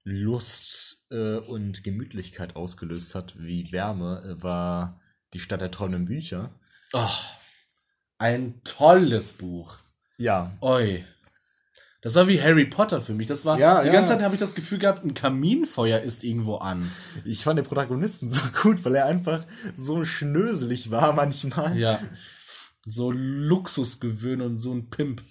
Lust 0.04 1.06
äh, 1.12 1.38
und 1.38 1.84
Gemütlichkeit 1.84 2.56
ausgelöst 2.56 3.16
hat, 3.16 3.38
wie 3.40 3.72
Wärme, 3.72 4.24
äh, 4.24 4.44
war 4.44 5.02
Die 5.34 5.40
Stadt 5.40 5.62
der 5.62 5.70
tollen 5.72 6.06
Bücher. 6.06 6.60
Oh, 6.94 7.08
ein 8.18 8.64
tolles 8.64 9.34
Buch. 9.34 9.78
Ja. 10.18 10.58
Oi. 10.62 11.06
Das 12.02 12.16
war 12.16 12.28
wie 12.30 12.42
Harry 12.42 12.66
Potter 12.66 13.02
für 13.02 13.14
mich. 13.14 13.28
Das 13.28 13.46
war 13.46 13.60
ja, 13.60 13.82
die 13.82 13.88
ja. 13.88 13.94
ganze 13.94 14.14
Zeit 14.14 14.22
habe 14.22 14.34
ich 14.34 14.40
das 14.40 14.56
Gefühl 14.56 14.80
gehabt, 14.80 15.04
ein 15.04 15.14
Kaminfeuer 15.14 16.00
ist 16.00 16.24
irgendwo 16.24 16.56
an. 16.56 16.90
Ich 17.26 17.44
fand 17.44 17.60
den 17.60 17.66
Protagonisten 17.66 18.30
so 18.30 18.42
gut, 18.64 18.86
weil 18.86 18.96
er 18.96 19.06
einfach 19.06 19.46
so 19.76 20.06
schnöselig 20.06 20.92
war 20.92 21.14
manchmal. 21.14 21.78
Ja. 21.78 22.00
So 22.86 23.12
Luxusgewöhn 23.12 24.42
und 24.42 24.58
so 24.58 24.74
ein 24.74 24.90
Pimp. 24.90 25.24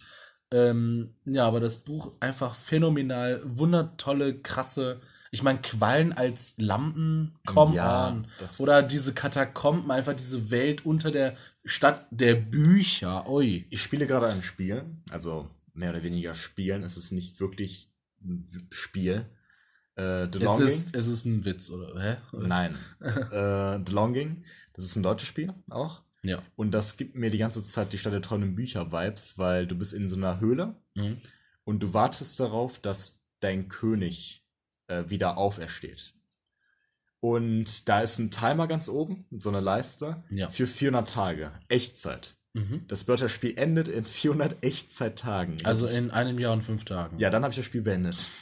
Ähm, 0.50 1.14
ja, 1.24 1.46
aber 1.46 1.60
das 1.60 1.78
Buch 1.78 2.12
einfach 2.20 2.54
phänomenal, 2.54 3.42
wundertolle, 3.44 4.38
krasse. 4.38 5.00
Ich 5.30 5.42
meine, 5.42 5.60
Quallen 5.60 6.12
als 6.12 6.54
Lampen, 6.58 7.34
come 7.46 7.76
Ja, 7.76 8.22
das- 8.40 8.60
Oder 8.60 8.82
diese 8.82 9.12
Katakomben, 9.14 9.90
einfach 9.90 10.14
diese 10.14 10.50
Welt 10.50 10.86
unter 10.86 11.10
der 11.10 11.34
Stadt 11.64 12.06
der 12.10 12.34
Bücher. 12.34 13.28
Ui. 13.28 13.66
Ich 13.70 13.82
spiele 13.82 14.06
gerade 14.06 14.28
ein 14.28 14.42
Spiel, 14.42 14.84
also 15.10 15.48
mehr 15.78 15.90
oder 15.90 16.02
weniger 16.02 16.34
spielen. 16.34 16.82
Es 16.82 16.96
ist 16.96 17.12
nicht 17.12 17.40
wirklich 17.40 17.90
ein 18.22 18.44
Spiel. 18.70 19.26
Äh, 19.94 20.26
The 20.32 20.38
Es 20.38 20.44
Longing. 20.44 20.66
ist, 20.66 20.94
es 20.94 21.06
ist 21.06 21.24
ein 21.24 21.44
Witz, 21.44 21.70
oder? 21.70 22.00
Hä? 22.00 22.16
Nein. 22.36 22.76
äh, 23.00 23.78
The 23.86 23.92
Longing. 23.92 24.44
Das 24.74 24.84
ist 24.84 24.96
ein 24.96 25.02
deutsches 25.02 25.28
Spiel 25.28 25.54
auch. 25.70 26.02
Ja. 26.22 26.40
Und 26.56 26.72
das 26.72 26.96
gibt 26.96 27.14
mir 27.14 27.30
die 27.30 27.38
ganze 27.38 27.64
Zeit 27.64 27.92
die 27.92 27.98
Stadt 27.98 28.12
der 28.12 28.22
tollen 28.22 28.54
Bücher-Vibes, 28.56 29.38
weil 29.38 29.66
du 29.66 29.76
bist 29.76 29.94
in 29.94 30.08
so 30.08 30.16
einer 30.16 30.40
Höhle 30.40 30.74
Mhm. 30.94 31.20
und 31.64 31.80
du 31.80 31.94
wartest 31.94 32.38
darauf, 32.40 32.78
dass 32.80 33.22
dein 33.40 33.68
König 33.68 34.44
äh, 34.88 35.04
wieder 35.08 35.36
aufersteht. 35.38 36.14
Und 37.20 37.88
da 37.88 38.00
ist 38.00 38.18
ein 38.18 38.30
Timer 38.30 38.66
ganz 38.68 38.88
oben, 38.88 39.26
so 39.30 39.48
eine 39.50 39.60
Leiste, 39.60 40.22
Ja. 40.30 40.50
für 40.50 40.66
400 40.66 41.10
Tage. 41.10 41.52
Echtzeit. 41.68 42.37
Mhm. 42.54 42.84
Das 42.88 43.04
bedeutet, 43.04 43.26
das 43.26 43.32
Spiel 43.32 43.56
endet 43.56 43.88
in 43.88 44.04
400 44.04 44.64
Echtzeittagen. 44.64 45.64
Also 45.64 45.86
in 45.86 46.10
einem 46.10 46.38
Jahr 46.38 46.52
und 46.52 46.62
fünf 46.62 46.84
Tagen. 46.84 47.18
Ja, 47.18 47.30
dann 47.30 47.42
habe 47.42 47.52
ich 47.52 47.56
das 47.56 47.64
Spiel 47.64 47.82
beendet. 47.82 48.32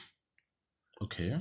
Okay. 0.99 1.41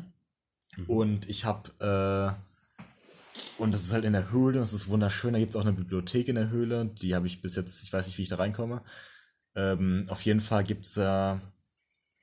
Mhm. 0.76 0.86
Und 0.90 1.30
ich 1.30 1.46
habe, 1.46 2.38
äh, 2.38 3.62
und 3.62 3.74
das 3.74 3.84
ist 3.84 3.94
halt 3.94 4.06
in 4.06 4.14
der 4.14 4.32
Höhle, 4.32 4.60
das 4.60 4.74
ist 4.74 4.90
wunderschön. 4.90 5.34
Da 5.34 5.40
gibt 5.40 5.52
es 5.52 5.56
auch 5.56 5.66
eine 5.66 5.74
Bibliothek 5.74 6.28
in 6.28 6.36
der 6.36 6.50
Höhle. 6.50 6.86
Die 7.02 7.16
habe 7.16 7.28
ich 7.28 7.42
bis 7.42 7.56
jetzt, 7.56 7.84
ich 7.84 7.94
weiß 7.94 8.08
nicht, 8.08 8.18
wie 8.18 8.24
ich 8.24 8.30
da 8.30 8.38
reinkomme. 8.38 8.82
Ähm, 9.56 10.06
auf 10.10 10.22
jeden 10.24 10.42
Fall 10.42 10.64
gibt 10.64 10.86
es, 10.86 10.98
äh, 10.98 11.36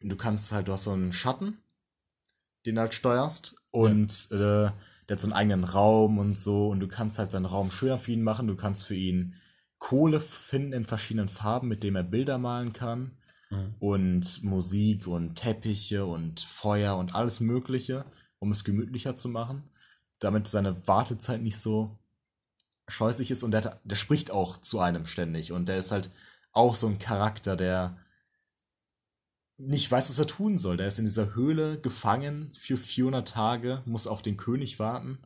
du 0.00 0.16
kannst 0.16 0.52
halt, 0.52 0.68
du 0.68 0.72
hast 0.72 0.84
so 0.84 0.92
einen 0.92 1.12
Schatten, 1.12 1.58
den 2.66 2.74
du 2.74 2.80
halt 2.80 2.94
steuerst. 2.94 3.56
Und 3.70 4.28
äh, 4.32 4.36
der 4.36 4.72
hat 5.10 5.20
so 5.20 5.26
einen 5.26 5.32
eigenen 5.32 5.64
Raum 5.64 6.18
und 6.18 6.36
so. 6.36 6.68
Und 6.68 6.80
du 6.80 6.88
kannst 6.88 7.18
halt 7.18 7.30
seinen 7.30 7.46
Raum 7.46 7.70
schöner 7.70 7.98
für 7.98 8.12
ihn 8.12 8.22
machen. 8.22 8.46
Du 8.46 8.56
kannst 8.56 8.84
für 8.84 8.94
ihn 8.94 9.34
Kohle 9.82 10.20
finden 10.20 10.72
in 10.72 10.86
verschiedenen 10.86 11.28
Farben, 11.28 11.66
mit 11.66 11.82
dem 11.82 11.96
er 11.96 12.04
Bilder 12.04 12.38
malen 12.38 12.72
kann 12.72 13.10
Mhm. 13.50 13.74
und 13.80 14.44
Musik 14.44 15.08
und 15.08 15.34
Teppiche 15.34 16.06
und 16.06 16.40
Feuer 16.40 16.96
und 16.96 17.16
alles 17.16 17.40
Mögliche, 17.40 18.04
um 18.38 18.52
es 18.52 18.62
gemütlicher 18.62 19.16
zu 19.16 19.28
machen, 19.28 19.64
damit 20.20 20.46
seine 20.46 20.86
Wartezeit 20.86 21.42
nicht 21.42 21.58
so 21.58 21.98
scheußlich 22.86 23.32
ist 23.32 23.42
und 23.42 23.50
der, 23.50 23.80
der 23.82 23.96
spricht 23.96 24.30
auch 24.30 24.56
zu 24.56 24.78
einem 24.78 25.04
ständig 25.04 25.50
und 25.50 25.66
der 25.68 25.78
ist 25.78 25.90
halt 25.90 26.10
auch 26.52 26.76
so 26.76 26.86
ein 26.86 27.00
Charakter, 27.00 27.56
der 27.56 27.98
nicht 29.58 29.90
weiß, 29.90 30.10
was 30.10 30.18
er 30.20 30.28
tun 30.28 30.58
soll. 30.58 30.76
Der 30.76 30.86
ist 30.86 31.00
in 31.00 31.06
dieser 31.06 31.34
Höhle 31.34 31.80
gefangen 31.80 32.52
für 32.56 32.76
400 32.76 33.28
Tage, 33.28 33.82
muss 33.84 34.06
auf 34.06 34.22
den 34.22 34.36
König 34.36 34.78
warten 34.78 35.18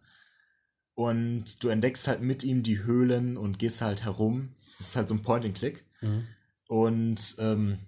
und 0.97 1.63
du 1.63 1.69
entdeckst 1.69 2.09
halt 2.09 2.23
mit 2.23 2.43
ihm 2.43 2.63
die 2.63 2.83
Höhlen 2.83 3.37
und 3.37 3.59
gehst 3.59 3.83
halt 3.83 4.05
herum. 4.05 4.55
Das 4.79 4.89
ist 4.89 4.97
halt 4.97 5.09
so 5.09 5.15
ein 5.15 5.23
Point-and-Click. 5.23 5.85
Mhm. 6.01 6.27
Und 6.69 7.37
ähm, 7.39 7.79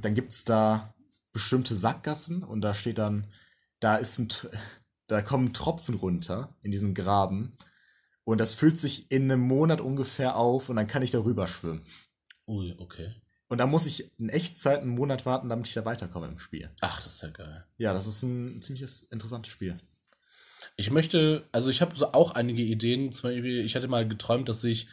dann 0.00 0.14
gibt 0.14 0.32
es 0.32 0.44
da 0.44 0.94
bestimmte 1.32 1.74
Sackgassen 1.74 2.44
und 2.44 2.60
da 2.60 2.72
steht 2.72 2.98
dann, 2.98 3.26
da 3.80 3.96
ist 3.96 4.18
ein, 4.18 4.28
da 5.08 5.22
kommen 5.22 5.52
Tropfen 5.52 5.96
runter 5.96 6.56
in 6.62 6.70
diesen 6.70 6.94
Graben 6.94 7.52
und 8.22 8.38
das 8.38 8.54
füllt 8.54 8.78
sich 8.78 9.10
in 9.10 9.24
einem 9.24 9.42
Monat 9.42 9.80
ungefähr 9.80 10.36
auf 10.36 10.68
und 10.68 10.76
dann 10.76 10.86
kann 10.86 11.02
ich 11.02 11.10
darüber 11.10 11.48
schwimmen. 11.48 11.82
Ui, 12.46 12.76
okay. 12.78 13.12
Und 13.48 13.58
dann 13.58 13.70
muss 13.70 13.86
ich 13.86 14.18
in 14.20 14.28
Echtzeit 14.28 14.82
einen 14.82 14.94
Monat 14.94 15.26
warten, 15.26 15.48
damit 15.48 15.66
ich 15.66 15.74
da 15.74 15.84
weiterkomme 15.84 16.28
im 16.28 16.38
Spiel. 16.38 16.70
Ach, 16.80 17.02
das 17.02 17.14
ist 17.14 17.22
ja 17.22 17.30
geil. 17.30 17.66
Ja, 17.76 17.92
das 17.92 18.06
ist 18.06 18.22
ein 18.22 18.62
ziemliches 18.62 19.02
interessantes 19.02 19.50
Spiel. 19.50 19.80
Ich 20.76 20.90
möchte, 20.90 21.44
also 21.52 21.70
ich 21.70 21.80
habe 21.80 21.96
so 21.96 22.12
auch 22.12 22.32
einige 22.32 22.62
Ideen. 22.62 23.12
Zum 23.12 23.30
Beispiel, 23.30 23.64
ich 23.64 23.74
hatte 23.76 23.88
mal 23.88 24.06
geträumt, 24.06 24.48
dass 24.48 24.62
ich, 24.64 24.88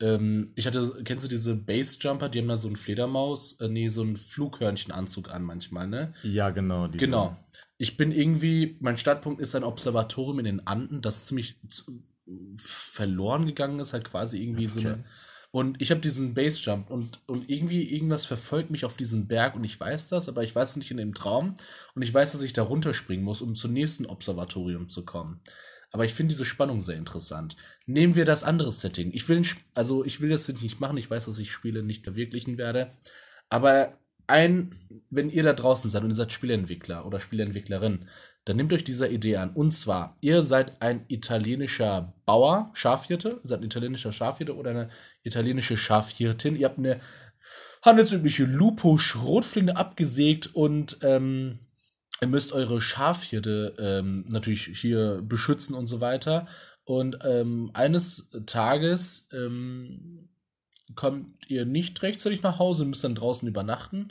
ähm, 0.00 0.52
ich 0.56 0.66
hatte, 0.66 1.00
kennst 1.04 1.24
du 1.24 1.28
diese 1.28 1.54
Basejumper? 1.54 2.28
Die 2.28 2.40
haben 2.40 2.48
da 2.48 2.56
so 2.56 2.66
einen 2.68 2.76
Fledermaus, 2.76 3.52
äh, 3.60 3.68
nee, 3.68 3.88
so 3.88 4.02
einen 4.02 4.16
Flughörnchenanzug 4.16 5.32
an 5.32 5.44
manchmal, 5.44 5.86
ne? 5.86 6.12
Ja, 6.22 6.50
genau. 6.50 6.88
diese- 6.88 7.04
Genau. 7.04 7.36
Ich 7.80 7.96
bin 7.96 8.10
irgendwie, 8.10 8.76
mein 8.80 8.96
Startpunkt 8.96 9.40
ist 9.40 9.54
ein 9.54 9.62
Observatorium 9.62 10.40
in 10.40 10.44
den 10.46 10.66
Anden, 10.66 11.00
das 11.00 11.24
ziemlich 11.24 11.56
zu, 11.68 12.02
verloren 12.56 13.46
gegangen 13.46 13.78
ist, 13.80 13.92
halt 13.92 14.04
quasi 14.04 14.42
irgendwie 14.42 14.66
so 14.66 14.80
Okay. 14.80 14.88
eine. 14.88 15.04
Und 15.50 15.80
ich 15.80 15.90
habe 15.90 16.00
diesen 16.00 16.34
Basejump 16.34 16.90
und, 16.90 17.20
und 17.26 17.48
irgendwie 17.48 17.90
irgendwas 17.94 18.26
verfolgt 18.26 18.70
mich 18.70 18.84
auf 18.84 18.96
diesen 18.96 19.28
Berg 19.28 19.54
und 19.54 19.64
ich 19.64 19.80
weiß 19.80 20.08
das, 20.08 20.28
aber 20.28 20.42
ich 20.42 20.54
weiß 20.54 20.70
es 20.70 20.76
nicht 20.76 20.90
in 20.90 20.98
dem 20.98 21.14
Traum 21.14 21.54
und 21.94 22.02
ich 22.02 22.12
weiß, 22.12 22.32
dass 22.32 22.42
ich 22.42 22.52
da 22.52 22.62
runterspringen 22.62 23.24
muss, 23.24 23.40
um 23.40 23.54
zum 23.54 23.72
nächsten 23.72 24.04
Observatorium 24.04 24.90
zu 24.90 25.06
kommen. 25.06 25.40
Aber 25.90 26.04
ich 26.04 26.12
finde 26.12 26.34
diese 26.34 26.44
Spannung 26.44 26.80
sehr 26.80 26.96
interessant. 26.96 27.56
Nehmen 27.86 28.14
wir 28.14 28.26
das 28.26 28.44
andere 28.44 28.72
Setting. 28.72 29.10
Ich 29.14 29.26
will, 29.28 29.42
also 29.74 30.04
ich 30.04 30.20
will 30.20 30.28
das 30.28 30.48
nicht 30.48 30.80
machen. 30.80 30.98
Ich 30.98 31.10
weiß, 31.10 31.24
dass 31.24 31.38
ich 31.38 31.50
Spiele 31.50 31.82
nicht 31.82 32.04
verwirklichen 32.04 32.58
werde. 32.58 32.90
Aber 33.48 33.98
ein, 34.26 34.74
wenn 35.08 35.30
ihr 35.30 35.42
da 35.42 35.54
draußen 35.54 35.90
seid 35.90 36.02
und 36.02 36.10
ihr 36.10 36.14
seid 36.14 36.32
Spieleentwickler 36.32 37.06
oder 37.06 37.20
Spieleentwicklerin, 37.20 38.06
dann 38.48 38.56
nehmt 38.56 38.72
euch 38.72 38.84
dieser 38.84 39.10
Idee 39.10 39.36
an. 39.36 39.50
Und 39.50 39.72
zwar, 39.72 40.16
ihr 40.22 40.42
seid 40.42 40.80
ein 40.80 41.04
italienischer 41.08 42.14
Bauer, 42.24 42.70
Schafhirte, 42.72 43.40
seid 43.42 43.60
ein 43.60 43.66
italienischer 43.66 44.10
Schafhirte 44.10 44.56
oder 44.56 44.70
eine 44.70 44.88
italienische 45.22 45.76
Schafhirtin. 45.76 46.56
Ihr 46.56 46.66
habt 46.66 46.78
eine 46.78 46.98
handelsübliche 47.82 48.44
Lupo-Schrotflinte 48.44 49.76
abgesägt 49.76 50.54
und 50.54 50.98
ähm, 51.02 51.58
ihr 52.22 52.28
müsst 52.28 52.52
eure 52.52 52.80
Schafhirte 52.80 53.74
ähm, 53.78 54.24
natürlich 54.28 54.64
hier 54.64 55.20
beschützen 55.22 55.74
und 55.74 55.86
so 55.86 56.00
weiter. 56.00 56.46
Und 56.84 57.18
ähm, 57.24 57.70
eines 57.74 58.30
Tages 58.46 59.28
ähm, 59.34 60.30
kommt 60.94 61.26
ihr 61.48 61.66
nicht 61.66 62.02
rechtzeitig 62.02 62.42
nach 62.42 62.58
Hause, 62.58 62.86
müsst 62.86 63.04
dann 63.04 63.14
draußen 63.14 63.46
übernachten. 63.46 64.10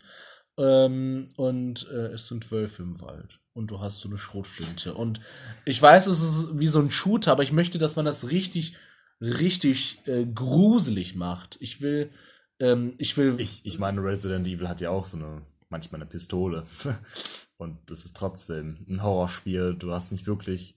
Ähm, 0.58 1.28
und 1.38 1.88
äh, 1.90 2.14
es 2.14 2.28
sind 2.28 2.52
Wölfe 2.52 2.84
im 2.84 3.00
Wald. 3.02 3.40
Und 3.54 3.68
du 3.68 3.80
hast 3.80 4.00
so 4.00 4.10
eine 4.10 4.18
Schrotflinte. 4.18 4.94
Und 4.94 5.22
ich 5.66 5.82
weiß, 5.82 6.08
es 6.08 6.22
ist 6.22 6.60
wie 6.60 6.68
so 6.68 6.80
ein 6.80 6.92
Shooter, 6.92 7.32
aber 7.32 7.44
ich 7.44 7.52
möchte, 7.52 7.78
dass 7.78 7.96
man 7.96 8.06
das 8.06 8.30
richtig, 8.30 8.76
richtig 9.22 10.02
äh, 10.06 10.26
gruselig 10.26 11.16
macht. 11.16 11.58
Ich 11.60 11.82
will, 11.82 12.12
ähm, 12.60 12.94
ich 12.98 13.18
will. 13.18 13.36
Ich, 13.40 13.66
ich 13.66 13.80
meine, 13.80 14.04
Resident 14.04 14.48
Evil 14.48 14.68
hat 14.68 14.82
ja 14.82 14.90
auch 14.90 15.06
so 15.06 15.18
eine, 15.18 15.42
manchmal 15.70 16.02
eine 16.02 16.10
Pistole. 16.10 16.66
Und 17.58 17.90
es 17.90 18.06
ist 18.06 18.18
trotzdem 18.18 18.76
ein 18.88 19.02
Horrorspiel. 19.02 19.76
Du 19.76 19.92
hast 19.92 20.12
nicht 20.12 20.28
wirklich, 20.28 20.76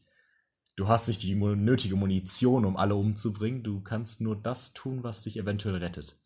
du 0.76 0.88
hast 0.88 1.08
nicht 1.08 1.22
die 1.22 1.34
nötige 1.34 1.96
Munition, 1.96 2.64
um 2.64 2.76
alle 2.76 2.94
umzubringen. 2.94 3.62
Du 3.62 3.80
kannst 3.80 4.20
nur 4.20 4.36
das 4.36 4.72
tun, 4.72 5.02
was 5.02 5.22
dich 5.22 5.38
eventuell 5.38 5.76
rettet. 5.76 6.19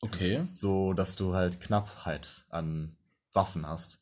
Okay. 0.00 0.46
So, 0.50 0.92
dass 0.92 1.16
du 1.16 1.34
halt 1.34 1.60
Knappheit 1.60 2.44
an 2.50 2.96
Waffen 3.32 3.66
hast. 3.66 4.00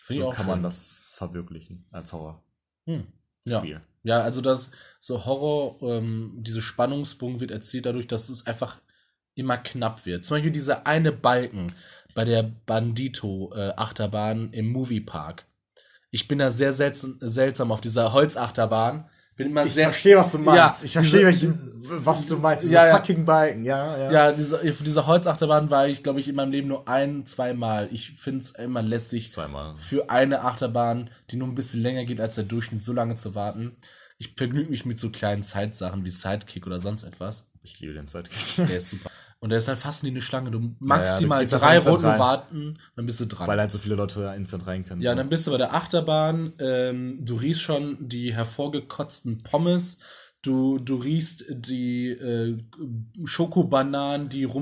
Find 0.00 0.20
ich 0.20 0.24
so 0.24 0.30
kann 0.30 0.46
man 0.46 0.58
schön. 0.58 0.62
das 0.62 1.08
verwirklichen 1.10 1.86
als 1.90 2.12
Horror. 2.12 2.42
Hm. 2.86 3.06
Ja. 3.44 3.58
Spiel. 3.58 3.80
Ja, 4.02 4.22
also 4.22 4.40
das 4.40 4.70
so 4.98 5.26
Horror, 5.26 5.82
ähm, 5.82 6.36
diese 6.38 6.62
Spannungsbogen 6.62 7.40
wird 7.40 7.50
erzielt 7.50 7.86
dadurch, 7.86 8.06
dass 8.06 8.28
es 8.28 8.46
einfach 8.46 8.80
immer 9.34 9.58
knapp 9.58 10.06
wird. 10.06 10.24
Zum 10.24 10.36
Beispiel 10.36 10.50
dieser 10.50 10.86
eine 10.86 11.12
Balken 11.12 11.72
bei 12.14 12.24
der 12.24 12.42
Bandito-Achterbahn 12.42 14.52
im 14.52 14.68
Moviepark. 14.68 15.46
Ich 16.10 16.26
bin 16.26 16.38
da 16.38 16.50
sehr 16.50 16.72
seltsam, 16.72 17.18
seltsam 17.20 17.70
auf 17.70 17.80
dieser 17.80 18.12
Holzachterbahn. 18.12 19.08
Bin 19.38 19.46
immer 19.48 19.64
sehr. 19.64 19.88
was 19.88 20.32
du 20.32 20.42
Ja, 20.54 20.76
ich 20.82 20.92
verstehe, 20.92 21.30
diese- 21.30 21.48
welchen- 21.48 22.04
was 22.04 22.26
du 22.26 22.36
meinst. 22.36 22.70
Ja, 22.70 22.86
ja. 22.88 22.96
fucking 22.96 23.24
Balken, 23.24 23.64
ja, 23.64 23.96
ja. 23.96 24.10
Ja, 24.12 24.32
diese, 24.32 24.56
auf 24.58 24.82
dieser 24.84 25.06
Holzachterbahn 25.06 25.70
war 25.70 25.88
ich, 25.88 26.02
glaube 26.02 26.20
ich, 26.20 26.28
in 26.28 26.34
meinem 26.34 26.52
Leben 26.52 26.68
nur 26.68 26.86
ein, 26.86 27.24
zweimal. 27.24 27.88
Ich 27.92 28.10
finde 28.12 28.40
es 28.40 28.50
immer 28.50 28.82
lästig, 28.82 29.30
Zweimal. 29.30 29.74
für 29.78 30.10
eine 30.10 30.42
Achterbahn, 30.42 31.08
die 31.30 31.36
nur 31.36 31.48
ein 31.48 31.54
bisschen 31.54 31.80
länger 31.82 32.04
geht 32.04 32.20
als 32.20 32.34
der 32.34 32.44
Durchschnitt, 32.44 32.84
so 32.84 32.92
lange 32.92 33.14
zu 33.14 33.34
warten. 33.34 33.76
Ich 34.18 34.34
vergnüge 34.36 34.68
mich 34.68 34.84
mit 34.84 34.98
so 34.98 35.08
kleinen 35.10 35.42
Zeitsachen 35.42 36.04
wie 36.04 36.10
Sidekick 36.10 36.66
oder 36.66 36.78
sonst 36.80 37.04
etwas. 37.04 37.46
Ich 37.62 37.80
liebe 37.80 37.94
den 37.94 38.08
Sidekick. 38.08 38.66
Der 38.68 38.78
ist 38.78 38.90
super. 38.90 39.10
Und 39.40 39.50
der 39.50 39.58
ist 39.58 39.68
halt 39.68 39.78
fast 39.78 40.02
wie 40.02 40.08
eine 40.08 40.20
Schlange. 40.20 40.50
Du 40.50 40.74
maximal 40.80 41.42
gehst 41.42 41.54
auf 41.54 41.60
drei 41.60 41.78
Runden 41.78 42.06
rein. 42.06 42.18
warten, 42.18 42.78
dann 42.96 43.06
bist 43.06 43.20
du 43.20 43.26
dran. 43.26 43.46
Weil 43.46 43.60
halt 43.60 43.70
so 43.70 43.78
viele 43.78 43.94
Leute 43.94 44.34
instant 44.36 44.66
rein 44.66 44.84
können. 44.84 45.00
ja, 45.00 45.12
so. 45.12 45.16
dann 45.16 45.28
bist 45.28 45.46
du 45.46 45.52
bei 45.52 45.58
der 45.58 45.74
Achterbahn. 45.74 46.54
Ähm, 46.58 47.24
du 47.24 47.36
riechst 47.36 47.62
schon 47.62 47.96
die 48.08 48.34
hervorgekotzten 48.34 49.44
Pommes. 49.44 50.00
Du, 50.42 50.78
du 50.78 50.94
riechst 50.96 51.46
die 51.50 52.10
äh, 52.10 52.56
Schokobananen, 53.24 54.28
die 54.28 54.46
Und 54.46 54.52
du 54.52 54.58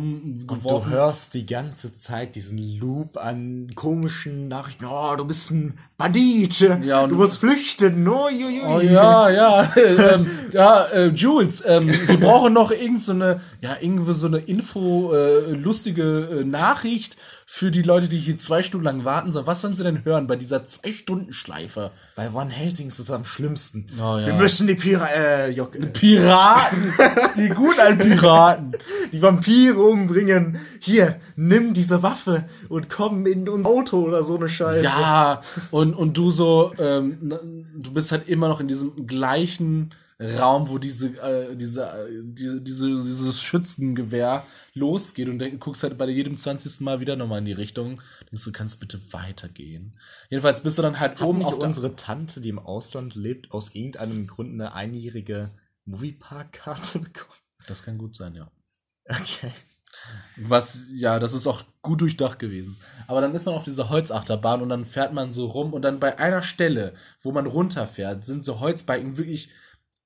rumgeworfen 0.48 0.90
hörst 0.90 1.34
die 1.34 1.44
ganze 1.44 1.94
Zeit 1.94 2.34
diesen 2.34 2.56
Loop 2.78 3.18
an 3.18 3.70
komischen 3.74 4.48
Nachrichten. 4.48 4.86
Oh, 4.86 5.14
du 5.16 5.26
bist 5.26 5.50
ein 5.50 5.78
Bandit. 5.98 6.60
Ja, 6.82 7.04
und- 7.04 7.10
du 7.10 7.16
musst 7.16 7.38
flüchten. 7.38 8.08
Oh, 8.08 8.28
ju, 8.30 8.48
ju, 8.48 8.62
Oh 8.66 8.80
ja, 8.80 9.28
ja, 9.28 9.72
ähm, 10.14 10.26
ja, 10.52 10.84
äh, 10.86 11.08
Jules, 11.08 11.62
ähm, 11.66 11.88
wir 11.88 12.20
brauchen 12.20 12.54
noch 12.54 12.70
irgend 12.70 13.02
so 13.02 13.12
eine, 13.12 13.40
ja, 13.60 13.76
irgendwie 13.78 14.14
so 14.14 14.28
eine 14.28 14.38
Info, 14.38 15.12
äh, 15.12 15.50
lustige 15.52 16.40
äh, 16.40 16.44
Nachricht 16.44 17.18
für 17.48 17.70
die 17.70 17.82
Leute, 17.82 18.08
die 18.08 18.18
hier 18.18 18.36
zwei 18.38 18.60
Stunden 18.60 18.84
lang 18.84 19.04
warten 19.04 19.30
sollen. 19.30 19.46
Was 19.46 19.60
sollen 19.60 19.76
sie 19.76 19.84
denn 19.84 20.04
hören 20.04 20.26
bei 20.26 20.34
dieser 20.34 20.64
zwei 20.64 20.92
Stunden 20.92 21.32
Schleife? 21.32 21.92
Bei 22.16 22.34
Van 22.34 22.50
Helsing 22.50 22.88
ist 22.88 22.98
es 22.98 23.08
am 23.08 23.24
schlimmsten. 23.24 23.86
Oh, 23.98 24.18
ja. 24.18 24.26
Wir 24.26 24.34
müssen 24.34 24.66
die 24.66 24.74
Pira 24.74 25.06
äh, 25.06 25.50
Jock, 25.52 25.76
äh, 25.76 25.86
Piraten, 25.86 26.92
die 27.36 27.48
gut 27.48 27.78
an 27.78 27.98
Piraten. 27.98 28.72
die 29.12 29.22
Vampire 29.22 29.78
umbringen. 29.78 30.58
Hier, 30.80 31.20
nimm 31.36 31.72
diese 31.72 32.02
Waffe 32.02 32.44
und 32.68 32.90
komm 32.90 33.24
in 33.26 33.48
unser 33.48 33.68
Auto 33.68 34.02
oder 34.02 34.24
so 34.24 34.36
eine 34.36 34.48
Scheiße. 34.48 34.82
Ja, 34.82 35.40
und, 35.70 35.94
und 35.94 36.16
du 36.16 36.32
so, 36.32 36.72
ähm, 36.78 37.32
du 37.76 37.92
bist 37.92 38.10
halt 38.10 38.28
immer 38.28 38.48
noch 38.48 38.58
in 38.58 38.66
diesem 38.66 39.06
gleichen 39.06 39.94
Raum, 40.18 40.68
wo 40.70 40.78
diese, 40.78 41.08
äh, 41.08 41.54
diese, 41.54 41.84
äh, 41.84 42.22
diese, 42.24 42.60
diese, 42.60 42.88
dieses 42.88 43.40
Schützengewehr 43.40 44.42
losgeht 44.76 45.28
und 45.28 45.60
guckst 45.60 45.82
halt 45.82 45.98
bei 45.98 46.08
jedem 46.08 46.36
20. 46.36 46.80
Mal 46.80 47.00
wieder 47.00 47.16
nochmal 47.16 47.40
in 47.40 47.46
die 47.46 47.52
Richtung. 47.52 48.00
Denkst 48.30 48.44
du, 48.44 48.52
kannst 48.52 48.80
bitte 48.80 49.00
weitergehen. 49.12 49.98
Jedenfalls 50.30 50.62
bist 50.62 50.78
du 50.78 50.82
dann 50.82 51.00
halt 51.00 51.20
Hat 51.20 51.26
oben 51.26 51.44
auf 51.44 51.58
unsere 51.58 51.96
Tante, 51.96 52.40
die 52.40 52.50
im 52.50 52.58
Ausland 52.58 53.14
lebt, 53.14 53.52
aus 53.52 53.74
irgendeinem 53.74 54.26
Grund 54.26 54.52
eine 54.52 54.74
einjährige 54.74 55.50
Moviepark-Karte 55.86 56.98
bekommen? 57.00 57.40
Das 57.66 57.82
kann 57.82 57.98
gut 57.98 58.16
sein, 58.16 58.34
ja. 58.34 58.50
Okay. 59.08 59.50
Was, 60.36 60.80
ja, 60.90 61.18
das 61.18 61.32
ist 61.32 61.46
auch 61.46 61.64
gut 61.80 62.02
durchdacht 62.02 62.38
gewesen. 62.38 62.76
Aber 63.06 63.20
dann 63.20 63.34
ist 63.34 63.46
man 63.46 63.54
auf 63.54 63.64
dieser 63.64 63.88
Holzachterbahn 63.88 64.60
und 64.60 64.68
dann 64.68 64.84
fährt 64.84 65.14
man 65.14 65.30
so 65.30 65.46
rum 65.46 65.72
und 65.72 65.82
dann 65.82 66.00
bei 66.00 66.18
einer 66.18 66.42
Stelle, 66.42 66.94
wo 67.20 67.32
man 67.32 67.46
runterfährt, 67.46 68.24
sind 68.24 68.44
so 68.44 68.60
Holzbalken 68.60 69.16
wirklich, 69.16 69.50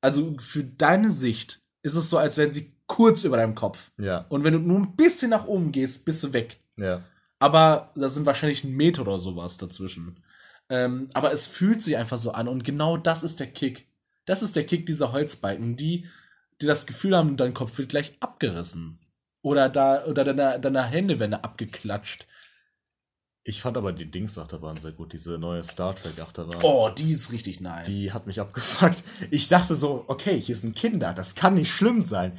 also 0.00 0.36
für 0.38 0.62
deine 0.62 1.10
Sicht 1.10 1.60
ist 1.82 1.94
es 1.94 2.08
so, 2.08 2.18
als 2.18 2.36
wären 2.36 2.52
sie 2.52 2.76
kurz 2.90 3.22
über 3.22 3.36
deinem 3.36 3.54
Kopf. 3.54 3.92
Ja, 3.98 4.26
Und 4.30 4.42
wenn 4.42 4.52
du 4.52 4.58
nur 4.58 4.78
ein 4.80 4.96
bisschen 4.96 5.30
nach 5.30 5.46
oben 5.46 5.70
gehst, 5.70 6.04
bist 6.04 6.22
du 6.24 6.32
weg. 6.32 6.60
ja. 6.76 7.02
Aber 7.42 7.90
da 7.94 8.10
sind 8.10 8.26
wahrscheinlich 8.26 8.64
ein 8.64 8.72
Meter 8.76 9.00
oder 9.02 9.18
sowas 9.18 9.56
dazwischen. 9.56 10.22
Ähm, 10.68 11.08
aber 11.14 11.32
es 11.32 11.46
fühlt 11.46 11.80
sich 11.80 11.96
einfach 11.96 12.18
so 12.18 12.32
an 12.32 12.48
und 12.48 12.64
genau 12.64 12.98
das 12.98 13.22
ist 13.22 13.40
der 13.40 13.46
Kick. 13.46 13.88
Das 14.26 14.42
ist 14.42 14.56
der 14.56 14.66
Kick 14.66 14.84
dieser 14.84 15.12
Holzbalken, 15.12 15.74
die, 15.74 16.06
die 16.60 16.66
das 16.66 16.84
Gefühl 16.86 17.16
haben, 17.16 17.38
dein 17.38 17.54
Kopf 17.54 17.78
wird 17.78 17.88
gleich 17.88 18.16
abgerissen. 18.20 18.98
Oder 19.40 19.70
da, 19.70 20.04
oder 20.04 20.22
deine, 20.24 20.60
deine 20.60 20.82
Hände 20.84 21.18
werden 21.18 21.32
abgeklatscht. 21.32 22.26
Ich 23.42 23.62
fand 23.62 23.78
aber 23.78 23.92
die 23.92 24.10
Dings-Achterbahn 24.10 24.76
sehr 24.76 24.92
gut, 24.92 25.14
diese 25.14 25.38
neue 25.38 25.64
Star 25.64 25.96
Trek-Achterbahn. 25.96 26.62
Oh, 26.62 26.90
die 26.90 27.12
ist 27.12 27.32
richtig 27.32 27.60
nice. 27.62 27.86
Die 27.86 28.12
hat 28.12 28.26
mich 28.26 28.38
abgefuckt. 28.38 29.02
Ich 29.30 29.48
dachte 29.48 29.74
so, 29.74 30.04
okay, 30.08 30.38
hier 30.38 30.56
sind 30.56 30.76
Kinder, 30.76 31.14
das 31.14 31.34
kann 31.36 31.54
nicht 31.54 31.72
schlimm 31.72 32.02
sein. 32.02 32.38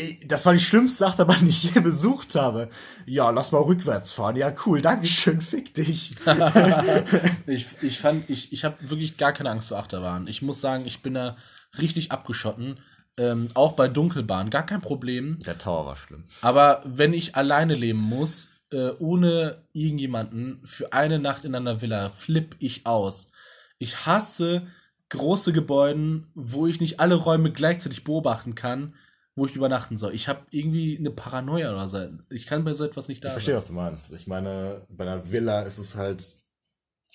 Ich- 0.00 0.26
Das 0.28 0.46
war 0.46 0.52
die 0.52 0.60
schlimmste 0.60 1.06
Achterbahn, 1.06 1.38
die 1.42 1.48
ich 1.48 1.74
je 1.74 1.80
besucht 1.80 2.34
habe. 2.36 2.68
Ja, 3.06 3.30
lass 3.30 3.52
mal 3.52 3.62
rückwärts 3.62 4.12
fahren. 4.12 4.36
Ja, 4.36 4.52
cool, 4.64 4.80
Dankeschön, 4.80 5.40
fick 5.40 5.74
dich. 5.74 6.14
ich, 7.46 7.66
ich 7.82 7.98
fand, 7.98 8.28
ich, 8.30 8.52
ich 8.52 8.64
habe 8.64 8.76
wirklich 8.80 9.16
gar 9.16 9.32
keine 9.32 9.50
Angst 9.50 9.68
vor 9.68 9.78
Achterbahn. 9.78 10.26
Ich 10.26 10.42
muss 10.42 10.60
sagen, 10.60 10.84
ich 10.86 11.02
bin 11.02 11.14
da 11.14 11.36
richtig 11.78 12.12
abgeschotten. 12.12 12.78
Ähm, 13.16 13.48
auch 13.54 13.72
bei 13.72 13.88
Dunkelbahn, 13.88 14.50
gar 14.50 14.64
kein 14.64 14.80
Problem. 14.80 15.38
Der 15.40 15.58
Tower 15.58 15.86
war 15.86 15.96
schlimm. 15.96 16.24
Aber 16.40 16.82
wenn 16.84 17.12
ich 17.12 17.34
alleine 17.34 17.74
leben 17.74 17.98
muss, 18.00 18.50
äh, 18.70 18.90
ohne 19.00 19.62
irgendjemanden, 19.72 20.60
für 20.64 20.92
eine 20.92 21.18
Nacht 21.18 21.44
in 21.44 21.54
einer 21.56 21.80
Villa, 21.82 22.10
flipp 22.10 22.54
ich 22.60 22.86
aus. 22.86 23.32
Ich 23.78 24.06
hasse 24.06 24.68
große 25.08 25.52
Gebäuden, 25.52 26.28
wo 26.34 26.66
ich 26.68 26.80
nicht 26.80 27.00
alle 27.00 27.16
Räume 27.16 27.50
gleichzeitig 27.50 28.04
beobachten 28.04 28.54
kann, 28.54 28.94
wo 29.38 29.46
ich 29.46 29.54
übernachten 29.54 29.96
soll. 29.96 30.14
Ich 30.14 30.28
habe 30.28 30.44
irgendwie 30.50 30.98
eine 30.98 31.12
Paranoia 31.12 31.70
oder 31.70 31.88
so. 31.88 32.08
Ich 32.28 32.46
kann 32.46 32.64
bei 32.64 32.74
so 32.74 32.84
etwas 32.84 33.06
nicht 33.06 33.22
da 33.22 33.28
Ich 33.28 33.32
verstehe, 33.32 33.54
was 33.54 33.68
du 33.68 33.74
meinst. 33.74 34.12
Ich 34.12 34.26
meine, 34.26 34.84
bei 34.88 35.04
einer 35.04 35.30
Villa 35.30 35.62
ist 35.62 35.78
es 35.78 35.94
halt. 35.94 36.26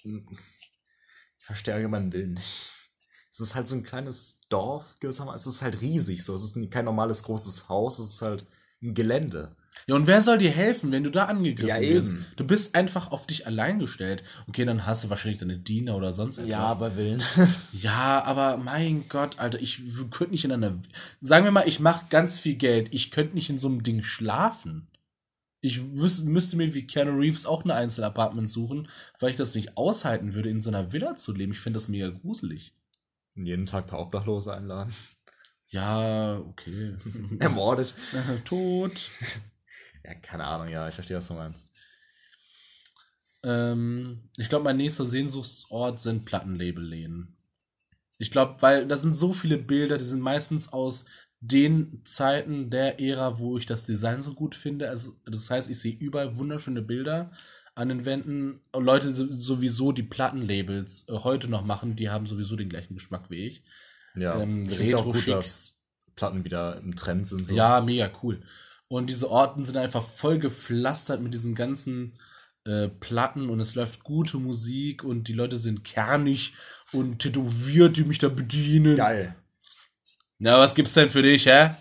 Ich 0.03 1.45
verstehe 1.45 1.73
allgemein 1.73 2.13
Willen 2.13 2.35
nicht. 2.35 2.71
Es 3.29 3.39
ist 3.39 3.55
halt 3.55 3.67
so 3.67 3.75
ein 3.75 3.83
kleines 3.83 4.39
Dorf 4.47 4.95
gewissermaßen. 5.01 5.49
Es 5.49 5.55
ist 5.57 5.61
halt 5.61 5.81
riesig. 5.81 6.23
So. 6.23 6.33
Es 6.33 6.43
ist 6.43 6.71
kein 6.71 6.85
normales 6.85 7.23
großes 7.23 7.67
Haus, 7.67 7.99
es 7.99 8.13
ist 8.13 8.21
halt 8.21 8.47
ein 8.81 8.93
Gelände. 8.93 9.55
Ja, 9.87 9.95
und 9.95 10.07
wer 10.07 10.21
soll 10.21 10.37
dir 10.37 10.51
helfen, 10.51 10.91
wenn 10.91 11.03
du 11.03 11.09
da 11.11 11.25
angegriffen 11.25 11.67
Ja, 11.67 11.81
wirst? 11.81 12.13
eben. 12.13 12.25
Du 12.37 12.45
bist 12.45 12.73
einfach 12.75 13.11
auf 13.11 13.27
dich 13.27 13.47
allein 13.47 13.79
gestellt. 13.79 14.23
Okay, 14.47 14.63
dann 14.65 14.85
hast 14.85 15.03
du 15.03 15.09
wahrscheinlich 15.09 15.39
deine 15.39 15.57
Diener 15.57 15.95
oder 15.97 16.13
sonst 16.13 16.37
etwas. 16.37 16.79
bei 16.79 16.95
Willen. 16.95 17.21
Ja, 17.73 18.23
aber 18.23 18.57
mein 18.57 19.07
Gott, 19.09 19.39
Alter, 19.39 19.59
ich 19.61 19.81
könnte 20.11 20.31
nicht 20.31 20.45
in 20.45 20.51
einer. 20.51 20.79
Sagen 21.21 21.43
wir 21.45 21.51
mal, 21.51 21.67
ich 21.67 21.79
mache 21.79 22.05
ganz 22.09 22.39
viel 22.39 22.55
Geld. 22.55 22.87
Ich 22.93 23.11
könnte 23.11 23.35
nicht 23.35 23.49
in 23.49 23.57
so 23.57 23.67
einem 23.67 23.83
Ding 23.83 24.03
schlafen. 24.03 24.87
Ich 25.59 25.81
müsste 25.81 26.57
mir 26.57 26.73
wie 26.73 26.85
Keanu 26.87 27.17
Reeves 27.17 27.45
auch 27.45 27.63
ein 27.63 27.71
Einzelapartment 27.71 28.49
suchen, 28.49 28.89
weil 29.19 29.29
ich 29.29 29.37
das 29.37 29.55
nicht 29.55 29.77
aushalten 29.77 30.33
würde, 30.33 30.49
in 30.49 30.59
so 30.59 30.69
einer 30.69 30.91
Villa 30.91 31.15
zu 31.15 31.33
leben. 31.33 31.53
Ich 31.53 31.59
finde 31.61 31.77
das 31.77 31.87
mega 31.87 32.09
gruselig. 32.09 32.73
Jeden 33.35 33.65
Tag 33.65 33.85
ein 33.85 33.87
paar 33.89 33.99
Obdachlose 34.01 34.53
einladen. 34.53 34.93
Ja, 35.69 36.37
okay. 36.37 36.95
Ermordet. 37.39 37.95
Tot. 38.45 39.09
Ja, 40.03 40.13
keine 40.15 40.45
Ahnung, 40.45 40.67
ja, 40.69 40.87
ich 40.87 40.95
verstehe, 40.95 41.17
was 41.17 41.27
du 41.27 41.33
meinst. 41.35 41.71
Ähm, 43.43 44.29
ich 44.37 44.49
glaube, 44.49 44.63
mein 44.63 44.77
nächster 44.77 45.05
Sehnsuchtsort 45.05 45.99
sind 45.99 46.25
Plattenlabelläden. 46.25 47.35
Ich 48.17 48.31
glaube, 48.31 48.61
weil 48.61 48.87
da 48.87 48.95
sind 48.95 49.13
so 49.13 49.33
viele 49.33 49.57
Bilder, 49.57 49.97
die 49.97 50.05
sind 50.05 50.21
meistens 50.21 50.71
aus 50.71 51.05
den 51.41 52.01
Zeiten 52.05 52.69
der 52.69 53.01
Ära, 53.01 53.39
wo 53.39 53.57
ich 53.57 53.65
das 53.65 53.85
Design 53.85 54.21
so 54.21 54.33
gut 54.33 54.55
finde. 54.55 54.89
Also, 54.89 55.13
das 55.25 55.49
heißt, 55.49 55.69
ich 55.69 55.79
sehe 55.79 55.93
überall 55.95 56.37
wunderschöne 56.37 56.81
Bilder 56.81 57.31
an 57.75 57.89
den 57.89 58.05
Wänden. 58.05 58.61
Und 58.71 58.85
Leute 58.85 59.11
so- 59.13 59.33
sowieso, 59.33 59.91
die 59.91 60.03
Plattenlabels 60.03 61.09
äh, 61.09 61.13
heute 61.13 61.49
noch 61.49 61.65
machen, 61.65 61.95
die 61.95 62.09
haben 62.09 62.27
sowieso 62.27 62.55
den 62.55 62.69
gleichen 62.69 62.93
Geschmack 62.93 63.29
wie 63.29 63.47
ich. 63.47 63.63
Ja, 64.15 64.39
Ähm, 64.39 64.63
ich 64.69 64.77
finde 64.77 64.97
auch 64.99 65.05
gut, 65.05 65.27
dass 65.27 65.79
Platten 66.15 66.45
wieder 66.45 66.77
im 66.77 66.95
Trend 66.95 67.27
sind. 67.27 67.45
So. 67.47 67.55
Ja, 67.55 67.81
mega 67.81 68.09
cool. 68.21 68.41
Und 68.93 69.07
diese 69.07 69.31
Orten 69.31 69.63
sind 69.63 69.75
einfach 69.77 70.03
voll 70.03 70.37
gepflastert 70.37 71.19
mit 71.19 71.33
diesen 71.33 71.55
ganzen 71.55 72.13
äh, 72.63 72.89
Platten 72.89 73.49
und 73.49 73.59
es 73.59 73.73
läuft 73.73 74.03
gute 74.03 74.37
Musik 74.37 75.03
und 75.03 75.27
die 75.27 75.33
Leute 75.33 75.57
sind 75.57 75.83
kernig 75.83 76.53
und 76.91 77.17
tätowiert, 77.17 77.97
die 77.97 78.03
mich 78.03 78.19
da 78.19 78.29
bedienen. 78.29 78.95
Geil. 78.95 79.33
Na, 80.37 80.59
was 80.59 80.75
gibt's 80.75 80.93
denn 80.93 81.09
für 81.09 81.23
dich, 81.23 81.47
hä? 81.47 81.71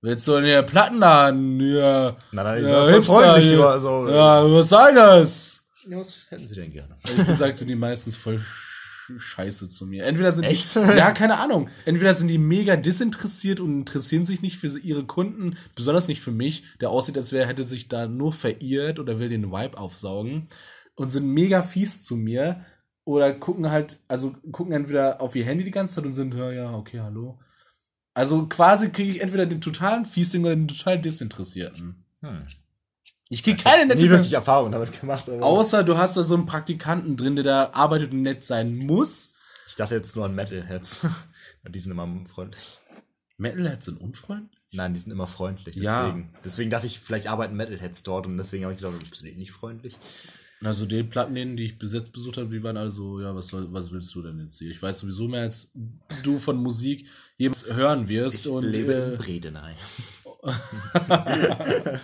Willst 0.00 0.28
du 0.28 0.36
in 0.36 0.44
der 0.44 0.62
Plattenladen? 0.62 1.58
Ja, 1.58 2.16
Nein, 2.30 2.44
nein, 2.44 2.62
die 2.62 2.70
Ja, 2.70 2.86
Hipster 2.86 3.12
freundlich, 3.14 3.48
die 3.48 3.58
war 3.58 3.80
so. 3.80 4.08
ja 4.08 4.44
was 4.44 4.68
soll 4.68 4.94
das? 4.94 5.66
Ja, 5.88 5.98
was 5.98 6.30
hätten 6.30 6.46
sie 6.46 6.54
denn 6.54 6.70
gerne? 6.70 6.94
Ehrlich 7.04 7.26
gesagt 7.26 7.58
sind 7.58 7.66
die 7.66 7.74
meistens 7.74 8.14
voll 8.14 8.40
scheiße 9.16 9.70
zu 9.70 9.86
mir. 9.86 10.04
Entweder 10.04 10.32
sind 10.32 10.44
Echt? 10.44 10.74
die, 10.74 10.78
ja, 10.96 11.12
keine 11.12 11.38
Ahnung. 11.38 11.68
Entweder 11.84 12.14
sind 12.14 12.28
die 12.28 12.38
mega 12.38 12.76
disinteressiert 12.76 13.60
und 13.60 13.78
interessieren 13.78 14.24
sich 14.24 14.42
nicht 14.42 14.58
für 14.58 14.78
ihre 14.78 15.04
Kunden, 15.04 15.56
besonders 15.74 16.08
nicht 16.08 16.20
für 16.20 16.32
mich, 16.32 16.64
der 16.80 16.90
aussieht, 16.90 17.16
als 17.16 17.32
wäre, 17.32 17.46
hätte 17.46 17.64
sich 17.64 17.88
da 17.88 18.06
nur 18.06 18.32
verirrt 18.32 18.98
oder 18.98 19.18
will 19.18 19.28
den 19.28 19.50
Vibe 19.50 19.78
aufsaugen 19.78 20.48
und 20.96 21.10
sind 21.10 21.26
mega 21.26 21.62
fies 21.62 22.02
zu 22.02 22.16
mir 22.16 22.64
oder 23.04 23.32
gucken 23.32 23.70
halt, 23.70 23.98
also 24.08 24.34
gucken 24.50 24.72
entweder 24.72 25.20
auf 25.20 25.36
ihr 25.36 25.44
Handy 25.44 25.64
die 25.64 25.70
ganze 25.70 25.96
Zeit 25.96 26.06
und 26.06 26.12
sind, 26.12 26.34
ja, 26.34 26.50
ja, 26.50 26.74
okay, 26.74 27.00
hallo. 27.00 27.38
Also 28.14 28.46
quasi 28.46 28.90
kriege 28.90 29.10
ich 29.10 29.20
entweder 29.20 29.46
den 29.46 29.60
totalen 29.60 30.06
Fiesling 30.06 30.44
oder 30.44 30.56
den 30.56 30.68
total 30.68 31.00
Disinteressierten. 31.00 32.04
Hm. 32.20 32.46
Ich 33.30 33.42
kriege 33.42 33.62
keine 33.62 33.86
nette 33.86 34.02
Nie 34.02 34.10
wirklich 34.10 34.32
Erfahrung 34.34 34.72
damit 34.72 35.00
gemacht. 35.00 35.28
Aber 35.28 35.42
Außer 35.42 35.82
du 35.82 35.96
hast 35.96 36.16
da 36.16 36.22
so 36.22 36.34
einen 36.34 36.46
Praktikanten 36.46 37.16
drin, 37.16 37.36
der 37.36 37.44
da 37.44 37.70
arbeitet 37.72 38.12
und 38.12 38.22
nett 38.22 38.44
sein 38.44 38.76
muss. 38.76 39.32
ich 39.66 39.76
dachte 39.76 39.94
jetzt 39.94 40.14
nur 40.16 40.26
an 40.26 40.34
Metalheads. 40.34 41.06
die 41.68 41.78
sind 41.78 41.92
immer 41.92 42.08
freundlich. 42.26 42.78
Metalheads 43.38 43.86
sind 43.86 44.00
unfreundlich? 44.00 44.60
Nein, 44.72 44.92
die 44.92 45.00
sind 45.00 45.12
immer 45.12 45.26
freundlich. 45.26 45.76
Ja. 45.76 46.06
Deswegen, 46.06 46.34
deswegen 46.44 46.70
dachte 46.70 46.86
ich, 46.86 46.98
vielleicht 46.98 47.28
arbeiten 47.28 47.56
Metalheads 47.56 48.02
dort 48.02 48.26
und 48.26 48.36
deswegen 48.36 48.64
habe 48.64 48.74
ich 48.74 48.80
gedacht, 48.80 48.98
bist 49.08 49.22
du 49.22 49.26
nicht 49.26 49.52
freundlich? 49.52 49.96
Also 50.62 50.86
die 50.86 51.02
Plattenläden, 51.02 51.56
die 51.56 51.64
ich 51.64 51.78
bis 51.78 51.92
jetzt 51.92 52.12
besucht 52.12 52.38
habe, 52.38 52.48
die 52.48 52.62
waren 52.62 52.76
alle 52.76 52.90
so, 52.90 53.20
ja, 53.20 53.34
was, 53.34 53.48
soll, 53.48 53.72
was 53.72 53.92
willst 53.92 54.14
du 54.14 54.22
denn 54.22 54.40
jetzt 54.40 54.58
hier? 54.58 54.70
Ich 54.70 54.80
weiß 54.82 55.00
sowieso 55.00 55.28
mehr, 55.28 55.42
als 55.42 55.70
du 56.22 56.38
von 56.38 56.56
Musik 56.56 57.08
jemals 57.36 57.66
hören 57.66 58.08
wirst. 58.08 58.46
Ich 58.46 58.52
und, 58.52 58.64
lebe 58.64 58.94
äh, 58.94 59.12
in 59.12 59.18
Bredeney. 59.18 59.74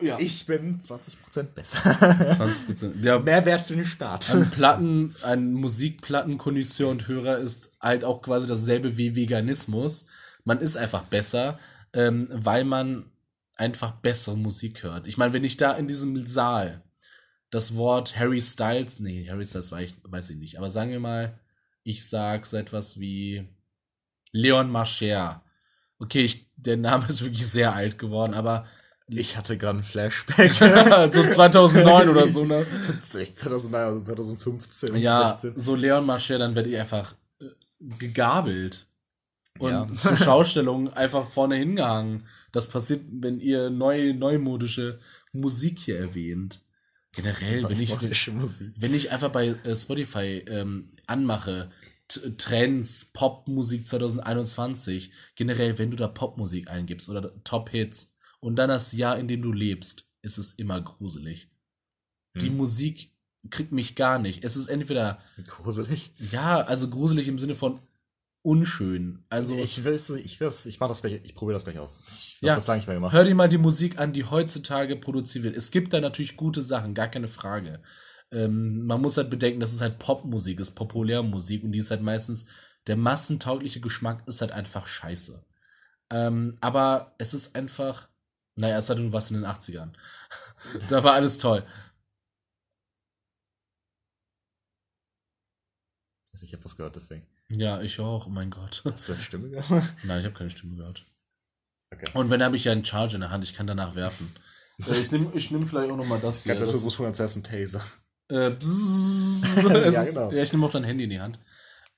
ja, 0.00 0.18
Ich 0.18 0.46
bin 0.46 0.78
20% 0.78 1.42
besser. 1.54 1.80
20%. 1.80 3.02
Ja, 3.02 3.18
Mehrwert 3.18 3.62
für 3.62 3.76
den 3.76 3.84
Staat. 3.84 4.30
ein 4.34 4.50
Platten, 4.50 5.14
ein 5.22 5.52
Musikplattenkonnoisseur 5.52 6.88
und 6.88 7.08
Hörer 7.08 7.38
ist 7.38 7.72
halt 7.80 8.04
auch 8.04 8.22
quasi 8.22 8.46
dasselbe 8.46 8.96
wie 8.96 9.16
Veganismus. 9.16 10.06
Man 10.44 10.60
ist 10.60 10.76
einfach 10.76 11.06
besser, 11.06 11.58
ähm, 11.92 12.28
weil 12.30 12.64
man 12.64 13.10
einfach 13.56 13.92
bessere 13.92 14.36
Musik 14.36 14.82
hört. 14.82 15.06
Ich 15.06 15.18
meine, 15.18 15.32
wenn 15.32 15.44
ich 15.44 15.56
da 15.56 15.72
in 15.72 15.86
diesem 15.86 16.26
Saal 16.26 16.82
das 17.50 17.76
Wort 17.76 18.16
Harry 18.18 18.40
Styles, 18.40 19.00
nee, 19.00 19.28
Harry 19.28 19.46
Styles 19.46 19.72
weiß 19.72 19.90
ich, 19.90 19.94
weiß 20.04 20.30
ich 20.30 20.36
nicht, 20.36 20.56
aber 20.58 20.70
sagen 20.70 20.90
wir 20.90 21.00
mal, 21.00 21.38
ich 21.82 22.08
sag 22.08 22.46
so 22.46 22.56
etwas 22.56 23.00
wie 23.00 23.48
Leon 24.32 24.70
Marcher. 24.70 25.44
Okay, 25.98 26.24
ich, 26.24 26.50
der 26.56 26.76
Name 26.76 27.06
ist 27.08 27.22
wirklich 27.22 27.46
sehr 27.46 27.74
alt 27.74 27.98
geworden, 27.98 28.34
aber 28.34 28.66
Ich 29.12 29.36
hatte 29.36 29.58
gerade 29.58 29.78
einen 29.78 29.84
Flashback. 29.84 30.54
so 31.12 31.22
2009 31.22 32.08
oder 32.08 32.28
so, 32.28 32.44
ne? 32.44 32.64
2009, 33.02 33.74
also 33.80 34.04
2015, 34.04 34.96
Ja, 34.96 35.28
16. 35.30 35.58
so 35.58 35.74
Leon 35.74 36.06
Marcher, 36.06 36.38
dann 36.38 36.54
werde 36.54 36.70
ich 36.70 36.76
einfach 36.76 37.14
äh, 37.40 37.46
gegabelt. 37.98 38.86
Und 39.58 39.70
Ja. 39.72 39.88
zur 39.96 40.16
Schaustellung 40.16 40.92
einfach 40.92 41.28
vorne 41.28 41.56
hingehangen. 41.56 42.26
Das 42.52 42.68
passiert, 42.68 43.02
wenn 43.10 43.40
ihr 43.40 43.70
neu, 43.70 44.12
neumodische 44.14 44.98
Musik 45.32 45.78
hier 45.80 45.98
erwähnt. 45.98 46.60
Generell, 47.14 47.68
wenn 47.68 47.80
ich, 47.80 47.90
Neumodische 47.90 48.30
Musik. 48.32 48.72
wenn 48.76 48.94
ich 48.94 49.10
einfach 49.10 49.30
bei 49.30 49.48
äh, 49.64 49.74
Spotify 49.74 50.44
ähm, 50.46 50.92
anmache, 51.06 51.70
Trends, 52.38 53.10
Popmusik 53.12 53.86
2021, 53.86 55.12
generell, 55.36 55.78
wenn 55.78 55.90
du 55.90 55.96
da 55.96 56.08
Popmusik 56.08 56.68
eingibst 56.70 57.08
oder 57.08 57.32
Top-Hits 57.44 58.14
und 58.40 58.56
dann 58.56 58.68
das 58.68 58.92
Jahr, 58.92 59.18
in 59.18 59.28
dem 59.28 59.42
du 59.42 59.52
lebst, 59.52 60.06
ist 60.22 60.38
es 60.38 60.52
immer 60.54 60.80
gruselig. 60.80 61.50
Die 62.36 62.48
Hm. 62.48 62.56
Musik 62.56 63.12
kriegt 63.50 63.72
mich 63.72 63.96
gar 63.96 64.18
nicht. 64.18 64.44
Es 64.44 64.56
ist 64.56 64.68
entweder, 64.68 65.18
Gruselig. 65.46 66.12
ja, 66.30 66.60
also 66.60 66.90
gruselig 66.90 67.26
im 67.28 67.38
Sinne 67.38 67.54
von 67.54 67.80
unschön. 68.42 69.24
Also 69.28 69.54
ich 69.54 69.84
will 69.84 69.94
ich 69.94 70.40
will's, 70.40 70.66
ich 70.66 70.80
mach 70.80 70.88
das 70.88 71.02
gleich, 71.02 71.20
ich 71.24 71.34
probiere 71.34 71.54
das 71.54 71.64
gleich 71.64 71.78
aus. 71.78 72.02
Ich 72.06 72.40
Ja. 72.40 72.54
das 72.54 72.66
lange 72.66 72.78
nicht 72.78 72.86
mehr 72.86 72.96
gemacht. 72.96 73.12
hör 73.12 73.24
dir 73.24 73.34
mal 73.34 73.48
die 73.48 73.58
Musik 73.58 73.98
an, 73.98 74.12
die 74.12 74.24
heutzutage 74.24 74.96
produziert 74.96 75.44
wird. 75.44 75.56
Es 75.56 75.70
gibt 75.70 75.92
da 75.92 76.00
natürlich 76.00 76.36
gute 76.36 76.62
Sachen, 76.62 76.94
gar 76.94 77.08
keine 77.08 77.28
Frage. 77.28 77.82
Ähm, 78.32 78.84
man 78.86 79.00
muss 79.00 79.16
halt 79.16 79.28
bedenken, 79.30 79.60
dass 79.60 79.72
es 79.72 79.80
halt 79.80 79.98
Popmusik 79.98 80.60
ist, 80.60 80.72
Populärmusik 80.72 81.64
und 81.64 81.72
die 81.72 81.78
ist 81.80 81.90
halt 81.90 82.02
meistens, 82.02 82.46
der 82.86 82.96
massentaugliche 82.96 83.80
Geschmack 83.80 84.26
ist 84.26 84.40
halt 84.40 84.52
einfach 84.52 84.86
scheiße. 84.86 85.44
Ähm, 86.10 86.56
aber 86.60 87.14
es 87.18 87.34
ist 87.34 87.54
einfach, 87.56 88.08
naja, 88.60 88.78
es 88.78 88.88
hat 88.90 88.98
nur 88.98 89.12
was 89.12 89.30
in 89.30 89.40
den 89.40 89.46
80ern. 89.50 89.92
da 90.90 91.02
war 91.02 91.14
alles 91.14 91.38
toll. 91.38 91.66
Also 96.32 96.46
ich 96.46 96.52
habe 96.52 96.64
was 96.64 96.76
gehört, 96.76 96.96
deswegen. 96.96 97.26
Ja, 97.50 97.80
ich 97.82 97.98
auch, 98.00 98.26
oh 98.26 98.30
mein 98.30 98.50
Gott. 98.50 98.82
Hast 98.84 99.08
du 99.08 99.12
eine 99.12 99.22
Stimme 99.22 99.50
gehört? 99.50 99.68
Nein, 100.04 100.20
ich 100.20 100.24
habe 100.26 100.34
keine 100.36 100.50
Stimme 100.50 100.76
gehört. 100.76 101.04
Okay. 101.92 102.10
Und 102.14 102.30
wenn 102.30 102.42
habe 102.42 102.56
ich 102.56 102.64
ja 102.64 102.72
einen 102.72 102.84
Charger 102.84 103.16
in 103.16 103.22
der 103.22 103.30
Hand, 103.30 103.42
ich 103.42 103.54
kann 103.54 103.66
danach 103.66 103.96
werfen. 103.96 104.32
Ich 104.78 105.10
nehme 105.10 105.30
ich 105.34 105.50
nehm 105.50 105.66
vielleicht 105.66 105.90
auch 105.90 105.96
noch 105.96 106.06
mal 106.06 106.20
das 106.20 106.44
hier. 106.44 106.54
Ganz 106.54 106.72
Das, 106.72 106.84
das 106.84 106.94
von 106.94 107.12
zuerst 107.12 107.36
ein 107.36 107.42
Taser. 107.42 107.82
äh, 108.28 108.50
bzzz, 108.58 109.62
Ja, 109.62 110.04
genau. 110.04 110.30
ja, 110.32 110.42
ich 110.42 110.52
nehme 110.52 110.66
auch 110.66 110.70
dein 110.70 110.84
Handy 110.84 111.04
in 111.04 111.10
die 111.10 111.20
Hand. 111.20 111.38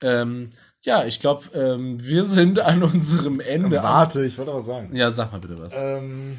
Ähm, 0.01 0.51
ja, 0.81 1.05
ich 1.05 1.21
glaube, 1.21 1.45
ähm, 1.53 2.03
wir 2.03 2.25
sind 2.25 2.59
an 2.59 2.83
unserem 2.83 3.39
Ende. 3.39 3.81
Warte, 3.81 4.25
ich 4.25 4.37
wollte 4.37 4.53
was 4.53 4.65
sagen. 4.65 4.93
Ja, 4.95 5.11
sag 5.11 5.31
mal 5.31 5.39
bitte 5.39 5.57
was. 5.57 5.71
Ähm, 5.73 6.37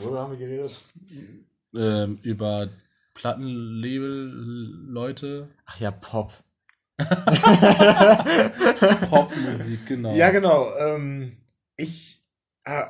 worüber 0.00 0.20
haben 0.20 0.32
wir 0.32 0.38
geredet? 0.38 0.80
Ähm, 1.74 2.18
über 2.22 2.68
Plattenlabel, 3.14 4.30
Leute, 4.88 5.48
Ach 5.66 5.78
ja, 5.78 5.90
Pop. 5.90 6.32
Popmusik, 9.10 9.86
genau. 9.86 10.14
Ja, 10.14 10.30
genau. 10.30 10.74
Ähm, 10.76 11.36
ich, 11.76 12.24
äh, 12.64 12.84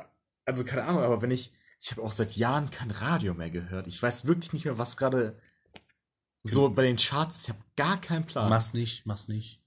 also 0.45 0.63
keine 0.65 0.85
Ahnung, 0.85 1.03
aber 1.03 1.21
wenn 1.21 1.31
ich, 1.31 1.53
ich 1.79 1.91
habe 1.91 2.03
auch 2.03 2.11
seit 2.11 2.35
Jahren 2.35 2.71
kein 2.71 2.91
Radio 2.91 3.33
mehr 3.33 3.49
gehört. 3.49 3.87
Ich 3.87 4.01
weiß 4.01 4.25
wirklich 4.25 4.53
nicht 4.53 4.65
mehr, 4.65 4.77
was 4.77 4.97
gerade 4.97 5.37
so 6.43 6.69
bei 6.69 6.83
den 6.83 6.97
Charts 6.97 7.37
ist. 7.37 7.43
Ich 7.43 7.49
habe 7.49 7.59
gar 7.75 8.01
keinen 8.01 8.25
Plan. 8.25 8.49
Mach's 8.49 8.73
nicht, 8.73 9.05
mach's 9.05 9.27
nicht. 9.27 9.58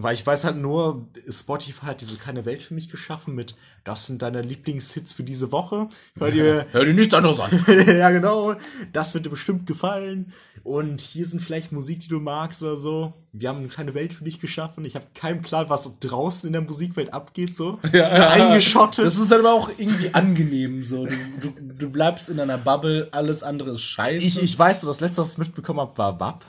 Weil 0.00 0.14
ich 0.14 0.24
weiß 0.24 0.44
halt 0.44 0.56
nur, 0.56 1.08
Spotify 1.28 1.86
hat 1.86 2.00
diese 2.00 2.16
kleine 2.16 2.44
Welt 2.44 2.62
für 2.62 2.72
mich 2.72 2.88
geschaffen 2.88 3.34
mit, 3.34 3.56
das 3.82 4.06
sind 4.06 4.22
deine 4.22 4.42
Lieblingshits 4.42 5.12
für 5.12 5.24
diese 5.24 5.50
Woche. 5.50 5.88
Hör 6.16 6.30
dir, 6.30 6.66
Hör 6.72 6.84
dir 6.84 6.94
nichts 6.94 7.14
anderes 7.14 7.40
an. 7.40 7.50
ja 7.86 8.10
genau, 8.10 8.54
das 8.92 9.14
wird 9.14 9.26
dir 9.26 9.30
bestimmt 9.30 9.66
gefallen. 9.66 10.32
Und 10.62 11.00
hier 11.00 11.26
sind 11.26 11.40
vielleicht 11.40 11.72
Musik, 11.72 11.98
die 12.00 12.08
du 12.08 12.20
magst 12.20 12.62
oder 12.62 12.76
so. 12.76 13.12
Wir 13.32 13.48
haben 13.48 13.58
eine 13.58 13.68
kleine 13.68 13.94
Welt 13.94 14.12
für 14.12 14.22
dich 14.22 14.40
geschaffen. 14.40 14.84
Ich 14.84 14.94
habe 14.94 15.06
keinen 15.14 15.42
Plan, 15.42 15.68
was 15.68 15.98
draußen 15.98 16.46
in 16.46 16.52
der 16.52 16.62
Musikwelt 16.62 17.12
abgeht, 17.12 17.56
so. 17.56 17.80
ich 17.82 17.90
bin 17.90 18.02
eingeschottet. 18.02 19.04
Das 19.04 19.18
ist 19.18 19.32
aber 19.32 19.52
auch 19.52 19.68
irgendwie 19.76 20.14
angenehm 20.14 20.84
so. 20.84 21.06
Du, 21.06 21.14
du, 21.40 21.74
du 21.74 21.90
bleibst 21.90 22.28
in 22.28 22.38
einer 22.38 22.58
Bubble, 22.58 23.08
alles 23.10 23.42
andere 23.42 23.72
ist 23.72 23.82
scheiße. 23.82 24.18
ich, 24.18 24.42
ich 24.42 24.56
weiß, 24.56 24.82
so, 24.82 24.86
das 24.86 25.00
letzte, 25.00 25.22
was 25.22 25.32
ich 25.32 25.38
mitbekommen 25.38 25.80
habe, 25.80 25.98
war 25.98 26.20
WAP. 26.20 26.44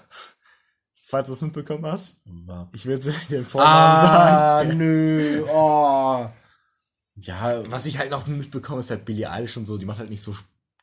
Falls 1.09 1.27
du 1.27 1.33
es 1.33 1.41
mitbekommen 1.41 1.87
hast. 1.87 2.21
Ich 2.71 2.85
will 2.85 2.93
jetzt 2.93 3.31
den 3.31 3.43
Vornamen 3.43 3.73
ah, 3.73 4.59
sagen. 4.59 4.77
nö, 4.77 5.43
oh. 5.51 6.29
Ja, 7.15 7.63
Was 7.71 7.87
ich 7.87 7.97
halt 7.97 8.11
noch 8.11 8.27
mitbekomme, 8.27 8.81
ist 8.81 8.91
halt 8.91 9.05
Billie 9.05 9.27
Eilish 9.27 9.57
und 9.57 9.65
so. 9.65 9.79
Die 9.79 9.87
macht 9.87 9.97
halt 9.97 10.11
nicht 10.11 10.21
so. 10.21 10.35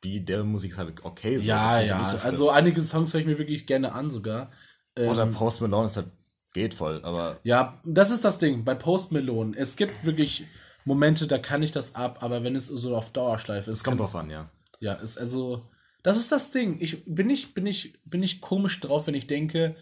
Die, 0.02 0.24
der 0.24 0.42
Musik 0.42 0.72
ist 0.72 0.78
halt 0.78 1.04
okay. 1.04 1.38
So. 1.38 1.46
Ja, 1.46 1.68
finde 1.68 1.84
ich 1.84 1.88
ja. 1.90 2.04
so 2.04 2.16
also 2.18 2.50
einige 2.50 2.82
Songs 2.82 3.14
höre 3.14 3.20
ich 3.20 3.26
mir 3.26 3.38
wirklich 3.38 3.68
gerne 3.68 3.92
an 3.92 4.10
sogar. 4.10 4.50
Ähm, 4.96 5.10
Oder 5.10 5.26
Post 5.26 5.60
Malone 5.60 5.86
ist 5.86 5.96
halt 5.96 6.08
geht 6.52 6.74
voll, 6.74 7.04
aber 7.04 7.38
Ja, 7.44 7.80
das 7.84 8.10
ist 8.10 8.24
das 8.24 8.40
Ding 8.40 8.64
bei 8.64 8.74
Post 8.74 9.12
Malone. 9.12 9.56
Es 9.56 9.76
gibt 9.76 10.04
wirklich 10.04 10.44
Momente, 10.84 11.28
da 11.28 11.38
kann 11.38 11.62
ich 11.62 11.70
das 11.70 11.94
ab, 11.94 12.18
aber 12.20 12.42
wenn 12.42 12.56
es 12.56 12.66
so 12.66 12.96
auf 12.96 13.12
Dauerschleife 13.12 13.70
ist, 13.70 13.78
es 13.78 13.84
kommt 13.84 14.00
drauf 14.00 14.16
an, 14.16 14.28
ja. 14.28 14.50
ja, 14.80 14.94
ist 14.94 15.18
also 15.18 15.62
das 16.02 16.16
ist 16.16 16.32
das 16.32 16.50
Ding. 16.50 16.78
Ich 16.80 17.04
bin 17.06 17.28
nicht 17.28 17.54
bin 17.54 17.64
ich 17.66 18.00
bin 18.04 18.24
ich 18.24 18.40
komisch 18.40 18.80
drauf, 18.80 19.06
wenn 19.06 19.14
ich 19.14 19.28
denke, 19.28 19.76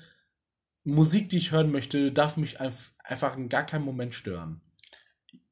Musik, 0.85 1.30
die 1.30 1.39
ich 1.39 1.53
hören 1.53 1.70
möchte, 1.72 2.12
darf 2.12 2.37
mich 2.37 2.61
einf- 2.61 2.93
einfach 3.03 3.37
in 3.37 3.49
gar 3.49 3.64
keinem 3.64 3.85
Moment 3.85 4.14
stören. 4.14 4.61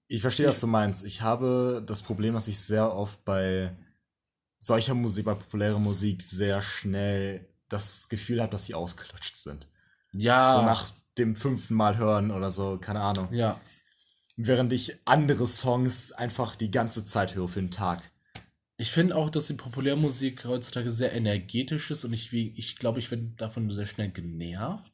Ich 0.08 0.20
verstehe, 0.20 0.46
was 0.48 0.60
du 0.60 0.66
meinst. 0.66 1.04
Ich 1.06 1.22
habe 1.22 1.82
das 1.86 2.02
Problem, 2.02 2.34
dass 2.34 2.48
ich 2.48 2.58
sehr 2.60 2.92
oft 2.94 3.24
bei 3.24 3.74
solcher 4.58 4.94
Musik, 4.94 5.24
bei 5.24 5.34
populärer 5.34 5.78
Musik, 5.78 6.22
sehr 6.22 6.60
schnell 6.62 7.46
das 7.68 8.08
Gefühl 8.08 8.40
habe, 8.40 8.50
dass 8.52 8.66
sie 8.66 8.74
ausgelutscht 8.74 9.36
sind. 9.36 9.68
Ja, 10.14 10.54
So 10.54 10.62
nach 10.62 10.90
dem 11.18 11.34
fünften 11.36 11.74
Mal 11.74 11.96
hören 11.96 12.30
oder 12.30 12.50
so, 12.50 12.78
keine 12.78 13.00
Ahnung. 13.00 13.28
ja, 13.32 13.60
Während 14.36 14.72
ich 14.72 14.96
andere 15.06 15.46
Songs 15.46 16.12
einfach 16.12 16.56
die 16.56 16.70
ganze 16.70 17.04
Zeit 17.04 17.34
höre 17.34 17.48
für 17.48 17.60
den 17.60 17.70
Tag. 17.70 18.10
Ich 18.76 18.90
finde 18.90 19.16
auch, 19.16 19.30
dass 19.30 19.46
die 19.46 19.54
Populärmusik 19.54 20.44
heutzutage 20.44 20.90
sehr 20.90 21.12
energetisch 21.12 21.90
ist 21.90 22.04
und 22.04 22.12
ich, 22.12 22.32
ich 22.34 22.76
glaube, 22.76 22.98
ich 22.98 23.10
werde 23.10 23.32
davon 23.36 23.70
sehr 23.70 23.86
schnell 23.86 24.10
genervt. 24.10 24.91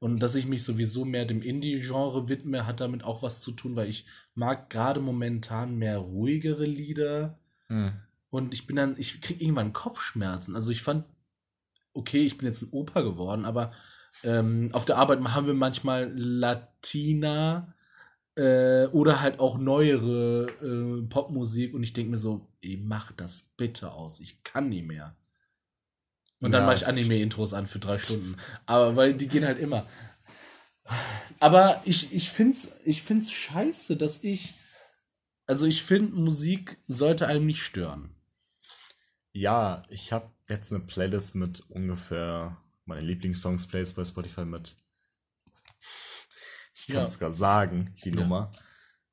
Und 0.00 0.20
dass 0.22 0.36
ich 0.36 0.46
mich 0.46 0.62
sowieso 0.62 1.04
mehr 1.04 1.24
dem 1.24 1.42
Indie-Genre 1.42 2.28
widme, 2.28 2.66
hat 2.66 2.80
damit 2.80 3.02
auch 3.02 3.22
was 3.22 3.40
zu 3.40 3.52
tun, 3.52 3.74
weil 3.74 3.88
ich 3.88 4.06
mag 4.34 4.70
gerade 4.70 5.00
momentan 5.00 5.76
mehr 5.76 5.98
ruhigere 5.98 6.66
Lieder 6.66 7.38
und 8.30 8.54
ich 8.54 8.66
bin 8.66 8.76
dann, 8.76 8.94
ich 8.96 9.20
kriege 9.20 9.42
irgendwann 9.42 9.72
Kopfschmerzen. 9.72 10.54
Also 10.54 10.70
ich 10.70 10.82
fand 10.82 11.04
okay, 11.98 12.24
ich 12.24 12.38
bin 12.38 12.46
jetzt 12.46 12.62
ein 12.62 12.70
Opa 12.70 13.00
geworden, 13.00 13.44
aber 13.44 13.72
ähm, 14.22 14.70
auf 14.72 14.84
der 14.84 14.96
Arbeit 14.96 15.20
haben 15.20 15.46
wir 15.46 15.54
manchmal 15.54 16.12
Latina 16.14 17.74
äh, 18.36 18.86
oder 18.86 19.20
halt 19.20 19.40
auch 19.40 19.58
neuere 19.58 20.46
äh, 20.62 21.06
Popmusik 21.08 21.74
und 21.74 21.82
ich 21.82 21.92
denke 21.92 22.12
mir 22.12 22.18
so, 22.18 22.48
ey, 22.60 22.80
mach 22.82 23.12
das 23.12 23.52
bitte 23.56 23.92
aus, 23.92 24.20
ich 24.20 24.44
kann 24.44 24.68
nie 24.68 24.82
mehr. 24.82 25.16
Und 26.40 26.52
dann 26.52 26.60
Ja, 26.62 26.66
mache 26.66 26.76
ich 26.76 26.86
Anime-Intros 26.86 27.52
an 27.52 27.66
für 27.66 27.78
drei 27.80 27.98
Stunden. 27.98 28.36
Aber 28.66 28.94
weil 28.96 29.14
die 29.14 29.26
gehen 29.28 29.44
halt 29.44 29.58
immer. 29.58 29.84
Aber 31.40 31.82
ich, 31.84 32.12
ich 32.12 32.30
find's, 32.30 32.76
ich 32.84 33.02
find's 33.02 33.30
scheiße, 33.30 33.96
dass 33.96 34.22
ich. 34.24 34.54
Also 35.46 35.66
ich 35.66 35.82
finde, 35.82 36.14
Musik 36.14 36.78
sollte 36.88 37.26
einem 37.26 37.46
nicht 37.46 37.62
stören. 37.62 38.14
Ja, 39.32 39.84
ich 39.88 40.12
habe 40.12 40.30
jetzt 40.48 40.72
eine 40.72 40.84
Playlist 40.84 41.34
mit 41.34 41.60
ungefähr 41.70 42.56
meine 42.84 43.00
Lieblingssongs 43.02 43.66
Plays 43.68 43.94
bei 43.94 44.04
Spotify 44.04 44.44
mit. 44.44 44.76
Ich 46.74 46.86
kann 46.86 46.96
Ja. 46.96 47.04
es 47.04 47.14
sogar 47.14 47.32
sagen, 47.32 47.94
die 48.04 48.10
Ja. 48.10 48.16
Nummer. 48.16 48.52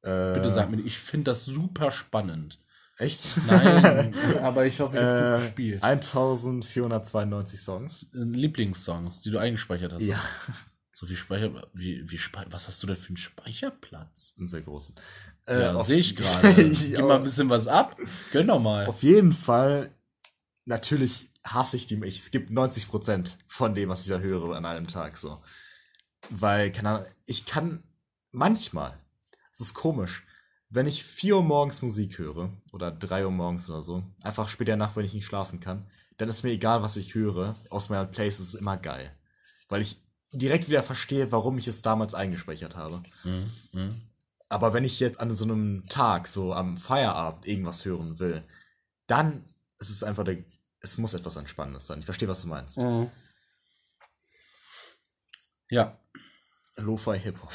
Äh, 0.04 0.34
Bitte 0.34 0.52
sag 0.52 0.70
mir, 0.70 0.80
ich 0.82 0.98
finde 0.98 1.32
das 1.32 1.46
super 1.46 1.92
spannend. 1.92 2.60
Echt? 2.98 3.36
Nein, 3.48 4.14
aber 4.42 4.66
ich 4.66 4.80
hoffe, 4.80 4.98
ich 4.98 5.04
habe 5.04 5.20
gut 5.32 5.34
äh, 5.34 5.46
gespielt. 5.46 5.84
1492 5.84 7.62
Songs. 7.62 8.04
Äh, 8.14 8.20
Lieblingssongs, 8.20 9.22
die 9.22 9.32
du 9.32 9.38
eingespeichert 9.40 9.92
hast. 9.94 10.04
Ja, 10.04 10.20
So 10.92 11.06
viel 11.06 11.18
Speicher. 11.18 11.68
Wie, 11.74 12.10
wie 12.10 12.20
was 12.52 12.68
hast 12.68 12.82
du 12.82 12.88
denn 12.88 12.96
für 12.96 13.10
einen 13.10 13.18
Speicherplatz? 13.18 14.36
einen 14.38 14.48
sehr 14.48 14.62
großen. 14.62 14.96
Ja, 15.48 15.76
auf- 15.76 15.88
sehe 15.88 15.98
ich 15.98 16.16
gerade. 16.16 16.62
Ich 16.62 16.92
Gib 16.92 17.02
mal 17.02 17.18
ein 17.18 17.24
bisschen 17.24 17.50
was 17.50 17.68
ab. 17.68 17.98
Gönn 18.32 18.48
doch 18.48 18.62
mal. 18.62 18.86
Auf 18.88 19.04
jeden 19.04 19.34
Fall, 19.34 19.92
natürlich 20.64 21.30
hasse 21.44 21.76
ich 21.78 21.88
die. 21.88 22.02
Ich 22.06 22.22
skippe 22.24 22.54
90% 22.54 23.34
von 23.48 23.76
dem, 23.76 23.90
was 23.90 24.02
ich 24.04 24.08
da 24.08 24.20
höre 24.20 24.56
an 24.56 24.66
einem 24.66 24.88
Tag 24.88 25.18
so. 25.18 25.38
Weil, 26.30 26.72
keine 26.72 26.90
Ahnung, 26.90 27.06
ich 27.26 27.46
kann 27.46 27.84
manchmal, 28.32 28.98
es 29.52 29.60
ist 29.60 29.74
komisch, 29.74 30.26
wenn 30.76 30.88
ich 30.88 31.04
4 31.04 31.38
Uhr 31.38 31.44
morgens 31.44 31.82
Musik 31.82 32.18
höre 32.18 32.52
oder 32.72 32.92
3 32.92 33.26
Uhr 33.26 33.32
morgens 33.32 33.70
oder 33.70 33.82
so, 33.82 34.04
einfach 34.22 34.50
später 34.50 34.76
Nacht, 34.76 34.96
wenn 34.96 35.06
ich 35.06 35.14
nicht 35.14 35.26
schlafen 35.26 35.60
kann, 35.60 35.90
dann 36.18 36.30
ist 36.30 36.44
mir 36.44 36.52
egal, 36.52 36.82
was 36.82 36.98
ich 36.98 37.16
höre. 37.16 37.56
Aus 37.70 37.90
meiner 37.90 38.06
Playlist 38.06 38.40
ist 38.40 38.54
es 38.54 38.60
immer 38.60 38.78
geil. 38.78 39.16
Weil 39.70 39.82
ich 39.82 39.98
direkt 40.32 40.70
wieder 40.70 40.84
verstehe, 40.84 41.32
warum 41.32 41.58
ich 41.58 41.68
es 41.68 41.82
damals 41.82 42.14
eingespeichert 42.14 42.76
habe. 42.76 43.02
Mhm. 43.24 43.52
Mhm. 43.72 44.02
Aber 44.50 44.74
wenn 44.74 44.84
ich 44.84 45.00
jetzt 45.00 45.20
an 45.20 45.34
so 45.34 45.46
einem 45.46 45.84
Tag, 45.90 46.28
so 46.28 46.54
am 46.54 46.78
Feierabend, 46.78 47.48
irgendwas 47.48 47.84
hören 47.84 48.20
will, 48.20 48.42
dann 49.08 49.44
ist 49.80 49.90
es 49.90 50.04
einfach 50.04 50.24
der. 50.24 50.44
Es 50.80 51.00
muss 51.00 51.16
etwas 51.16 51.36
Entspannendes 51.36 51.88
sein. 51.88 52.00
Ich 52.00 52.06
verstehe, 52.06 52.28
was 52.28 52.44
du 52.44 52.48
meinst. 52.48 52.78
Mhm. 52.78 53.10
Ja. 55.70 55.98
Lo-Fi 56.76 57.18
Hip-Hop. 57.18 57.52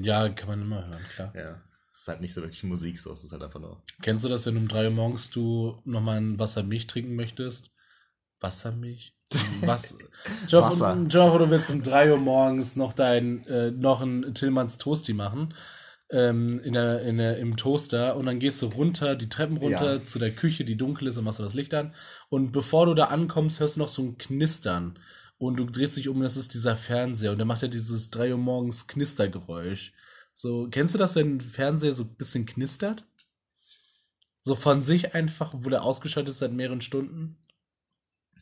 Ja, 0.00 0.28
kann 0.30 0.48
man 0.48 0.62
immer 0.62 0.86
hören, 0.86 1.04
klar. 1.10 1.34
Ja. 1.36 1.62
Es 1.96 2.02
ist 2.02 2.08
halt 2.08 2.20
nicht 2.20 2.34
so 2.34 2.42
wirklich 2.42 2.62
Musik, 2.62 2.98
so. 2.98 3.10
Es 3.10 3.24
ist 3.24 3.32
halt 3.32 3.42
einfach 3.42 3.58
nur. 3.58 3.82
Kennst 4.02 4.22
du 4.22 4.28
das, 4.28 4.44
wenn 4.44 4.58
um 4.58 4.68
3 4.68 4.84
Uhr 4.88 4.90
morgens 4.90 5.30
du 5.30 5.80
nochmal 5.86 6.18
ein 6.18 6.38
Wassermilch 6.38 6.86
trinken 6.88 7.14
möchtest? 7.14 7.70
Wassermilch? 8.38 9.14
Was? 9.62 9.96
Wasser. 10.50 10.94
Joff, 11.08 11.38
du 11.38 11.48
willst 11.48 11.70
um 11.70 11.82
3 11.82 12.12
Uhr 12.12 12.18
morgens 12.18 12.76
noch 12.76 12.92
dein, 12.92 13.46
äh, 13.46 13.70
noch 13.70 14.02
ein 14.02 14.34
Tillmanns 14.34 14.76
Toasty 14.76 15.14
machen. 15.14 15.54
Ähm, 16.10 16.60
in 16.60 16.74
der, 16.74 17.00
in 17.00 17.16
der, 17.16 17.38
Im 17.38 17.56
Toaster 17.56 18.14
und 18.16 18.26
dann 18.26 18.40
gehst 18.40 18.60
du 18.60 18.66
runter, 18.66 19.16
die 19.16 19.30
Treppen 19.30 19.56
runter 19.56 19.94
Ja. 19.94 20.04
zu 20.04 20.18
der 20.18 20.32
Küche, 20.32 20.66
die 20.66 20.76
dunkel 20.76 21.08
ist, 21.08 21.16
und 21.16 21.24
machst 21.24 21.38
du 21.38 21.44
das 21.44 21.54
Licht 21.54 21.72
an. 21.72 21.94
Und 22.28 22.52
bevor 22.52 22.84
du 22.84 22.92
da 22.92 23.06
ankommst, 23.06 23.58
hörst 23.58 23.76
du 23.76 23.80
noch 23.80 23.88
so 23.88 24.02
ein 24.02 24.18
Knistern. 24.18 24.98
Und 25.38 25.56
du 25.56 25.64
drehst 25.64 25.96
dich 25.96 26.08
um, 26.08 26.20
das 26.20 26.36
ist 26.36 26.52
dieser 26.52 26.76
Fernseher. 26.76 27.32
Und 27.32 27.38
der 27.38 27.46
macht 27.46 27.62
ja 27.62 27.68
dieses 27.68 28.10
3 28.10 28.32
Uhr 28.32 28.38
morgens 28.38 28.86
Knistergeräusch. 28.86 29.94
So, 30.38 30.68
kennst 30.70 30.92
du 30.94 30.98
das, 30.98 31.14
wenn 31.16 31.36
ein 31.36 31.40
Fernseher 31.40 31.94
so 31.94 32.02
ein 32.02 32.14
bisschen 32.14 32.44
knistert? 32.44 33.06
So 34.42 34.54
von 34.54 34.82
sich 34.82 35.14
einfach, 35.14 35.54
obwohl 35.54 35.72
er 35.72 35.82
ausgeschaltet 35.82 36.32
ist 36.32 36.40
seit 36.40 36.52
mehreren 36.52 36.82
Stunden? 36.82 37.38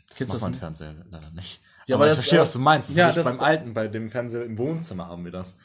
Das 0.08 0.18
Kennst 0.18 0.32
macht 0.32 0.34
das 0.34 0.42
mein? 0.42 0.54
Fernseher 0.54 1.06
leider 1.08 1.30
nicht. 1.30 1.60
Ja, 1.86 1.94
aber 1.94 2.04
aber 2.04 2.06
ich 2.06 2.16
das- 2.16 2.24
verstehe, 2.24 2.38
äh, 2.40 2.42
was 2.42 2.52
du 2.52 2.58
meinst. 2.58 2.88
Das 2.90 2.96
ja, 2.96 3.12
das- 3.12 3.24
beim 3.24 3.38
alten, 3.38 3.74
bei 3.74 3.86
dem 3.86 4.10
Fernseher 4.10 4.44
im 4.44 4.58
Wohnzimmer 4.58 5.06
haben 5.06 5.24
wir 5.24 5.30
das. 5.30 5.58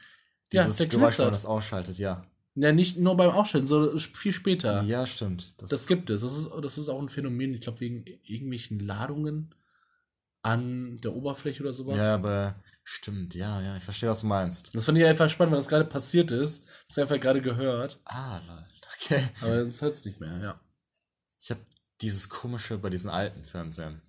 Ja, 0.53 0.63
Dieses 0.63 0.77
der 0.77 0.85
Geräusch, 0.87 1.17
wenn 1.17 1.25
man 1.25 1.33
das 1.33 1.47
ausschaltet, 1.47 1.97
ja. 1.97 2.23
Ja, 2.53 2.71
nicht 2.73 2.97
nur 2.99 3.17
beim 3.17 3.31
Aufstellen, 3.31 3.65
so 3.65 3.97
viel 3.97 4.33
später. 4.33 4.83
Ja, 4.83 5.07
stimmt. 5.07 5.59
Das 5.71 5.87
gibt 5.87 6.11
es. 6.11 6.21
Das 6.21 6.37
ist, 6.37 6.51
das 6.61 6.77
ist 6.77 6.89
auch 6.89 7.01
ein 7.01 7.09
Phänomen, 7.09 7.55
ich 7.55 7.61
glaube, 7.61 7.79
wegen 7.79 8.05
irgendwelchen 8.23 8.79
Ladungen 8.79 9.55
an 10.43 10.99
der 11.01 11.15
Oberfläche 11.15 11.63
oder 11.63 11.73
sowas. 11.73 11.97
Ja, 11.97 12.13
aber 12.13 12.55
stimmt, 12.89 13.35
ja, 13.35 13.61
ja, 13.61 13.75
ich 13.77 13.83
verstehe, 13.83 14.09
was 14.09 14.21
du 14.21 14.27
meinst. 14.27 14.73
Das 14.75 14.85
fand 14.85 14.97
ich 14.97 15.05
einfach 15.05 15.29
spannend, 15.29 15.53
weil 15.53 15.59
das 15.59 15.67
gerade 15.67 15.85
passiert 15.85 16.31
ist. 16.31 16.67
Das 16.87 16.97
einfach 16.97 17.19
gerade 17.19 17.41
gehört, 17.41 17.99
Ah, 18.05 18.39
lol. 18.47 18.65
Okay. 19.01 19.23
aber 19.41 19.63
das 19.63 19.81
hört 19.81 19.95
es 19.95 20.05
nicht 20.05 20.19
mehr, 20.19 20.37
ja. 20.41 20.59
Ich 21.39 21.51
habe 21.51 21.61
dieses 22.01 22.29
komische 22.29 22.77
bei 22.77 22.89
diesen 22.89 23.09
alten 23.09 23.43
Fernsehern. 23.43 24.01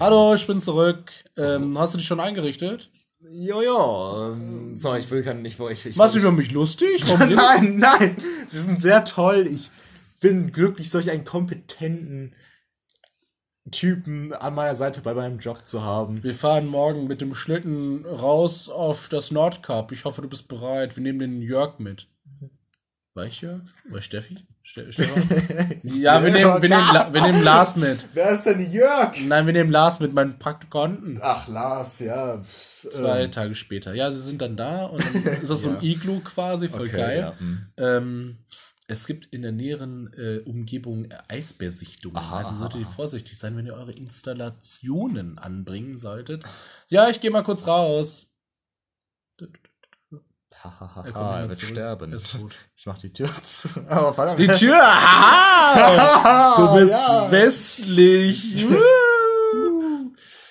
Hallo, 0.00 0.34
ich 0.34 0.46
bin 0.46 0.60
zurück. 0.60 1.12
Ähm, 1.36 1.78
hast 1.78 1.94
du 1.94 1.98
dich 1.98 2.06
schon 2.06 2.20
eingerichtet? 2.20 2.90
Jojo. 3.20 4.32
Ähm, 4.32 4.74
so, 4.74 4.94
ich 4.94 5.10
will 5.10 5.22
kein, 5.22 5.44
ich, 5.44 5.60
ich, 5.60 5.86
ich 5.86 5.96
Machst 5.96 6.14
du 6.14 6.20
über 6.20 6.32
mich 6.32 6.52
lustig? 6.52 7.04
Nein, 7.18 7.78
nein, 7.78 8.16
sie 8.46 8.60
sind 8.62 8.80
sehr 8.80 9.04
toll. 9.04 9.46
Ich 9.46 9.70
bin 10.20 10.52
glücklich, 10.52 10.90
solch 10.90 11.10
einen 11.10 11.24
kompetenten 11.24 12.34
Typen 13.70 14.32
an 14.32 14.54
meiner 14.54 14.76
Seite 14.76 15.00
bei 15.00 15.14
meinem 15.14 15.38
Job 15.38 15.66
zu 15.66 15.82
haben. 15.82 16.22
Wir 16.22 16.34
fahren 16.34 16.66
morgen 16.66 17.06
mit 17.06 17.20
dem 17.20 17.34
Schlitten 17.34 18.04
raus 18.06 18.68
auf 18.68 19.08
das 19.08 19.30
Nordkap. 19.30 19.92
Ich 19.92 20.04
hoffe, 20.04 20.22
du 20.22 20.28
bist 20.28 20.48
bereit. 20.48 20.96
Wir 20.96 21.02
nehmen 21.02 21.18
den 21.18 21.42
Jörg 21.42 21.78
mit. 21.78 22.06
War 23.14 23.24
ich 23.24 23.40
Jörg? 23.40 23.60
War 23.88 23.98
ich 23.98 24.04
Steffi? 24.04 24.36
Ste 24.62 24.92
Stefan? 24.92 25.80
ja, 25.84 26.22
wir 26.22 26.32
nehmen, 26.32 26.60
wir, 26.60 26.68
nehmen, 26.68 26.84
La- 26.92 27.12
wir 27.14 27.22
nehmen 27.22 27.42
Lars 27.44 27.76
mit. 27.76 28.08
Wer 28.14 28.30
ist 28.30 28.44
denn 28.46 28.70
Jörg? 28.72 29.12
Nein, 29.26 29.46
wir 29.46 29.52
nehmen 29.52 29.70
Lars 29.70 30.00
mit, 30.00 30.12
meinen 30.12 30.38
Praktikanten. 30.38 31.18
Ach, 31.22 31.46
Lars, 31.48 32.00
ja. 32.00 32.42
Zwei 32.42 33.22
ähm, 33.24 33.30
Tage 33.30 33.54
später. 33.54 33.94
Ja, 33.94 34.10
sie 34.10 34.20
sind 34.20 34.42
dann 34.42 34.56
da 34.56 34.86
und 34.86 35.02
dann 35.24 35.34
ist 35.42 35.50
das 35.50 35.62
so 35.62 35.70
ein 35.70 35.76
Ja. 35.76 35.82
Iglu 35.82 36.20
quasi, 36.20 36.68
voll 36.68 36.88
okay, 36.88 36.96
geil. 36.96 37.18
Ja, 37.20 37.38
hm. 37.38 37.66
Ähm, 37.78 38.38
es 38.88 39.06
gibt 39.06 39.26
in 39.26 39.42
der 39.42 39.52
näheren 39.52 40.12
äh, 40.14 40.38
Umgebung 40.44 41.08
Eisbärsichtungen. 41.28 42.16
Aha, 42.16 42.38
also 42.38 42.54
solltet 42.54 42.80
ihr 42.80 42.86
vorsichtig 42.86 43.38
sein, 43.38 43.56
wenn 43.56 43.66
ihr 43.66 43.74
eure 43.74 43.92
Installationen 43.92 45.38
anbringen 45.38 45.98
solltet. 45.98 46.44
Ja, 46.88 47.08
ich 47.08 47.20
gehe 47.20 47.30
mal 47.30 47.42
kurz 47.42 47.66
raus. 47.66 48.32
Hahaha, 50.62 51.04
Er 51.04 51.12
kommt 51.12 51.26
er 51.26 51.48
wird 51.48 51.58
zurück. 51.58 51.70
sterben. 51.72 52.12
Er. 52.12 52.20
Ich 52.76 52.86
mach 52.86 52.98
die 52.98 53.12
Tür 53.12 53.28
zu. 53.42 53.68
Aber 53.88 54.12
verdammt. 54.14 54.38
Die 54.38 54.46
Tür! 54.46 54.80
Du 56.56 56.74
bist 56.78 56.94
Ja. 56.94 57.30
westlich! 57.30 58.66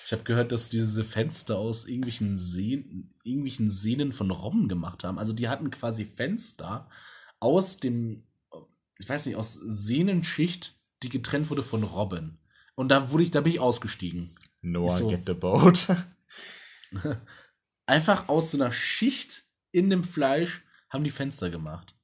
Ich 0.06 0.12
habe 0.12 0.22
gehört, 0.22 0.52
dass 0.52 0.70
diese 0.70 1.02
Fenster 1.02 1.56
aus 1.58 1.84
irgendwelchen 1.88 2.36
Sehnen, 2.36 3.12
irgendwelchen 3.24 3.70
Sehnen 3.72 4.12
von 4.12 4.30
Robben 4.30 4.68
gemacht 4.68 5.02
haben. 5.02 5.18
Also 5.18 5.32
die 5.32 5.48
hatten 5.48 5.68
quasi 5.72 6.04
Fenster 6.04 6.88
aus 7.40 7.78
dem, 7.78 8.26
ich 8.98 9.08
weiß 9.08 9.26
nicht, 9.26 9.36
aus 9.36 9.54
Sehnenschicht, 9.54 10.78
die 11.02 11.08
getrennt 11.08 11.50
wurde 11.50 11.62
von 11.62 11.82
Robben. 11.82 12.38
Und 12.74 12.88
da 12.88 13.10
wurde 13.10 13.24
ich, 13.24 13.30
da 13.30 13.40
bin 13.40 13.52
ich 13.52 13.60
ausgestiegen. 13.60 14.38
Noah, 14.62 14.98
so. 14.98 15.08
get 15.08 15.22
the 15.26 15.34
boat. 15.34 15.86
Einfach 17.86 18.28
aus 18.28 18.50
so 18.50 18.58
einer 18.58 18.72
Schicht 18.72 19.44
in 19.70 19.90
dem 19.90 20.04
Fleisch 20.04 20.64
haben 20.88 21.04
die 21.04 21.10
Fenster 21.10 21.50
gemacht. 21.50 21.96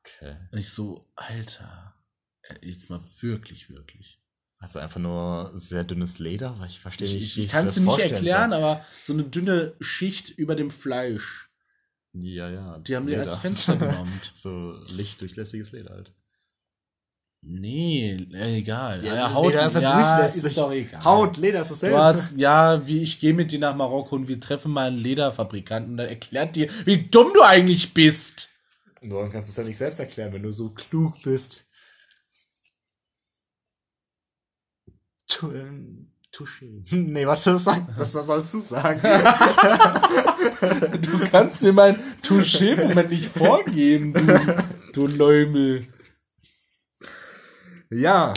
Okay. 0.00 0.36
Und 0.50 0.58
ich 0.58 0.70
so, 0.70 1.10
Alter, 1.14 1.94
äh, 2.42 2.54
jetzt 2.62 2.90
mal 2.90 3.02
wirklich, 3.20 3.70
wirklich. 3.70 4.20
Also 4.58 4.78
einfach 4.78 5.00
nur 5.00 5.50
sehr 5.54 5.84
dünnes 5.84 6.18
Leder, 6.18 6.58
weil 6.58 6.68
ich 6.68 6.80
verstehe 6.80 7.06
nicht, 7.06 7.22
Ich, 7.22 7.36
wie 7.36 7.44
ich 7.44 7.50
kann 7.50 7.66
es 7.66 7.74
dir 7.74 7.82
nicht 7.82 7.98
erklären, 7.98 8.50
soll. 8.50 8.58
aber 8.62 8.84
so 8.90 9.12
eine 9.12 9.24
dünne 9.24 9.76
Schicht 9.80 10.30
über 10.30 10.56
dem 10.56 10.70
Fleisch, 10.70 11.43
Ja, 12.14 12.48
ja. 12.48 12.78
die 12.78 12.94
haben 12.94 13.06
die 13.06 13.12
Leder. 13.12 13.30
als 13.30 13.40
Fenster 13.40 13.76
genommen. 13.76 14.20
so 14.34 14.74
lichtdurchlässiges 14.86 15.72
Leder 15.72 15.90
halt. 15.90 16.12
Nee, 17.46 18.26
äh, 18.32 18.58
egal. 18.58 19.04
Ja, 19.04 19.14
Ja, 19.16 19.34
Haut, 19.34 19.52
Leder 19.52 19.66
ist 19.66 19.74
ja 19.76 20.18
ist 20.20 20.56
doch 20.56 20.72
egal. 20.72 21.04
Haut, 21.04 21.36
Leder 21.36 21.60
ist 21.60 21.72
dasselbe. 21.72 21.96
Du 21.96 22.02
hast, 22.02 22.38
ja, 22.38 22.86
wie 22.86 23.02
ich 23.02 23.20
gehe 23.20 23.34
mit 23.34 23.50
dir 23.50 23.58
nach 23.58 23.74
Marokko 23.74 24.16
und 24.16 24.28
wir 24.28 24.40
treffen 24.40 24.72
mal 24.72 24.88
einen 24.88 24.96
Lederfabrikanten 24.96 25.92
und 25.92 25.96
der 25.98 26.08
erklärt 26.08 26.56
dir, 26.56 26.70
wie 26.86 27.02
dumm 27.02 27.32
du 27.34 27.42
eigentlich 27.42 27.92
bist. 27.92 28.48
Nur 29.02 29.28
kannst 29.28 29.48
du 29.48 29.50
es 29.50 29.56
ja 29.58 29.64
nicht 29.64 29.76
selbst 29.76 30.00
erklären, 30.00 30.32
wenn 30.32 30.42
du 30.42 30.52
so 30.52 30.70
klug 30.70 31.20
bist. 31.22 31.68
Tu, 35.26 35.52
Tusche. 36.34 36.64
Nee, 36.90 37.26
warte, 37.26 37.56
sag, 37.56 37.86
was 37.96 38.12
sollst 38.12 38.54
du 38.54 38.60
sagen? 38.60 39.00
Du 41.00 41.18
kannst 41.30 41.62
mir 41.62 41.72
mein 41.72 41.96
Touché-Moment 42.22 43.10
nicht 43.10 43.26
vorgeben, 43.26 44.12
du, 44.12 44.56
du 44.92 45.06
Leumel. 45.06 45.86
ja. 47.90 48.34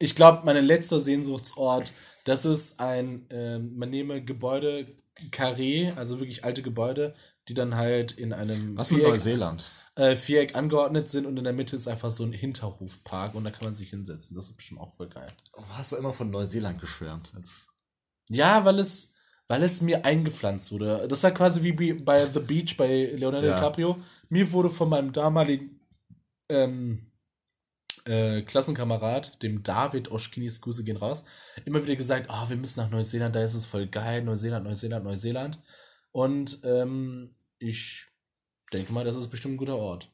Ich 0.00 0.14
glaube, 0.14 0.42
mein 0.44 0.64
letzter 0.64 1.00
Sehnsuchtsort, 1.00 1.92
Das 2.24 2.44
ist 2.44 2.80
ein, 2.80 3.26
ähm, 3.30 3.76
man 3.76 3.90
nehme 3.90 4.22
Gebäude 4.24 4.86
Carré, 5.30 5.96
also 5.96 6.20
wirklich 6.20 6.44
alte 6.44 6.62
Gebäude, 6.62 7.14
die 7.48 7.54
dann 7.54 7.76
halt 7.76 8.12
in 8.12 8.32
einem 8.32 8.76
Was 8.76 8.90
mit 8.90 9.02
Neuseeland? 9.02 9.70
Äh, 9.98 10.14
Viereck 10.14 10.54
angeordnet 10.54 11.08
sind 11.08 11.26
und 11.26 11.36
in 11.38 11.42
der 11.42 11.52
Mitte 11.52 11.74
ist 11.74 11.88
einfach 11.88 12.12
so 12.12 12.22
ein 12.22 12.30
Hinterhofpark 12.30 13.34
und 13.34 13.42
da 13.42 13.50
kann 13.50 13.64
man 13.64 13.74
sich 13.74 13.90
hinsetzen. 13.90 14.36
Das 14.36 14.46
ist 14.46 14.56
bestimmt 14.56 14.80
auch 14.80 14.94
voll 14.94 15.08
geil. 15.08 15.26
Hast 15.70 15.90
du 15.90 15.96
immer 15.96 16.12
von 16.12 16.30
Neuseeland 16.30 16.80
geschwärmt? 16.80 17.32
Als 17.34 17.66
ja, 18.28 18.64
weil 18.64 18.78
es, 18.78 19.14
weil 19.48 19.64
es 19.64 19.80
mir 19.80 20.04
eingepflanzt 20.04 20.70
wurde. 20.70 21.08
Das 21.08 21.24
war 21.24 21.32
quasi 21.32 21.64
wie 21.64 21.94
bei 21.94 22.26
The 22.26 22.38
Beach 22.38 22.76
bei 22.76 23.06
Leonardo 23.06 23.48
ja. 23.48 23.56
DiCaprio. 23.56 23.98
Mir 24.28 24.52
wurde 24.52 24.70
von 24.70 24.88
meinem 24.88 25.12
damaligen 25.12 25.80
ähm, 26.48 27.10
äh, 28.04 28.42
Klassenkamerad, 28.42 29.42
dem 29.42 29.64
David 29.64 30.12
Oschkinis, 30.12 30.60
Grüße 30.60 30.84
gehen 30.84 30.96
raus, 30.96 31.24
immer 31.64 31.82
wieder 31.82 31.96
gesagt, 31.96 32.28
oh, 32.30 32.48
wir 32.48 32.56
müssen 32.56 32.78
nach 32.78 32.90
Neuseeland, 32.90 33.34
da 33.34 33.42
ist 33.42 33.54
es 33.54 33.66
voll 33.66 33.88
geil, 33.88 34.22
Neuseeland, 34.22 34.64
Neuseeland, 34.64 35.04
Neuseeland. 35.04 35.58
Und 36.12 36.60
ähm, 36.62 37.34
ich 37.58 38.06
denke 38.72 38.92
mal, 38.92 39.04
das 39.04 39.16
ist 39.16 39.28
bestimmt 39.28 39.54
ein 39.54 39.58
guter 39.58 39.76
Ort. 39.76 40.10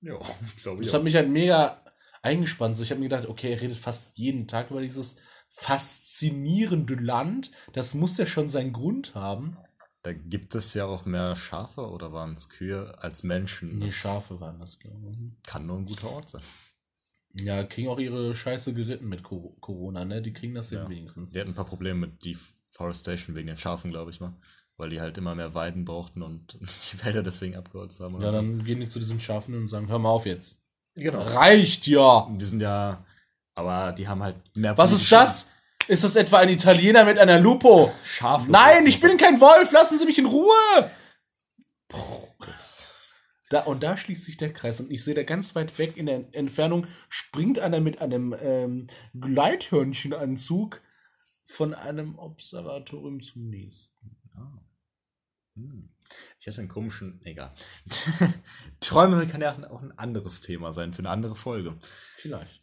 Ja, 0.00 0.18
glaube 0.62 0.82
ich. 0.82 0.88
Das 0.88 0.94
hat 0.94 1.04
mich 1.04 1.14
halt 1.14 1.28
mega 1.28 1.82
eingespannt. 2.22 2.76
So, 2.76 2.82
ich 2.82 2.90
habe 2.90 3.00
mir 3.00 3.08
gedacht, 3.08 3.28
okay, 3.28 3.52
er 3.52 3.60
redet 3.60 3.78
fast 3.78 4.16
jeden 4.16 4.46
Tag 4.46 4.70
über 4.70 4.80
dieses 4.80 5.20
faszinierende 5.50 6.94
Land. 6.94 7.50
Das 7.72 7.94
muss 7.94 8.18
ja 8.18 8.26
schon 8.26 8.48
seinen 8.48 8.72
Grund 8.72 9.14
haben. 9.14 9.56
Da 10.02 10.12
gibt 10.12 10.54
es 10.54 10.74
ja 10.74 10.84
auch 10.84 11.04
mehr 11.04 11.34
Schafe 11.34 11.88
oder 11.88 12.12
waren 12.12 12.34
es 12.34 12.48
Kühe 12.48 12.96
als 12.98 13.24
Menschen. 13.24 13.74
Nee, 13.74 13.88
Schafe 13.88 14.38
waren 14.40 14.60
das, 14.60 14.78
glaube 14.78 15.10
ich. 15.10 15.42
Kann 15.42 15.66
nur 15.66 15.78
ein 15.78 15.86
guter 15.86 16.10
Ort 16.10 16.28
sein. 16.28 16.42
Ja, 17.40 17.64
kriegen 17.64 17.88
auch 17.88 17.98
ihre 17.98 18.34
Scheiße 18.34 18.72
geritten 18.72 19.08
mit 19.08 19.22
Corona, 19.22 20.04
ne? 20.04 20.22
Die 20.22 20.32
kriegen 20.32 20.54
das 20.54 20.70
ja 20.70 20.88
wenigstens. 20.88 21.32
Die 21.32 21.40
hatten 21.40 21.50
ein 21.50 21.56
paar 21.56 21.66
Probleme 21.66 22.06
mit 22.06 22.24
Deforestation 22.24 23.34
wegen 23.34 23.48
den 23.48 23.56
Schafen, 23.56 23.90
glaube 23.90 24.10
ich 24.10 24.20
mal. 24.20 24.34
Weil 24.76 24.90
die 24.90 25.00
halt 25.00 25.16
immer 25.16 25.34
mehr 25.34 25.54
Weiden 25.54 25.84
brauchten 25.84 26.22
und 26.22 26.58
die 26.92 27.04
Wälder 27.04 27.22
deswegen 27.22 27.56
abgeholzt 27.56 28.00
haben. 28.00 28.20
Ja, 28.20 28.30
so. 28.30 28.38
dann 28.38 28.64
gehen 28.64 28.80
die 28.80 28.88
zu 28.88 28.98
diesen 28.98 29.20
Schafen 29.20 29.54
und 29.54 29.68
sagen, 29.68 29.88
hör 29.88 29.98
mal 29.98 30.10
auf 30.10 30.26
jetzt. 30.26 30.62
Genau. 30.94 31.20
Reicht 31.20 31.86
ja! 31.86 32.28
Die 32.30 32.44
sind 32.44 32.60
ja, 32.60 33.04
aber 33.54 33.92
die 33.92 34.08
haben 34.08 34.22
halt 34.22 34.36
mehr. 34.54 34.76
Was 34.78 34.92
ist 34.92 35.12
das? 35.12 35.50
Ist 35.88 36.04
das 36.04 36.16
etwa 36.16 36.38
ein 36.38 36.48
Italiener 36.48 37.04
mit 37.04 37.18
einer 37.18 37.38
Lupo? 37.38 37.92
Schaf. 38.02 38.48
Nein, 38.48 38.86
ich 38.86 39.00
bin 39.00 39.16
kein 39.18 39.40
Wolf, 39.40 39.70
lassen 39.72 39.98
Sie 39.98 40.06
mich 40.06 40.18
in 40.18 40.26
Ruhe! 40.26 40.90
Da, 43.48 43.60
und 43.60 43.82
da 43.82 43.96
schließt 43.96 44.24
sich 44.24 44.36
der 44.36 44.52
Kreis. 44.52 44.80
Und 44.80 44.90
ich 44.90 45.04
sehe 45.04 45.14
da 45.14 45.22
ganz 45.22 45.54
weit 45.54 45.78
weg 45.78 45.96
in 45.96 46.06
der 46.06 46.24
Entfernung 46.32 46.86
springt 47.08 47.58
einer 47.58 47.80
mit 47.80 48.00
einem 48.00 48.34
ähm, 48.40 48.86
Gleithörnchenanzug 49.18 50.82
von 51.44 51.72
einem 51.72 52.18
Observatorium 52.18 53.22
zum 53.22 53.48
nächsten. 53.48 54.16
Ah. 54.34 54.65
Hm. 55.56 55.88
Ich 56.38 56.46
hatte 56.46 56.60
einen 56.60 56.68
komischen. 56.68 57.20
Egal. 57.24 57.52
Träume 58.80 59.26
kann 59.26 59.40
ja 59.40 59.68
auch 59.70 59.82
ein 59.82 59.98
anderes 59.98 60.40
Thema 60.40 60.70
sein 60.72 60.92
für 60.92 61.00
eine 61.00 61.10
andere 61.10 61.34
Folge. 61.34 61.76
Vielleicht. 62.16 62.62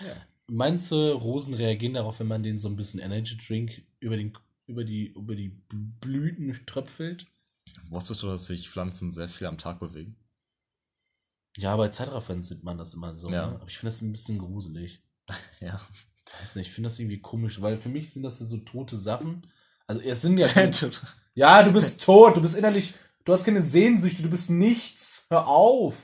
Ja. 0.00 0.16
Meinst 0.48 0.92
du, 0.92 1.12
Rosen 1.12 1.54
reagieren 1.54 1.94
darauf, 1.94 2.20
wenn 2.20 2.28
man 2.28 2.42
denen 2.42 2.58
so 2.58 2.68
ein 2.68 2.76
bisschen 2.76 3.00
Energy 3.00 3.36
Drink 3.36 3.82
über, 3.98 4.16
den, 4.16 4.32
über, 4.66 4.84
die, 4.84 5.08
über 5.08 5.34
die 5.34 5.48
Blüten 5.68 6.52
tröpfelt? 6.66 7.26
Wusstest 7.88 8.22
du, 8.22 8.28
dass 8.28 8.46
sich 8.46 8.70
Pflanzen 8.70 9.12
sehr 9.12 9.28
viel 9.28 9.46
am 9.48 9.58
Tag 9.58 9.80
bewegen? 9.80 10.16
Ja, 11.56 11.76
bei 11.76 11.88
Zeitraffern 11.88 12.42
sieht 12.42 12.62
man 12.62 12.78
das 12.78 12.94
immer 12.94 13.16
so. 13.16 13.30
Ja. 13.30 13.48
Ne? 13.48 13.54
Aber 13.56 13.66
ich 13.66 13.78
finde 13.78 13.90
das 13.90 14.02
ein 14.02 14.12
bisschen 14.12 14.38
gruselig. 14.38 15.02
ja. 15.60 15.80
Weiß 16.40 16.56
nicht, 16.56 16.68
ich 16.68 16.72
finde 16.72 16.88
das 16.88 16.98
irgendwie 16.98 17.20
komisch, 17.20 17.60
weil 17.60 17.76
für 17.76 17.88
mich 17.88 18.12
sind 18.12 18.22
das 18.22 18.40
ja 18.40 18.46
so 18.46 18.58
tote 18.58 18.96
Sachen. 18.96 19.46
Also 19.86 20.02
es 20.02 20.22
sind 20.22 20.38
ja. 20.38 20.48
ja, 21.36 21.62
du 21.62 21.72
bist 21.72 22.02
tot, 22.04 22.36
du 22.36 22.42
bist 22.42 22.56
innerlich, 22.56 22.94
du 23.24 23.32
hast 23.32 23.44
keine 23.44 23.62
Sehnsüchte, 23.62 24.24
du 24.24 24.30
bist 24.30 24.50
nichts. 24.50 25.26
Hör 25.28 25.46
auf. 25.46 25.94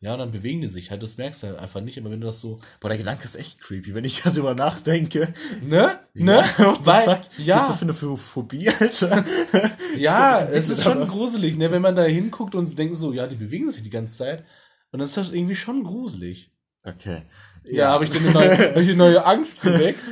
Ja, 0.00 0.12
und 0.12 0.20
dann 0.20 0.30
bewegen 0.30 0.60
die 0.60 0.68
sich 0.68 0.92
halt, 0.92 1.02
das 1.02 1.16
merkst 1.16 1.42
du 1.42 1.46
halt 1.48 1.58
einfach 1.58 1.80
nicht, 1.80 1.98
aber 1.98 2.10
wenn 2.10 2.20
du 2.20 2.26
das 2.26 2.40
so. 2.40 2.60
Boah, 2.80 2.88
der 2.88 2.98
Gedanke 2.98 3.24
ist 3.24 3.34
echt 3.34 3.60
creepy, 3.60 3.94
wenn 3.94 4.04
ich 4.04 4.22
darüber 4.24 4.54
nachdenke. 4.54 5.32
Ne? 5.62 5.98
Ne? 6.14 6.44
Weil, 6.84 7.20
ja. 7.38 7.56
Was 7.56 7.62
ist 7.62 7.70
das 7.70 7.78
für 7.78 8.06
eine 8.06 8.16
Phobie, 8.16 8.68
Alter? 8.68 9.24
Ja, 9.96 10.40
es 10.46 10.68
ist 10.68 10.84
schon 10.84 11.00
was. 11.00 11.10
gruselig, 11.10 11.56
ne? 11.56 11.72
Wenn 11.72 11.82
man 11.82 11.96
da 11.96 12.04
hinguckt 12.04 12.54
und 12.54 12.78
denkt 12.78 12.96
so, 12.96 13.12
ja, 13.12 13.26
die 13.26 13.36
bewegen 13.36 13.70
sich 13.70 13.82
die 13.82 13.90
ganze 13.90 14.16
Zeit. 14.16 14.44
Und 14.92 15.00
das 15.00 15.10
ist 15.10 15.16
halt 15.16 15.32
irgendwie 15.32 15.56
schon 15.56 15.82
gruselig. 15.82 16.52
Okay. 16.84 17.22
Ja, 17.64 17.72
ja 17.72 17.88
habe 17.90 18.04
ich 18.04 18.10
dir 18.10 18.20
eine 18.20 18.32
neue, 18.32 18.70
ich 18.80 18.88
eine 18.88 18.96
neue 18.96 19.24
Angst 19.24 19.62
geweckt. 19.62 20.02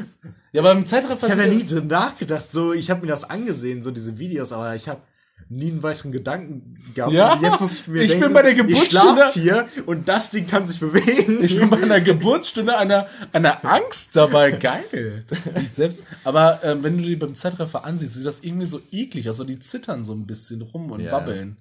Ja, 0.53 0.63
aber 0.63 0.73
im 0.73 0.87
Zeitraffer. 0.87 1.27
Ich 1.27 1.33
habe 1.33 1.43
ja 1.43 1.49
nie 1.49 1.67
so 1.67 1.81
nachgedacht, 1.81 2.51
so, 2.51 2.73
ich 2.73 2.91
habe 2.91 3.03
mir 3.03 3.09
das 3.09 3.25
angesehen, 3.25 3.83
so 3.83 3.91
diese 3.91 4.19
Videos, 4.19 4.53
aber 4.53 4.75
ich 4.75 4.89
habe 4.89 5.01
nie 5.49 5.71
einen 5.71 5.83
weiteren 5.83 6.13
Gedanken 6.13 6.79
gehabt. 6.95 7.13
Ja, 7.13 7.39
jetzt 7.41 7.61
muss 7.61 7.81
ich 7.81 7.89
mir 7.89 8.03
ich 8.03 8.09
denken, 8.09 8.25
bin 8.25 8.33
bei 8.33 8.43
der 8.43 8.55
Geburtsstunde 8.55 9.31
hier 9.33 9.69
und 9.87 10.09
das 10.09 10.31
Ding 10.31 10.47
kann 10.47 10.67
sich 10.67 10.81
bewegen. 10.81 11.45
Ich 11.45 11.59
bin 11.59 11.71
bei 11.71 11.83
einer 11.83 12.01
Geburtsstunde 12.01 12.77
einer, 12.77 13.07
einer 13.33 13.65
Angst 13.65 14.17
dabei. 14.17 14.51
Geil. 14.53 15.25
Ich 15.61 15.71
selbst. 15.71 16.05
Aber 16.25 16.61
ähm, 16.65 16.83
wenn 16.83 16.97
du 16.97 17.05
die 17.05 17.17
beim 17.17 17.35
Zeitraffer 17.35 17.85
ansiehst, 17.85 18.15
sieht 18.15 18.27
das 18.27 18.41
irgendwie 18.43 18.67
so 18.67 18.81
eklig 18.91 19.29
aus. 19.29 19.37
Also 19.37 19.45
die 19.45 19.59
zittern 19.59 20.03
so 20.03 20.15
ein 20.15 20.27
bisschen 20.27 20.63
rum 20.63 20.91
und 20.91 21.01
ja. 21.01 21.13
wabbeln. 21.13 21.59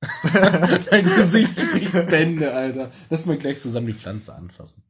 Dein 0.90 1.04
Gesicht 1.04 1.56
kriegt 1.56 1.92
Bände, 2.08 2.52
Alter. 2.52 2.92
Lass 3.10 3.26
mal 3.26 3.36
gleich 3.36 3.60
zusammen 3.60 3.88
die 3.88 3.94
Pflanze 3.94 4.34
anfassen. 4.34 4.84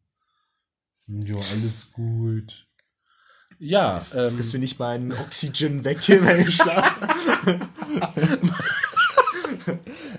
Jo, 1.06 1.38
alles 1.38 1.90
gut. 1.92 2.66
Ja. 3.58 4.04
Ähm, 4.14 4.36
Dass 4.36 4.52
wir 4.52 4.60
nicht 4.60 4.78
meinen 4.78 5.12
Oxygen 5.12 5.84
weg, 5.84 6.06
wenn 6.06 6.46
ich 6.46 6.54
schlafe. 6.54 7.60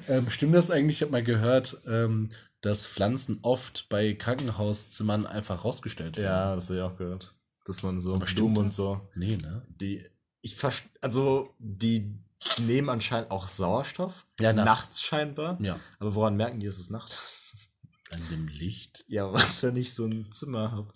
ähm, 0.08 0.30
stimmt 0.30 0.56
das 0.56 0.72
eigentlich? 0.72 0.98
Ich 0.98 1.02
habe 1.04 1.12
mal 1.12 1.24
gehört, 1.24 1.78
ähm, 1.88 2.32
dass 2.62 2.88
Pflanzen 2.88 3.40
oft 3.44 3.88
bei 3.90 4.14
Krankenhauszimmern 4.14 5.26
einfach 5.26 5.64
rausgestellt 5.64 6.18
werden. 6.18 6.26
Ja, 6.26 6.56
das 6.56 6.70
habe 6.70 6.80
ich 6.80 6.84
auch 6.84 6.98
gehört. 6.98 7.36
Dass 7.66 7.84
man 7.84 8.00
so 8.00 8.18
Blumen 8.18 8.58
und 8.58 8.74
so. 8.74 9.08
Nee, 9.16 9.38
ne? 9.38 9.62
Die, 9.80 10.04
ich 10.42 10.58
also, 11.02 11.54
die 11.60 12.20
nehmen 12.60 12.90
anscheinend 12.90 13.32
auch 13.32 13.48
Sauerstoff. 13.48 14.26
Ja, 14.40 14.54
nachts, 14.54 14.66
nachts 14.66 15.02
scheinbar. 15.02 15.58
Ja. 15.62 15.80
Aber 16.00 16.16
woran 16.16 16.36
merken 16.36 16.60
die, 16.60 16.68
dass 16.68 16.80
es 16.80 16.90
Nacht 16.90 17.12
ist? 17.12 17.70
An 18.12 18.22
dem 18.32 18.48
Licht? 18.48 19.06
Ja, 19.08 19.32
was, 19.32 19.62
wenn 19.64 19.76
ich 19.76 19.94
so 19.94 20.06
ein 20.06 20.32
Zimmer 20.32 20.72
habe? 20.72 20.92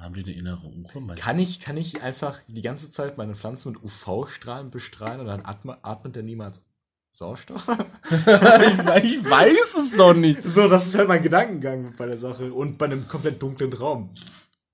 Haben 0.00 0.14
die 0.14 0.22
eine 0.22 0.32
innere 0.32 0.66
Uhr? 0.66 1.14
Kann 1.16 1.38
ich, 1.38 1.60
kann 1.60 1.76
ich 1.76 2.02
einfach 2.02 2.40
die 2.46 2.62
ganze 2.62 2.90
Zeit 2.90 3.18
meine 3.18 3.34
Pflanzen 3.34 3.72
mit 3.72 3.82
UV-Strahlen 3.82 4.70
bestrahlen 4.70 5.20
und 5.20 5.26
dann 5.26 5.44
atme, 5.44 5.78
atmet 5.82 6.16
der 6.16 6.22
niemals 6.22 6.64
Sauerstoff? 7.12 7.68
ich, 8.10 8.16
ich, 8.16 9.30
weiß 9.30 9.74
es 9.76 9.96
doch 9.96 10.14
nicht. 10.14 10.42
So, 10.44 10.68
das 10.68 10.86
ist 10.86 10.96
halt 10.96 11.08
mein 11.08 11.22
Gedankengang 11.22 11.94
bei 11.96 12.06
der 12.06 12.16
Sache. 12.16 12.52
Und 12.52 12.78
bei 12.78 12.86
einem 12.86 13.08
komplett 13.08 13.42
dunklen 13.42 13.72
Raum. 13.72 14.14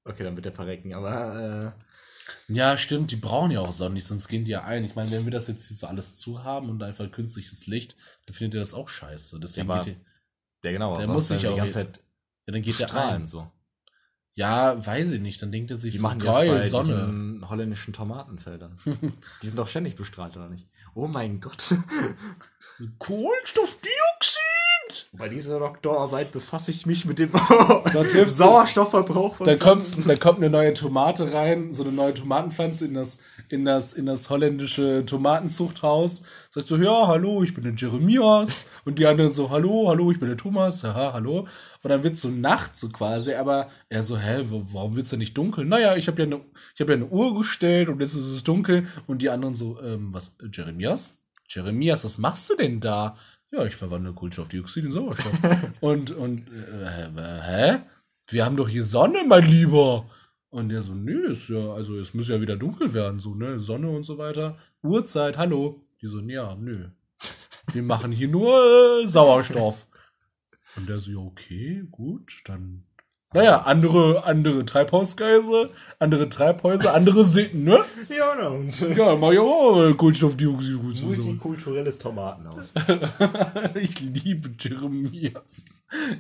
Okay, 0.05 0.25
dann 0.25 0.37
wird 0.37 0.47
der 0.47 0.53
verrecken, 0.53 0.95
aber. 0.95 1.75
Äh 1.79 1.94
ja, 2.49 2.77
stimmt, 2.77 3.11
die 3.11 3.17
brauchen 3.17 3.51
ja 3.51 3.61
auch 3.61 3.73
Sonnenlicht, 3.73 4.07
sonst 4.07 4.29
gehen 4.29 4.45
die 4.45 4.53
ja 4.53 4.65
ein. 4.65 4.85
Ich 4.85 4.95
meine, 4.95 5.11
wenn 5.11 5.25
wir 5.25 5.33
das 5.33 5.49
jetzt 5.49 5.67
hier 5.69 5.77
so 5.77 5.87
alles 5.87 6.17
zu 6.17 6.45
haben 6.45 6.69
und 6.69 6.83
einfach 6.83 7.11
künstliches 7.11 7.67
Licht, 7.67 7.97
dann 8.27 8.35
findet 8.35 8.55
ihr 8.55 8.61
das 8.61 8.75
auch 8.75 8.89
scheiße. 8.89 9.41
Deswegen 9.41 9.69
ja, 9.69 9.75
aber, 9.75 9.85
geht 9.85 9.97
die, 9.97 10.67
ja, 10.67 10.73
genau. 10.73 10.99
Der 10.99 11.09
muss 11.09 11.29
sich 11.29 11.41
die 11.41 11.47
ganze 11.47 11.75
Zeit 11.75 12.01
ja, 12.47 12.53
dann 12.53 12.63
geht 12.63 12.75
strahlen 12.75 12.93
der 12.93 13.17
ein. 13.17 13.27
so. 13.27 13.51
Ja, 14.35 14.85
weiß 14.85 15.13
ich 15.13 15.21
nicht. 15.21 15.41
Dann 15.41 15.53
denkt 15.53 15.71
er 15.71 15.77
sich 15.77 15.93
die 15.93 15.99
so, 15.99 16.03
machen 16.03 16.19
geil, 16.19 16.49
das 16.49 16.73
bei 16.73 16.83
Sonne. 16.83 17.07
diesen 17.07 17.49
holländischen 17.49 17.95
Tomatenfeldern. 17.95 18.77
die 19.43 19.47
sind 19.47 19.59
doch 19.59 19.69
ständig 19.69 19.97
bestrahlt, 19.97 20.37
oder 20.37 20.49
nicht? 20.49 20.69
Oh 20.95 21.07
mein 21.07 21.41
Gott. 21.41 21.75
Kohlenstoffdioxid! 22.99 24.04
Bei 25.17 25.29
dieser 25.29 25.61
Doktorarbeit 25.61 26.33
befasse 26.33 26.73
ich 26.73 26.87
mich 26.87 27.05
mit 27.05 27.21
dem 27.21 27.31
Sauerstoffverbrauch 28.27 29.37
von 29.37 29.47
dann 29.47 29.61
kommt, 29.61 30.09
dann 30.09 30.19
kommt 30.19 30.39
eine 30.39 30.51
neue 30.51 30.75
Tomate 30.75 31.33
rein, 31.33 31.73
so 31.73 31.85
eine 31.85 31.93
neue 31.93 32.15
Tomatenpflanze 32.15 32.87
in 32.87 32.95
das, 32.95 33.21
in 33.49 33.65
das, 33.65 33.93
in 33.93 34.07
das 34.07 34.29
holländische 34.29 35.05
Tomatenzuchthaus. 35.07 36.25
Sagst 36.51 36.69
du, 36.69 36.77
ja, 36.77 37.07
hallo, 37.07 37.45
ich 37.45 37.55
bin 37.55 37.63
der 37.63 37.75
Jeremias. 37.75 38.67
Und 38.85 38.99
die 38.99 39.07
anderen 39.07 39.31
so, 39.31 39.51
hallo, 39.51 39.89
hallo, 39.89 40.11
ich 40.11 40.19
bin 40.19 40.27
der 40.27 40.37
Thomas. 40.37 40.83
Haha, 40.83 41.13
hallo. 41.13 41.47
Und 41.83 41.91
dann 41.91 42.03
wird 42.03 42.19
so 42.19 42.29
Nacht 42.29 42.77
so 42.77 42.89
quasi, 42.89 43.35
aber 43.35 43.69
er 43.89 44.03
so, 44.03 44.19
hä, 44.19 44.45
warum 44.49 44.97
wird's 44.97 45.11
denn 45.11 45.21
nicht 45.21 45.39
dunkel? 45.39 45.65
Naja, 45.65 45.95
ich 45.95 46.09
habe 46.09 46.23
ja 46.23 46.27
eine, 46.27 46.41
ich 46.75 46.81
habe 46.81 46.93
ja 46.93 46.97
eine 46.97 47.07
Uhr 47.07 47.39
gestellt 47.39 47.89
und 47.89 48.01
jetzt 48.01 48.15
ist 48.15 48.27
es 48.27 48.43
dunkel. 48.43 48.89
Und 49.07 49.23
die 49.23 49.31
anderen 49.31 49.55
so, 49.55 49.81
ähm, 49.81 50.13
was, 50.13 50.37
Jeremias? 50.53 51.17
Jeremias, 51.49 52.05
was 52.05 52.19
machst 52.19 52.51
du 52.51 52.57
denn 52.57 52.81
da? 52.81 53.17
Ja, 53.55 53.65
ich 53.65 53.77
verwandle 53.77 54.13
Kohlenstoffdioxid 54.13 54.85
in 54.85 54.93
Sauerstoff. 54.93 55.33
und, 55.81 56.11
und, 56.11 56.49
äh, 56.49 57.41
hä? 57.43 57.83
Wir 58.27 58.45
haben 58.45 58.57
doch 58.57 58.69
hier 58.69 58.83
Sonne, 58.83 59.25
mein 59.29 59.45
Lieber. 59.45 60.11
Und 60.51 60.71
der 60.71 60.83
so, 60.83 60.95
nö, 60.95 61.31
ist 61.31 61.49
ja, 61.49 61.73
also 61.73 61.97
es 61.99 62.15
muss 62.15 62.29
ja 62.29 62.41
wieder 62.41 62.57
dunkel 62.57 62.93
werden, 62.93 63.21
so, 63.21 63.35
ne? 63.35 63.61
Sonne 63.61 63.91
und 63.91 64.03
so 64.03 64.19
weiter. 64.19 64.59
Uhrzeit, 64.83 65.39
hallo. 65.39 65.87
Die 66.01 66.09
so, 66.09 66.19
ja, 66.21 66.57
nö. 66.57 66.89
Wir 67.73 67.83
machen 67.85 68.11
hier 68.11 68.27
nur 68.27 68.55
äh, 69.03 69.07
Sauerstoff. 69.07 69.87
Und 70.77 70.89
der 70.89 70.99
so, 70.99 71.13
ja, 71.13 71.19
okay, 71.19 71.85
gut, 71.93 72.41
dann 72.47 72.85
Naja, 73.35 73.63
andere, 73.63 74.25
andere 74.25 74.65
Treibhausgase, 74.65 75.71
andere 75.99 76.29
Treibhäuser, 76.29 76.95
andere 76.95 77.25
Sitten, 77.25 77.65
ne? 77.65 77.85
Ja, 78.09 78.49
und 78.49 78.81
Ja, 78.97 79.17
mach 79.17 79.33
ich 79.33 79.39
auch 79.41 79.97
Kohlenstoffdioxid. 79.97 80.81
gut 80.81 81.03
multikulturelles 81.03 81.99
Tomatenhaus. 81.99 82.73
Ich 83.75 84.01
liebe 84.01 84.51
Jeremias. 84.59 85.65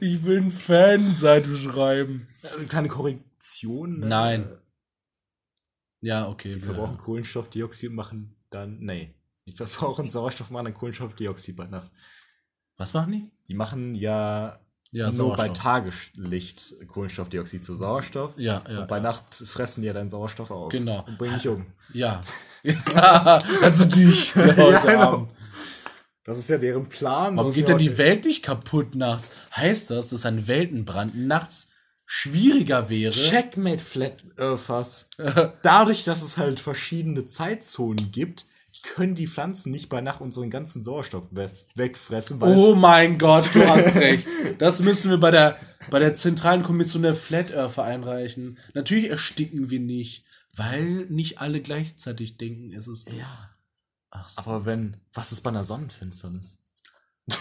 Ich 0.00 0.24
will 0.24 0.38
ein 0.42 0.50
Fanseite 0.50 1.56
schreiben. 1.56 2.26
Eine 2.56 2.66
kleine 2.66 2.88
Korrektion. 2.88 4.02
äh, 4.02 4.06
Nein. 4.06 4.46
Ja, 6.00 6.28
okay. 6.28 6.52
Die 6.52 6.60
verbrauchen 6.60 6.98
Kohlenstoffdioxid 6.98 7.90
und 7.90 7.96
machen 7.96 8.36
dann. 8.50 8.78
Nee. 8.80 9.14
Die 9.46 9.52
verbrauchen 9.52 10.10
Sauerstoff, 10.10 10.50
machen 10.50 10.64
dann 10.66 10.74
Kohlenstoffdioxid 10.74 11.56
bei 11.56 11.66
Nacht. 11.66 11.90
Was 12.76 12.92
machen 12.94 13.12
die? 13.12 13.30
Die 13.48 13.54
machen 13.54 13.94
ja, 13.94 14.58
Ja, 14.95 15.11
nur 15.11 15.30
bei 15.30 15.49
Sauerstoff. 15.49 15.59
Tageslicht 15.59 16.86
Kohlenstoffdioxid 16.86 17.64
zu 17.64 17.74
Sauerstoff. 17.74 18.34
Ja, 18.36 18.62
ja. 18.70 18.82
und 18.82 18.88
bei 18.88 19.01
Nacht 19.01 19.34
fressen 19.34 19.80
die 19.80 19.88
ja 19.88 19.92
deinen 19.92 20.09
Sauerstoff 20.09 20.53
auf. 20.53 20.70
Genau. 20.70 21.05
Und 21.05 21.18
bringen 21.18 21.34
dich 21.34 21.49
um. 21.49 21.66
Ja. 21.92 22.22
ja. 22.62 23.38
Also 23.61 23.86
dich 23.86 24.32
ja, 24.36 24.57
heute 24.57 24.61
Ja, 24.72 24.80
genau. 24.80 25.12
Abend. 25.12 25.30
Das 26.22 26.38
ist 26.38 26.49
ja 26.49 26.59
deren 26.59 26.88
Plan. 26.88 27.36
Warum 27.36 27.53
geht 27.53 27.66
denn 27.66 27.78
die 27.78 27.99
Welt 27.99 28.24
nicht 28.24 28.45
kaputt 28.45 28.95
nachts? 28.95 29.32
Heißt 29.57 29.90
das, 29.90 30.11
dass 30.11 30.24
ein 30.26 30.47
Weltenbrand 30.47 31.16
nachts 31.16 31.70
schwieriger 32.07 32.88
wäre? 32.88 33.12
Checkmate 33.12 33.84
Flat 33.84 34.22
Earthers. 34.38 35.11
Dadurch, 35.62 36.05
dass 36.05 36.22
es 36.22 36.38
halt 36.38 36.61
verschiedene 36.61 37.26
Zeitzonen 37.26 38.12
gibt, 38.12 38.47
können 38.95 39.14
die 39.14 39.26
Pflanzen 39.26 39.70
nicht 39.72 39.89
bei 39.89 40.01
Nacht 40.01 40.20
unseren 40.20 40.51
ganzen 40.51 40.85
Sauerstoff 40.85 41.24
we 41.30 41.51
wegfressen, 41.74 42.41
weil 42.41 42.57
Oh 42.57 42.74
mein 42.74 43.18
Gott, 43.18 43.51
du 43.55 43.66
hast 43.66 43.95
recht. 43.97 44.26
Das 44.59 44.80
müssen 44.80 45.11
wir 45.11 45.18
bei 45.18 45.30
der, 45.30 45.57
bei 45.91 45.99
der 45.99 46.14
zentralen 46.14 46.62
Kommission 46.62 47.03
der 47.03 47.14
Flat 47.14 47.51
Earther 47.53 47.85
einreichen. 47.85 48.59
Natürlich 48.74 49.09
ersticken 49.11 49.70
wir 49.70 49.80
nicht, 49.80 50.24
weil 50.55 51.07
nicht 51.09 51.39
alle 51.41 51.61
gleichzeitig 51.61 52.37
denken, 52.37 52.72
es 52.74 52.87
ist. 52.89 53.11
ja. 53.11 53.51
Ach 54.11 54.28
so. 54.28 54.43
Aber 54.43 54.64
wenn, 54.66 54.99
was 55.12 55.32
ist 55.32 55.41
bei 55.41 55.51
einer 55.51 55.64
Sonnenfinsternis? 55.64 56.61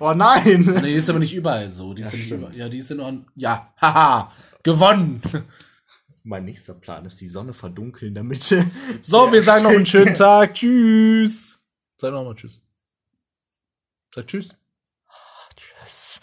oh 0.00 0.14
nein! 0.14 0.62
Nee, 0.64 0.80
die 0.80 0.92
ist 0.92 1.10
aber 1.10 1.18
nicht 1.18 1.34
überall 1.34 1.70
so. 1.70 1.92
Die 1.92 2.02
ist 2.02 2.12
Ja, 2.12 2.12
ja, 2.12 2.16
nicht 2.16 2.26
stimmt. 2.26 2.40
überall. 2.40 2.56
Ja, 2.56 2.68
die 2.68 2.78
ist 2.78 2.90
ja 2.90 2.96
nur 2.96 3.06
an. 3.06 3.26
Ja, 3.34 3.74
haha, 3.80 4.32
gewonnen. 4.62 5.20
Mein 6.26 6.46
nächster 6.46 6.72
Plan 6.72 7.04
ist 7.04 7.20
die 7.20 7.28
Sonne 7.28 7.52
verdunkeln, 7.52 8.14
damit. 8.14 8.42
So, 9.02 9.30
wir 9.30 9.42
sagen 9.42 9.64
noch 9.64 9.70
einen 9.70 9.84
schönen 9.84 10.14
Tag. 10.16 10.54
Tschüss. 10.54 11.60
Sag 11.98 12.12
noch 12.12 12.24
mal 12.24 12.34
Tschüss. 12.34 12.62
Sag 14.14 14.26
Tschüss. 14.26 14.48
Tschüss. 15.54 16.20